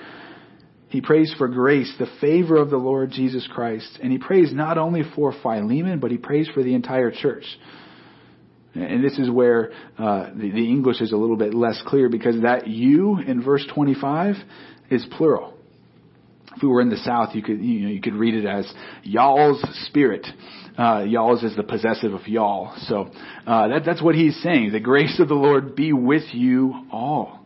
He 0.89 1.01
prays 1.01 1.35
for 1.39 1.49
grace, 1.49 1.93
the 1.99 2.11
favor 2.20 2.57
of 2.57 2.70
the 2.70 2.76
Lord 2.76 3.11
Jesus 3.11 3.49
Christ. 3.53 3.99
And 4.03 4.12
he 4.12 4.18
prays 4.18 4.53
not 4.53 4.76
only 4.76 5.03
for 5.16 5.33
Philemon, 5.43 6.01
but 6.01 6.11
he 6.11 6.18
prays 6.18 6.49
for 6.53 6.62
the 6.62 6.74
entire 6.74 7.11
church. 7.11 7.45
And 8.74 9.04
this 9.04 9.18
is 9.18 9.30
where 9.30 9.70
uh, 9.98 10.30
the, 10.34 10.50
the 10.50 10.68
English 10.68 11.00
is 11.00 11.12
a 11.12 11.16
little 11.16 11.36
bit 11.36 11.52
less 11.52 11.82
clear 11.86 12.08
because 12.08 12.40
that 12.42 12.66
you 12.66 13.18
in 13.18 13.42
verse 13.42 13.66
25 13.74 14.36
is 14.90 15.04
plural. 15.16 15.54
If 16.56 16.62
we 16.62 16.68
were 16.68 16.80
in 16.80 16.88
the 16.88 16.96
South, 16.98 17.34
you 17.34 17.42
could 17.42 17.62
you 17.62 17.80
know 17.80 17.88
you 17.88 18.00
could 18.00 18.14
read 18.14 18.34
it 18.34 18.46
as 18.46 18.70
y'all's 19.02 19.62
spirit. 19.86 20.26
Uh, 20.78 21.04
y'all's 21.06 21.42
is 21.42 21.54
the 21.54 21.62
possessive 21.62 22.14
of 22.14 22.26
y'all. 22.26 22.74
So 22.86 23.10
uh, 23.46 23.68
that, 23.68 23.82
that's 23.84 24.02
what 24.02 24.14
he's 24.14 24.40
saying. 24.42 24.72
The 24.72 24.80
grace 24.80 25.18
of 25.20 25.28
the 25.28 25.34
Lord 25.34 25.76
be 25.76 25.92
with 25.92 26.32
you 26.32 26.86
all. 26.90 27.40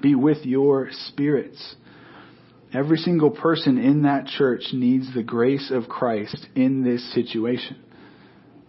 Be 0.00 0.14
with 0.14 0.44
your 0.44 0.90
spirits. 1.08 1.74
Every 2.72 2.98
single 2.98 3.30
person 3.30 3.78
in 3.78 4.02
that 4.02 4.26
church 4.26 4.62
needs 4.72 5.12
the 5.12 5.22
grace 5.24 5.72
of 5.72 5.88
Christ 5.88 6.46
in 6.54 6.84
this 6.84 7.14
situation 7.14 7.78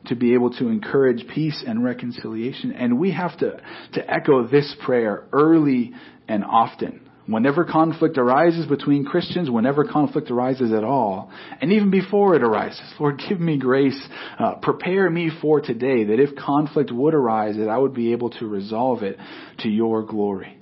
to 0.10 0.16
be 0.16 0.34
able 0.34 0.52
to 0.52 0.68
encourage 0.68 1.26
peace 1.28 1.64
and 1.66 1.84
reconciliation. 1.84 2.72
And 2.74 3.00
we 3.00 3.12
have 3.12 3.38
to, 3.40 3.62
to 3.94 4.12
echo 4.12 4.46
this 4.48 4.76
prayer 4.84 5.26
early 5.32 5.94
and 6.28 6.44
often. 6.44 7.10
Whenever 7.28 7.64
conflict 7.64 8.18
arises 8.18 8.66
between 8.66 9.06
Christians, 9.06 9.52
whenever 9.52 9.84
conflict 9.84 10.32
arises 10.32 10.72
at 10.74 10.84
all, 10.84 11.32
and 11.62 11.72
even 11.72 11.92
before 11.92 12.36
it 12.36 12.42
arises, 12.42 12.82
Lord, 13.00 13.22
give 13.30 13.40
me 13.40 13.60
grace. 13.60 14.00
Uh, 14.40 14.56
prepare 14.56 15.08
me 15.12 15.30
for 15.40 15.62
today 15.62 16.06
that 16.06 16.20
if 16.20 16.36
conflict 16.36 16.92
would 16.92 17.14
arise, 17.14 17.56
that 17.58 17.70
I 17.70 17.78
would 17.78 17.94
be 17.94 18.14
able 18.14 18.32
to 18.32 18.48
resolve 18.48 19.04
it 19.04 19.18
to 19.60 19.70
your 19.70 20.02
glory. 20.02 20.58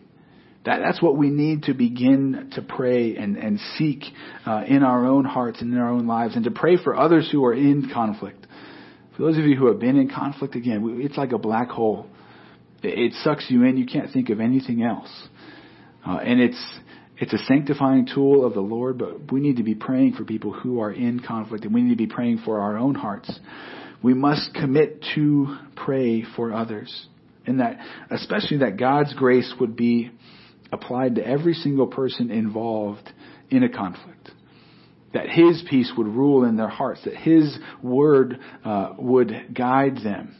That, 0.65 0.81
that's 0.83 1.01
what 1.01 1.15
we 1.15 1.29
need 1.29 1.63
to 1.63 1.73
begin 1.73 2.51
to 2.55 2.61
pray 2.61 3.15
and, 3.15 3.37
and 3.37 3.61
seek 3.77 4.03
uh, 4.45 4.65
in 4.67 4.83
our 4.83 5.05
own 5.05 5.23
hearts 5.23 5.61
and 5.61 5.71
in 5.71 5.79
our 5.79 5.89
own 5.89 6.05
lives, 6.05 6.35
and 6.35 6.43
to 6.43 6.51
pray 6.51 6.75
for 6.75 6.97
others 6.97 7.29
who 7.31 7.45
are 7.45 7.53
in 7.53 7.89
conflict. 7.93 8.45
For 9.18 9.24
those 9.24 9.38
of 9.39 9.45
you 9.45 9.57
who 9.57 9.65
have 9.65 9.80
been 9.80 9.97
in 9.97 10.09
conflict, 10.09 10.55
again, 10.55 10.99
it's 11.01 11.18
like 11.18 11.32
a 11.32 11.39
black 11.39 11.70
hole. 11.70 12.05
It 12.84 13.13
sucks 13.24 13.47
you 13.49 13.63
in. 13.63 13.76
You 13.76 13.88
can't 13.88 14.13
think 14.13 14.30
of 14.30 14.39
anything 14.39 14.84
else. 14.84 15.09
Uh, 16.07 16.18
and 16.18 16.39
it's 16.39 16.80
it's 17.18 17.34
a 17.34 17.39
sanctifying 17.39 18.07
tool 18.13 18.45
of 18.45 18.53
the 18.53 18.61
Lord, 18.61 18.99
but 18.99 19.32
we 19.32 19.39
need 19.39 19.57
to 19.57 19.63
be 19.63 19.74
praying 19.74 20.13
for 20.13 20.24
people 20.24 20.53
who 20.53 20.82
are 20.82 20.91
in 20.91 21.20
conflict, 21.20 21.65
and 21.65 21.74
we 21.74 21.82
need 21.82 21.89
to 21.89 21.95
be 21.95 22.05
praying 22.05 22.43
for 22.45 22.59
our 22.59 22.78
own 22.78 22.93
hearts. 22.93 23.39
We 24.03 24.13
must 24.13 24.53
commit 24.53 25.03
to 25.15 25.57
pray 25.76 26.24
for 26.36 26.53
others, 26.53 27.07
and 27.47 27.59
that 27.59 27.80
especially 28.11 28.57
that 28.57 28.78
God's 28.78 29.15
grace 29.15 29.51
would 29.59 29.76
be 29.76 30.11
applied 30.72 31.15
to 31.15 31.28
every 31.28 31.55
single 31.55 31.88
person 31.88 32.30
involved 32.30 33.11
in 33.49 33.63
a 33.63 33.70
conflict. 33.70 34.30
That 35.14 35.30
His 35.30 35.64
peace 35.70 35.91
would 35.97 36.08
rule 36.08 36.43
in 36.43 36.58
their 36.58 36.68
hearts, 36.68 37.01
that 37.05 37.16
His 37.16 37.58
word 37.82 38.39
uh, 38.64 38.93
would 38.97 39.53
guide 39.53 39.97
them 40.03 40.36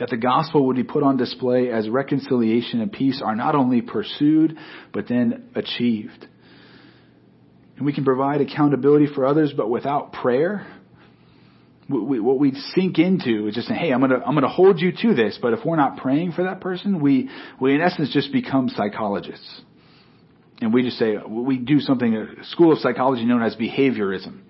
that 0.00 0.08
the 0.08 0.16
gospel 0.16 0.66
would 0.66 0.76
be 0.76 0.82
put 0.82 1.02
on 1.02 1.18
display 1.18 1.70
as 1.70 1.88
reconciliation 1.88 2.80
and 2.80 2.90
peace 2.90 3.20
are 3.22 3.36
not 3.36 3.54
only 3.54 3.82
pursued, 3.82 4.56
but 4.94 5.06
then 5.06 5.50
achieved. 5.54 6.26
And 7.76 7.84
we 7.84 7.92
can 7.92 8.04
provide 8.04 8.40
accountability 8.40 9.08
for 9.14 9.26
others, 9.26 9.52
but 9.54 9.68
without 9.68 10.14
prayer, 10.14 10.66
we, 11.88 12.18
what 12.18 12.38
we 12.38 12.52
sink 12.74 12.98
into 12.98 13.48
is 13.48 13.54
just 13.54 13.68
saying, 13.68 13.78
"Hey, 13.78 13.90
I'm 13.90 14.00
gonna 14.00 14.22
I'm 14.24 14.34
gonna 14.34 14.48
hold 14.48 14.80
you 14.80 14.92
to 15.02 15.14
this," 15.14 15.38
but 15.42 15.52
if 15.52 15.64
we're 15.64 15.76
not 15.76 15.96
praying 15.98 16.32
for 16.32 16.44
that 16.44 16.60
person, 16.60 17.00
we 17.00 17.28
we 17.60 17.74
in 17.74 17.80
essence 17.80 18.10
just 18.12 18.32
become 18.32 18.68
psychologists, 18.68 19.62
and 20.60 20.74
we 20.74 20.82
just 20.82 20.98
say 20.98 21.16
we 21.26 21.58
do 21.58 21.80
something 21.80 22.14
a 22.14 22.44
school 22.44 22.72
of 22.72 22.78
psychology 22.78 23.24
known 23.24 23.42
as 23.42 23.56
behaviorism. 23.56 24.40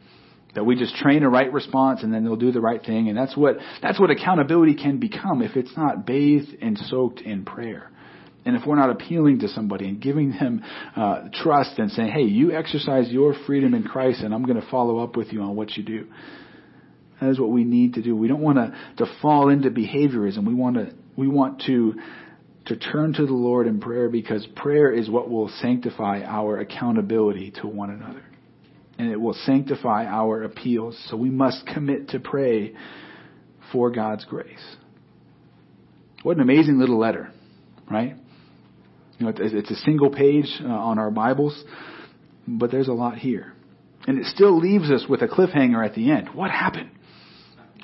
That 0.57 0.65
we 0.65 0.75
just 0.75 0.97
train 0.97 1.23
a 1.23 1.31
right 1.31 1.53
response 1.53 2.03
and 2.03 2.13
then 2.13 2.25
they'll 2.25 2.35
do 2.35 2.51
the 2.51 2.61
right 2.61 2.85
thing. 2.85 3.09
And 3.09 3.17
that's 3.17 3.37
what, 3.37 3.59
that's 3.83 4.01
what 4.01 4.11
accountability 4.11 4.75
can 4.75 4.99
become 4.99 5.43
if 5.43 5.57
it's 5.57 5.71
not 5.77 6.05
bathed 6.05 6.57
and 6.61 6.77
soaked 6.77 7.21
in 7.21 7.45
prayer. 7.45 7.89
And 8.45 8.57
if 8.57 8.67
we're 8.67 8.75
not 8.75 8.91
appealing 8.91 9.41
to 9.41 9.49
somebody 9.49 9.87
and 9.87 10.01
giving 10.01 10.31
them 10.31 10.65
uh, 10.97 11.29
trust 11.33 11.79
and 11.79 11.91
saying, 11.93 12.11
hey, 12.11 12.23
you 12.23 12.53
exercise 12.53 13.09
your 13.11 13.35
freedom 13.47 13.75
in 13.75 13.85
Christ 13.85 14.23
and 14.23 14.35
I'm 14.35 14.45
going 14.45 14.61
to 14.61 14.69
follow 14.71 14.99
up 14.99 15.17
with 15.17 15.33
you 15.33 15.43
on 15.43 15.55
what 15.55 15.77
you 15.77 15.85
do. 15.85 16.09
That 17.21 17.31
is 17.31 17.39
what 17.39 17.51
we 17.51 17.63
need 17.63 17.95
to 17.95 18.03
do. 18.03 18.17
We 18.17 18.27
don't 18.27 18.41
want 18.41 18.57
to, 18.57 19.05
to 19.05 19.13
fall 19.23 19.51
into 19.51 19.71
behaviorism. 19.71 20.47
We 20.47 20.55
want 20.55 20.77
to, 20.77 20.95
we 21.17 21.29
want 21.29 21.63
to, 21.67 21.95
to 22.67 22.77
turn 22.77 23.13
to 23.15 23.27
the 23.27 23.33
Lord 23.33 23.67
in 23.67 23.81
prayer 23.81 24.09
because 24.09 24.47
prayer 24.57 24.93
is 24.93 25.09
what 25.09 25.31
will 25.31 25.49
sanctify 25.61 26.23
our 26.25 26.59
accountability 26.59 27.53
to 27.63 27.67
one 27.67 27.91
another 27.91 28.23
and 29.01 29.11
it 29.11 29.19
will 29.19 29.37
sanctify 29.47 30.05
our 30.05 30.43
appeals. 30.43 30.95
So 31.09 31.17
we 31.17 31.31
must 31.31 31.67
commit 31.67 32.11
to 32.11 32.21
pray 32.21 32.75
for 33.73 33.91
God's 33.91 34.27
grace. 34.27 34.77
What 36.23 36.37
an 36.37 36.43
amazing 36.43 36.79
little 36.79 36.99
letter, 36.99 37.33
right? 37.91 38.15
You 39.19 39.27
know, 39.27 39.33
it's 39.35 39.71
a 39.71 39.77
single 39.77 40.11
page 40.11 40.45
uh, 40.63 40.69
on 40.69 40.99
our 40.99 41.11
Bibles, 41.11 41.65
but 42.47 42.71
there's 42.71 42.89
a 42.89 42.93
lot 42.93 43.17
here. 43.17 43.55
And 44.07 44.19
it 44.19 44.27
still 44.27 44.59
leaves 44.59 44.91
us 44.91 45.07
with 45.09 45.23
a 45.23 45.29
cliffhanger 45.29 45.83
at 45.83 45.95
the 45.95 46.11
end. 46.11 46.35
What 46.35 46.51
happened? 46.51 46.91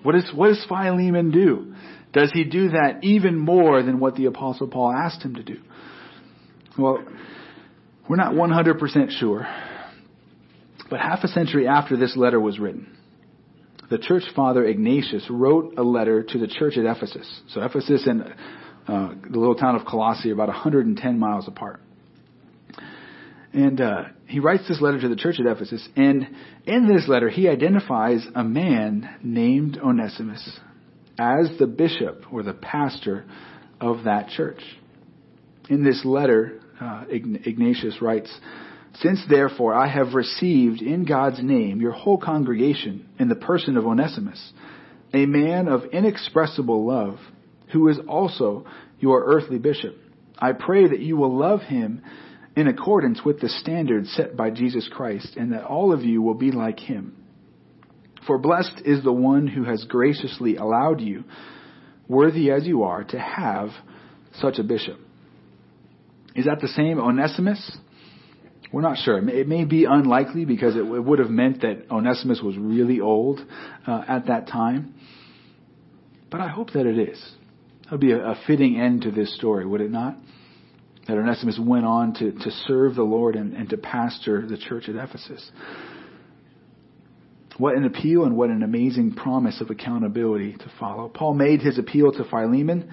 What, 0.03 0.17
is, 0.17 0.31
what 0.35 0.49
does 0.49 0.67
Philemon 0.69 1.31
do? 1.31 1.75
Does 2.17 2.33
he 2.33 2.45
do 2.45 2.71
that 2.71 3.01
even 3.05 3.39
more 3.39 3.83
than 3.83 4.01
what 4.01 4.15
the 4.15 4.25
Apostle 4.25 4.69
Paul 4.69 4.91
asked 4.91 5.23
him 5.23 5.35
to 5.35 5.43
do? 5.43 5.59
Well, 6.79 7.05
we're 8.09 8.17
not 8.17 8.33
100% 8.33 9.11
sure. 9.21 9.47
But 10.89 11.01
half 11.01 11.25
a 11.25 11.29
century 11.29 11.69
after 11.69 11.99
this 11.99 12.17
letter 12.17 12.41
was 12.41 12.59
written, 12.59 12.97
the 13.91 13.99
church 13.99 14.23
father 14.35 14.65
Ignatius 14.65 15.27
wrote 15.29 15.75
a 15.77 15.83
letter 15.83 16.23
to 16.23 16.39
the 16.39 16.47
church 16.47 16.79
at 16.79 16.87
Ephesus. 16.87 17.29
So 17.51 17.63
Ephesus 17.63 18.07
and 18.07 18.23
uh, 18.89 19.15
the 19.31 19.39
little 19.39 19.55
town 19.55 19.77
of 19.77 19.85
Colossae 19.85 20.31
are 20.31 20.35
about 20.35 20.49
110 20.49 21.19
miles 21.19 21.47
apart. 21.47 21.83
And 23.53 23.79
uh, 23.79 24.05
he 24.27 24.41
writes 24.41 24.67
this 24.67 24.81
letter 24.81 25.03
to 25.03 25.09
the 25.11 25.17
church 25.17 25.37
at 25.39 25.47
Ephesus, 25.47 25.87
and 25.97 26.27
in 26.65 26.89
this 26.89 27.09
letter 27.09 27.29
he 27.29 27.47
identifies 27.47 28.27
a 28.35 28.43
man 28.43 29.19
named 29.23 29.79
Onesimus 29.79 30.61
as 31.19 31.51
the 31.59 31.67
bishop 31.67 32.25
or 32.33 32.43
the 32.43 32.55
pastor 32.55 33.25
of 33.81 34.05
that 34.05 34.29
church. 34.31 34.61
In 35.69 35.85
this 35.85 36.05
letter, 36.05 36.61
uh, 36.81 37.05
Ignatius 37.09 38.01
writes, 38.01 38.33
since 39.01 39.21
therefore 39.29 39.75
I 39.75 39.89
have 39.89 40.15
received 40.15 40.81
in 40.81 41.05
God's 41.05 41.43
name 41.43 41.81
your 41.81 41.93
whole 41.93 42.19
congregation 42.19 43.09
in 43.19 43.29
the 43.29 43.35
person 43.35 43.77
of 43.77 43.87
Onesimus, 43.87 44.53
a 45.13 45.27
man 45.27 45.69
of 45.69 45.85
inexpressible 45.93 46.87
love, 46.87 47.19
who 47.73 47.89
is 47.89 47.99
also 48.09 48.65
your 49.01 49.25
earthly 49.25 49.59
bishop, 49.59 49.97
I 50.39 50.53
pray 50.53 50.89
that 50.89 51.01
you 51.01 51.17
will 51.17 51.37
love 51.37 51.63
him 51.63 52.03
in 52.55 52.69
accordance 52.69 53.23
with 53.25 53.41
the 53.41 53.49
standard 53.49 54.07
set 54.07 54.37
by 54.37 54.51
Jesus 54.51 54.89
Christ, 54.91 55.37
and 55.37 55.53
that 55.53 55.65
all 55.65 55.93
of 55.93 56.03
you 56.03 56.23
will 56.23 56.35
be 56.35 56.53
like 56.53 56.81
him. 56.81 57.17
For 58.27 58.39
blessed 58.39 58.83
is 58.85 59.05
the 59.05 59.13
one 59.13 59.47
who 59.47 59.65
has 59.65 59.85
graciously 59.85 60.57
allowed 60.57 61.01
you, 61.01 61.25
worthy 62.09 62.51
as 62.51 62.67
you 62.67 62.83
are, 62.83 63.05
to 63.05 63.19
have 63.19 63.71
such 64.41 64.59
a 64.59 64.65
bishop. 64.65 64.99
Is 66.35 66.47
that 66.47 66.61
the 66.61 66.69
same 66.69 66.99
Onesimus? 66.99 67.79
We're 68.73 68.83
not 68.83 68.99
sure. 68.99 69.27
It 69.29 69.49
may 69.49 69.65
be 69.65 69.85
unlikely 69.85 70.45
because 70.45 70.77
it 70.77 70.83
would 70.83 71.19
have 71.19 71.31
meant 71.31 71.63
that 71.63 71.91
Onesimus 71.91 72.41
was 72.43 72.57
really 72.59 73.01
old 73.01 73.41
uh, 73.87 74.03
at 74.09 74.27
that 74.27 74.49
time. 74.49 74.95
But 76.31 76.41
I 76.41 76.49
hope 76.49 76.73
that 76.73 76.85
it 76.85 76.99
is. 76.99 77.33
That 77.85 77.93
would 77.93 78.01
be 78.01 78.13
a, 78.13 78.35
fitting 78.47 78.79
end 78.81 79.03
to 79.03 79.13
this 79.13 79.35
story, 79.37 79.65
would 79.65 79.81
it 79.81 79.91
not? 79.91 80.17
That 81.07 81.17
Onesimus 81.17 81.59
went 81.63 81.87
on 81.87 82.15
to, 82.15 82.33
to 82.33 82.51
serve 82.67 82.97
the 82.97 83.05
Lord 83.05 83.37
and, 83.37 83.55
and 83.55 83.71
to 83.71 83.77
pastor 83.77 84.45
the 84.45 84.59
church 84.59 84.89
at 84.89 84.97
Ephesus. 84.97 85.51
What 87.59 87.75
an 87.75 87.85
appeal 87.85 88.25
and 88.25 88.37
what 88.37 88.51
an 88.51 88.63
amazing 88.63 89.15
promise 89.15 89.61
of 89.61 89.71
accountability 89.71 90.55
to 90.55 90.71
follow. 90.79 91.09
Paul 91.09 91.35
made 91.35 91.61
his 91.63 91.79
appeal 91.79 92.13
to 92.13 92.25
Philemon, 92.25 92.93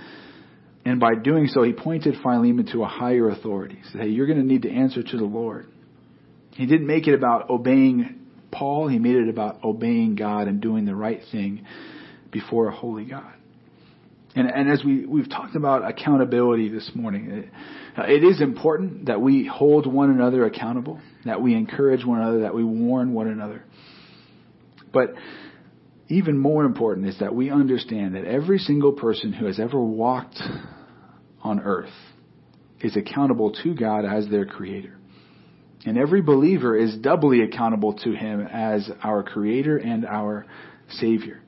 and 0.86 1.00
by 1.00 1.16
doing 1.16 1.48
so, 1.48 1.64
he 1.64 1.74
pointed 1.74 2.16
Philemon 2.22 2.66
to 2.72 2.84
a 2.84 2.88
higher 2.88 3.30
authority. 3.30 3.76
He 3.76 3.90
said, 3.92 4.02
Hey, 4.02 4.08
you're 4.10 4.28
going 4.28 4.40
to 4.40 4.46
need 4.46 4.64
to 4.64 4.72
answer 4.72 5.04
to 5.04 5.18
the 5.18 5.24
Lord. 5.24 5.68
He 6.52 6.66
didn't 6.66 6.88
make 6.88 7.08
it 7.08 7.14
about 7.14 7.50
obeying 7.50 8.20
Paul, 8.52 8.88
he 8.88 9.00
made 9.00 9.16
it 9.16 9.30
about 9.30 9.64
obeying 9.64 10.16
God 10.16 10.48
and 10.48 10.62
doing 10.62 10.86
the 10.86 10.96
right 10.96 11.22
thing 11.32 11.66
before 12.32 12.68
a 12.68 12.76
holy 12.76 13.06
God. 13.06 13.34
And, 14.36 14.50
and 14.50 14.70
as 14.70 14.84
we, 14.84 15.06
we've 15.06 15.30
talked 15.30 15.56
about 15.56 15.88
accountability 15.88 16.70
this 16.70 16.90
morning, 16.96 17.30
it, 17.30 17.50
it 17.98 18.24
is 18.24 18.42
important 18.42 19.06
that 19.08 19.22
we 19.22 19.48
hold 19.48 19.92
one 19.92 20.10
another 20.10 20.46
accountable, 20.46 21.00
that 21.26 21.42
we 21.42 21.56
encourage 21.56 22.06
one 22.06 22.20
another, 22.20 22.42
that 22.42 22.56
we 22.56 22.64
warn 22.64 23.14
one 23.14 23.28
another. 23.28 23.64
But 24.94 25.16
even 26.08 26.38
more 26.38 26.64
important 26.64 27.08
is 27.08 27.20
that 27.20 27.36
we 27.36 27.50
understand 27.50 28.16
that 28.16 28.26
every 28.26 28.60
single 28.60 28.94
person 28.94 29.34
who 29.34 29.46
has 29.46 29.60
ever 29.60 29.84
walked 29.84 30.40
on 31.42 31.60
earth 31.60 31.92
is 32.80 32.96
accountable 32.96 33.52
to 33.64 33.74
God 33.74 34.06
as 34.06 34.30
their 34.30 34.46
creator. 34.46 34.96
And 35.86 35.98
every 35.98 36.22
believer 36.22 36.78
is 36.78 36.96
doubly 36.98 37.42
accountable 37.42 37.94
to 37.94 38.12
him 38.14 38.42
as 38.42 38.90
our 39.02 39.24
creator 39.24 39.78
and 39.78 40.06
our 40.06 40.46
savior. 40.90 41.42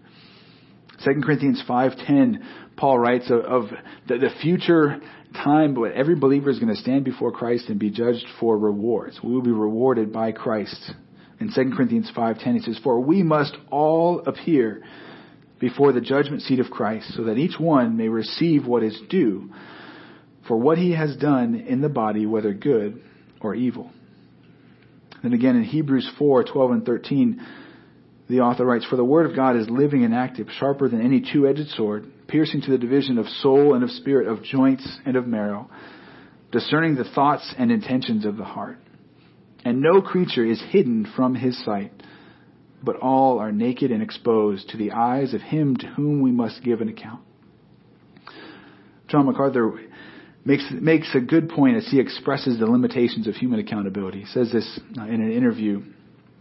2 1.03 1.21
Corinthians 1.23 1.63
5:10 1.67 2.41
Paul 2.75 2.99
writes 2.99 3.29
of, 3.29 3.69
the, 4.07 4.17
the, 4.17 4.29
future 4.41 4.99
time 5.33 5.75
when 5.75 5.93
every 5.93 6.15
believer 6.15 6.49
is 6.49 6.59
going 6.59 6.73
to 6.73 6.81
stand 6.81 7.05
before 7.05 7.31
Christ 7.31 7.69
and 7.69 7.79
be 7.79 7.89
judged 7.89 8.25
for 8.39 8.57
rewards. 8.57 9.19
We 9.23 9.33
will 9.33 9.41
be 9.41 9.51
rewarded 9.51 10.11
by 10.11 10.33
Christ. 10.33 10.91
In 11.39 11.51
2 11.53 11.75
Corinthians 11.75 12.11
5:10 12.15 12.57
it 12.57 12.63
says 12.63 12.79
for 12.83 12.99
we 12.99 13.23
must 13.23 13.55
all 13.69 14.19
appear 14.25 14.83
before 15.59 15.91
the 15.91 16.01
judgment 16.01 16.41
seat 16.41 16.59
of 16.59 16.69
Christ 16.69 17.13
so 17.15 17.23
that 17.23 17.37
each 17.37 17.59
one 17.59 17.97
may 17.97 18.09
receive 18.09 18.65
what 18.65 18.83
is 18.83 18.99
due 19.09 19.49
for 20.47 20.57
what 20.57 20.77
he 20.77 20.91
has 20.91 21.15
done 21.17 21.55
in 21.55 21.81
the 21.81 21.89
body 21.89 22.25
whether 22.25 22.53
good 22.53 23.01
or 23.41 23.55
evil. 23.55 23.91
Then 25.23 25.33
again 25.33 25.55
in 25.55 25.63
Hebrews 25.63 26.09
4:12 26.19 26.71
and 26.71 26.85
13 26.85 27.41
the 28.27 28.41
author 28.41 28.65
writes, 28.65 28.85
For 28.85 28.95
the 28.95 29.05
word 29.05 29.29
of 29.29 29.35
God 29.35 29.55
is 29.55 29.69
living 29.69 30.03
and 30.03 30.13
active, 30.13 30.47
sharper 30.57 30.89
than 30.89 31.01
any 31.01 31.21
two 31.21 31.47
edged 31.47 31.69
sword, 31.69 32.05
piercing 32.27 32.61
to 32.61 32.71
the 32.71 32.77
division 32.77 33.17
of 33.17 33.27
soul 33.27 33.75
and 33.75 33.83
of 33.83 33.91
spirit, 33.91 34.27
of 34.27 34.41
joints 34.41 34.87
and 35.05 35.15
of 35.15 35.27
marrow, 35.27 35.69
discerning 36.51 36.95
the 36.95 37.03
thoughts 37.03 37.53
and 37.57 37.71
intentions 37.71 38.25
of 38.25 38.37
the 38.37 38.43
heart. 38.43 38.77
And 39.65 39.81
no 39.81 39.99
creature 39.99 40.45
is 40.45 40.61
hidden 40.69 41.11
from 41.15 41.33
his 41.33 41.61
sight, 41.65 41.91
but 42.83 42.97
all 42.97 43.39
are 43.39 43.51
naked 43.51 43.91
and 43.91 44.03
exposed 44.03 44.69
to 44.69 44.77
the 44.77 44.91
eyes 44.91 45.33
of 45.33 45.41
him 45.41 45.75
to 45.77 45.87
whom 45.87 46.21
we 46.21 46.31
must 46.31 46.63
give 46.63 46.81
an 46.81 46.87
account. 46.87 47.21
John 49.07 49.25
MacArthur 49.25 49.73
makes, 50.45 50.63
makes 50.71 51.09
a 51.15 51.19
good 51.19 51.49
point 51.49 51.77
as 51.77 51.87
he 51.89 51.99
expresses 51.99 52.59
the 52.59 52.67
limitations 52.67 53.27
of 53.27 53.33
human 53.33 53.59
accountability. 53.59 54.21
He 54.21 54.25
says 54.27 54.51
this 54.51 54.79
uh, 54.99 55.03
in 55.05 55.15
an 55.15 55.31
interview. 55.31 55.81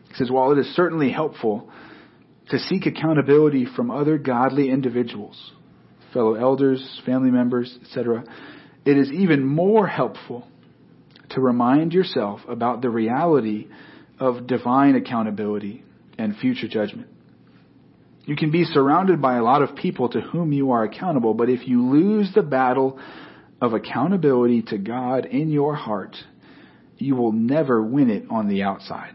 He 0.09 0.15
says, 0.15 0.31
while 0.31 0.53
it 0.53 0.59
is 0.59 0.67
certainly 0.77 1.11
helpful 1.11 1.71
to 2.51 2.59
seek 2.59 2.85
accountability 2.85 3.67
from 3.75 3.91
other 3.91 4.19
godly 4.19 4.69
individuals, 4.69 5.53
fellow 6.13 6.35
elders, 6.35 7.01
family 7.07 7.31
members, 7.31 7.79
etc., 7.83 8.25
it 8.85 8.99
is 8.99 9.11
even 9.11 9.47
more 9.47 9.87
helpful 9.87 10.47
to 11.35 11.41
remind 11.41 11.93
yourself 11.93 12.41
about 12.49 12.83
the 12.83 12.91
reality 12.91 13.69
of 14.19 14.47
divine 14.47 14.95
accountability 14.95 15.85
and 16.19 16.37
future 16.37 16.69
judgment. 16.69 17.09
You 18.25 18.37
can 18.37 18.51
be 18.51 18.65
surrounded 18.65 19.21
by 19.21 19.37
a 19.37 19.43
lot 19.43 19.63
of 19.63 19.77
people 19.77 20.09
to 20.11 20.21
whom 20.21 20.53
you 20.53 20.71
are 20.71 20.85
accountable, 20.85 21.35
but 21.35 21.51
if 21.51 21.69
you 21.69 21.87
lose 21.87 22.33
the 22.35 22.43
battle 22.43 22.99
of 23.61 23.75
accountability 23.75 24.63
to 24.63 24.79
God 24.79 25.27
in 25.27 25.51
your 25.51 25.75
heart, 25.75 26.17
you 26.97 27.17
will 27.17 27.33
never 27.33 27.83
win 27.83 28.11
it 28.11 28.25
on 28.31 28.49
the 28.49 28.63
outside. 28.63 29.15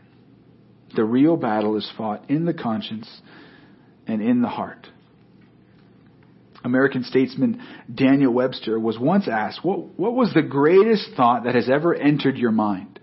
The 0.95 1.03
real 1.03 1.38
battle 1.38 1.76
is 1.78 1.91
fought 1.97 2.30
in 2.30 2.45
the 2.45 2.53
conscience 2.53 3.22
and 4.05 4.22
in 4.22 4.41
the 4.41 4.47
heart. 4.47 4.88
American 6.64 7.03
statesman 7.03 7.62
Daniel 7.93 8.34
Webster 8.34 8.80
was 8.80 8.99
once 8.99 9.28
asked, 9.28 9.64
what, 9.64 9.97
what 9.97 10.14
was 10.14 10.34
the 10.34 10.41
greatest 10.41 11.12
thought 11.16 11.45
that 11.45 11.55
has 11.55 11.70
ever 11.70 11.95
entered 11.95 12.38
your 12.38 12.51
mind? 12.51 12.99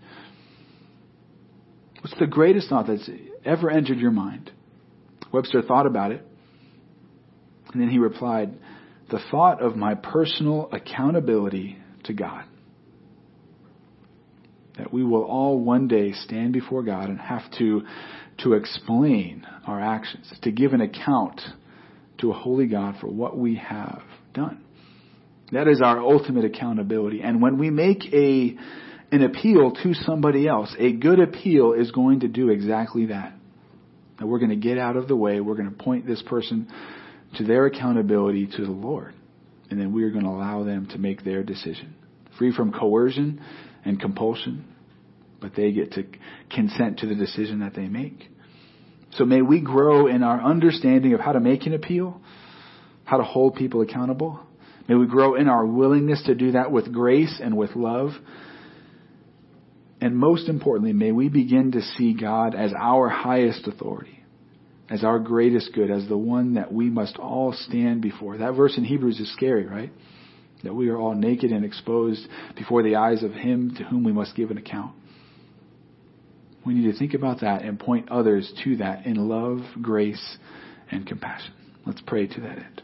What's 2.02 2.18
the 2.18 2.26
greatest 2.26 2.68
thought 2.68 2.86
that's 2.86 3.08
ever 3.44 3.70
entered 3.70 3.98
your 3.98 4.10
mind? 4.10 4.50
Webster 5.32 5.62
thought 5.62 5.86
about 5.86 6.12
it, 6.12 6.24
and 7.72 7.80
then 7.80 7.88
he 7.88 7.98
replied, 7.98 8.54
The 9.10 9.20
thought 9.30 9.60
of 9.60 9.76
my 9.76 9.94
personal 9.94 10.68
accountability 10.72 11.78
to 12.04 12.12
God 12.12 12.44
that 14.78 14.92
we 14.92 15.02
will 15.02 15.24
all 15.24 15.58
one 15.58 15.88
day 15.88 16.12
stand 16.12 16.52
before 16.52 16.82
God 16.82 17.08
and 17.08 17.18
have 17.18 17.50
to, 17.58 17.82
to 18.38 18.52
explain 18.52 19.46
our 19.66 19.80
actions, 19.80 20.30
to 20.42 20.52
give 20.52 20.72
an 20.72 20.80
account 20.80 21.40
to 22.18 22.30
a 22.30 22.34
holy 22.34 22.66
God 22.66 22.96
for 23.00 23.08
what 23.08 23.36
we 23.36 23.56
have 23.56 24.02
done. 24.34 24.62
That 25.52 25.68
is 25.68 25.80
our 25.82 26.00
ultimate 26.00 26.44
accountability. 26.44 27.22
And 27.22 27.40
when 27.40 27.58
we 27.58 27.70
make 27.70 28.04
a, 28.12 28.56
an 29.12 29.22
appeal 29.22 29.72
to 29.82 29.94
somebody 29.94 30.48
else, 30.48 30.74
a 30.78 30.92
good 30.92 31.20
appeal 31.20 31.72
is 31.72 31.90
going 31.92 32.20
to 32.20 32.28
do 32.28 32.48
exactly 32.48 33.06
that. 33.06 33.34
That 34.18 34.26
we're 34.26 34.38
going 34.38 34.50
to 34.50 34.56
get 34.56 34.78
out 34.78 34.96
of 34.96 35.08
the 35.08 35.16
way. 35.16 35.40
We're 35.40 35.54
going 35.54 35.70
to 35.70 35.76
point 35.76 36.06
this 36.06 36.22
person 36.22 36.68
to 37.36 37.44
their 37.44 37.66
accountability 37.66 38.48
to 38.56 38.64
the 38.64 38.72
Lord. 38.72 39.14
And 39.70 39.80
then 39.80 39.92
we 39.92 40.04
are 40.04 40.10
going 40.10 40.24
to 40.24 40.30
allow 40.30 40.64
them 40.64 40.86
to 40.88 40.98
make 40.98 41.24
their 41.24 41.42
decision. 41.42 41.94
Free 42.38 42.52
from 42.52 42.72
coercion 42.72 43.40
and 43.84 44.00
compulsion, 44.00 44.64
but 45.40 45.54
they 45.54 45.72
get 45.72 45.92
to 45.92 46.04
consent 46.50 46.98
to 47.00 47.06
the 47.06 47.14
decision 47.14 47.60
that 47.60 47.74
they 47.74 47.88
make. 47.88 48.28
So 49.16 49.24
may 49.24 49.42
we 49.42 49.60
grow 49.60 50.06
in 50.06 50.22
our 50.22 50.40
understanding 50.40 51.14
of 51.14 51.20
how 51.20 51.32
to 51.32 51.40
make 51.40 51.66
an 51.66 51.74
appeal, 51.74 52.20
how 53.04 53.18
to 53.18 53.24
hold 53.24 53.56
people 53.56 53.80
accountable. 53.80 54.40
May 54.88 54.94
we 54.94 55.06
grow 55.06 55.34
in 55.34 55.48
our 55.48 55.66
willingness 55.66 56.22
to 56.26 56.34
do 56.34 56.52
that 56.52 56.70
with 56.70 56.92
grace 56.92 57.40
and 57.42 57.56
with 57.56 57.74
love. 57.74 58.10
And 60.00 60.16
most 60.16 60.48
importantly, 60.48 60.92
may 60.92 61.12
we 61.12 61.28
begin 61.28 61.72
to 61.72 61.82
see 61.82 62.14
God 62.14 62.54
as 62.54 62.72
our 62.78 63.08
highest 63.08 63.66
authority, 63.66 64.22
as 64.90 65.02
our 65.02 65.18
greatest 65.18 65.72
good, 65.72 65.90
as 65.90 66.06
the 66.06 66.18
one 66.18 66.54
that 66.54 66.72
we 66.72 66.90
must 66.90 67.16
all 67.16 67.52
stand 67.52 68.02
before. 68.02 68.36
That 68.36 68.54
verse 68.54 68.76
in 68.76 68.84
Hebrews 68.84 69.18
is 69.18 69.32
scary, 69.32 69.66
right? 69.66 69.90
that 70.62 70.74
we 70.74 70.88
are 70.88 70.98
all 70.98 71.14
naked 71.14 71.50
and 71.50 71.64
exposed 71.64 72.26
before 72.56 72.82
the 72.82 72.96
eyes 72.96 73.22
of 73.22 73.32
Him 73.32 73.74
to 73.76 73.84
whom 73.84 74.04
we 74.04 74.12
must 74.12 74.34
give 74.34 74.50
an 74.50 74.58
account. 74.58 74.94
We 76.66 76.74
need 76.74 76.90
to 76.92 76.98
think 76.98 77.14
about 77.14 77.42
that 77.42 77.62
and 77.62 77.78
point 77.78 78.10
others 78.10 78.52
to 78.64 78.76
that 78.78 79.06
in 79.06 79.28
love, 79.28 79.60
grace, 79.80 80.36
and 80.90 81.06
compassion. 81.06 81.52
Let's 81.86 82.02
pray 82.04 82.26
to 82.26 82.40
that 82.40 82.58
end. 82.58 82.82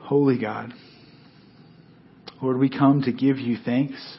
Holy 0.00 0.38
God, 0.38 0.72
Lord, 2.40 2.58
we 2.58 2.70
come 2.70 3.02
to 3.02 3.12
give 3.12 3.38
you 3.38 3.56
thanks 3.62 4.18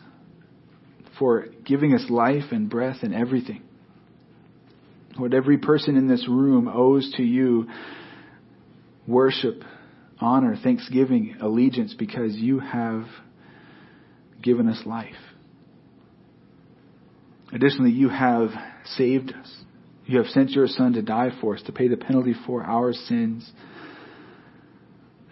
for 1.17 1.47
giving 1.65 1.93
us 1.93 2.05
life 2.09 2.51
and 2.51 2.69
breath 2.69 2.97
and 3.01 3.13
everything. 3.13 3.63
Lord, 5.17 5.33
every 5.33 5.57
person 5.57 5.97
in 5.97 6.07
this 6.07 6.27
room 6.27 6.67
owes 6.67 7.11
to 7.17 7.23
you 7.23 7.67
worship, 9.07 9.63
honor, 10.19 10.55
thanksgiving, 10.55 11.37
allegiance 11.41 11.93
because 11.97 12.35
you 12.35 12.59
have 12.59 13.05
given 14.43 14.67
us 14.69 14.81
life. 14.85 15.15
Additionally, 17.51 17.91
you 17.91 18.09
have 18.09 18.49
saved 18.85 19.31
us. 19.31 19.63
You 20.05 20.17
have 20.17 20.27
sent 20.27 20.51
your 20.51 20.67
Son 20.67 20.93
to 20.93 21.01
die 21.01 21.29
for 21.39 21.55
us, 21.55 21.61
to 21.63 21.71
pay 21.71 21.87
the 21.87 21.97
penalty 21.97 22.33
for 22.45 22.63
our 22.63 22.93
sins. 22.93 23.49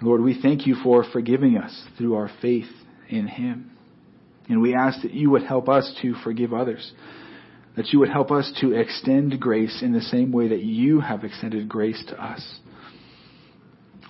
Lord, 0.01 0.21
we 0.21 0.39
thank 0.41 0.65
you 0.65 0.75
for 0.83 1.03
forgiving 1.11 1.57
us 1.57 1.85
through 1.97 2.15
our 2.15 2.29
faith 2.41 2.69
in 3.09 3.27
Him. 3.27 3.71
And 4.47 4.61
we 4.61 4.73
ask 4.73 5.01
that 5.01 5.13
you 5.13 5.29
would 5.31 5.43
help 5.43 5.69
us 5.69 5.93
to 6.01 6.15
forgive 6.23 6.53
others, 6.53 6.91
that 7.75 7.87
you 7.89 7.99
would 7.99 8.09
help 8.09 8.31
us 8.31 8.51
to 8.61 8.71
extend 8.71 9.39
grace 9.39 9.81
in 9.81 9.93
the 9.93 10.01
same 10.01 10.31
way 10.31 10.49
that 10.49 10.63
you 10.63 10.99
have 11.01 11.23
extended 11.23 11.67
grace 11.69 12.03
to 12.09 12.23
us. 12.23 12.59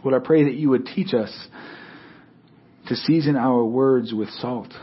Lord, 0.04 0.20
I 0.20 0.26
pray 0.26 0.46
that 0.46 0.56
you 0.56 0.70
would 0.70 0.86
teach 0.86 1.14
us 1.14 1.48
to 2.88 2.96
season 2.96 3.36
our 3.36 3.64
words 3.64 4.14
with 4.14 4.30
salt. 4.30 4.74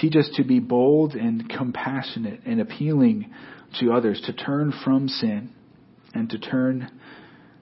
Teach 0.00 0.14
us 0.14 0.30
to 0.36 0.44
be 0.44 0.60
bold 0.60 1.14
and 1.14 1.48
compassionate 1.48 2.40
and 2.46 2.60
appealing 2.60 3.32
to 3.80 3.92
others, 3.92 4.20
to 4.26 4.32
turn 4.32 4.72
from 4.84 5.08
sin 5.08 5.50
and 6.14 6.30
to 6.30 6.38
turn 6.38 6.90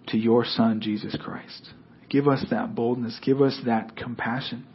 to 0.09 0.19
your 0.19 0.45
Son, 0.45 0.81
Jesus 0.81 1.17
Christ. 1.21 1.71
Give 2.09 2.29
us 2.29 2.45
that 2.51 2.75
boldness. 2.75 3.19
Give 3.25 3.41
us 3.41 3.59
that 3.65 3.97
compassion. 3.97 4.67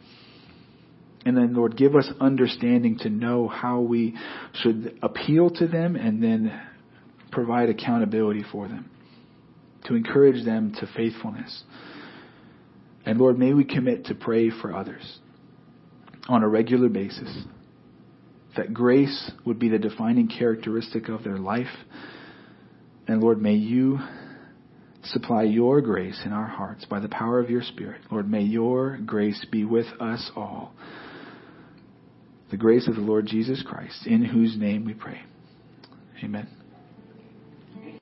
And 1.24 1.36
then, 1.36 1.54
Lord, 1.54 1.76
give 1.76 1.94
us 1.94 2.08
understanding 2.20 2.98
to 2.98 3.08
know 3.08 3.46
how 3.46 3.80
we 3.80 4.16
should 4.54 4.98
appeal 5.02 5.50
to 5.50 5.68
them 5.68 5.94
and 5.94 6.22
then 6.22 6.60
provide 7.30 7.68
accountability 7.68 8.44
for 8.50 8.66
them, 8.66 8.90
to 9.84 9.94
encourage 9.94 10.44
them 10.44 10.74
to 10.80 10.88
faithfulness. 10.96 11.62
And 13.06 13.18
Lord, 13.18 13.38
may 13.38 13.54
we 13.54 13.64
commit 13.64 14.06
to 14.06 14.14
pray 14.14 14.50
for 14.50 14.74
others 14.74 15.20
on 16.28 16.42
a 16.42 16.48
regular 16.48 16.88
basis, 16.88 17.44
that 18.56 18.74
grace 18.74 19.30
would 19.44 19.58
be 19.58 19.68
the 19.68 19.78
defining 19.78 20.28
characteristic 20.28 21.08
of 21.08 21.24
their 21.24 21.38
life. 21.38 21.74
And 23.08 23.20
Lord, 23.20 23.40
may 23.40 23.54
you 23.54 23.98
supply 25.04 25.42
your 25.44 25.80
grace 25.80 26.20
in 26.24 26.32
our 26.32 26.46
hearts 26.46 26.84
by 26.84 27.00
the 27.00 27.08
power 27.08 27.40
of 27.40 27.50
your 27.50 27.62
Spirit. 27.62 28.02
Lord, 28.10 28.30
may 28.30 28.42
your 28.42 28.98
grace 29.04 29.44
be 29.50 29.64
with 29.64 29.86
us 30.00 30.30
all. 30.36 30.72
The 32.50 32.56
grace 32.56 32.86
of 32.86 32.94
the 32.94 33.00
Lord 33.00 33.26
Jesus 33.26 33.62
Christ, 33.66 34.06
in 34.06 34.24
whose 34.24 34.56
name 34.56 34.84
we 34.84 34.94
pray. 34.94 35.22
Amen. 36.22 36.61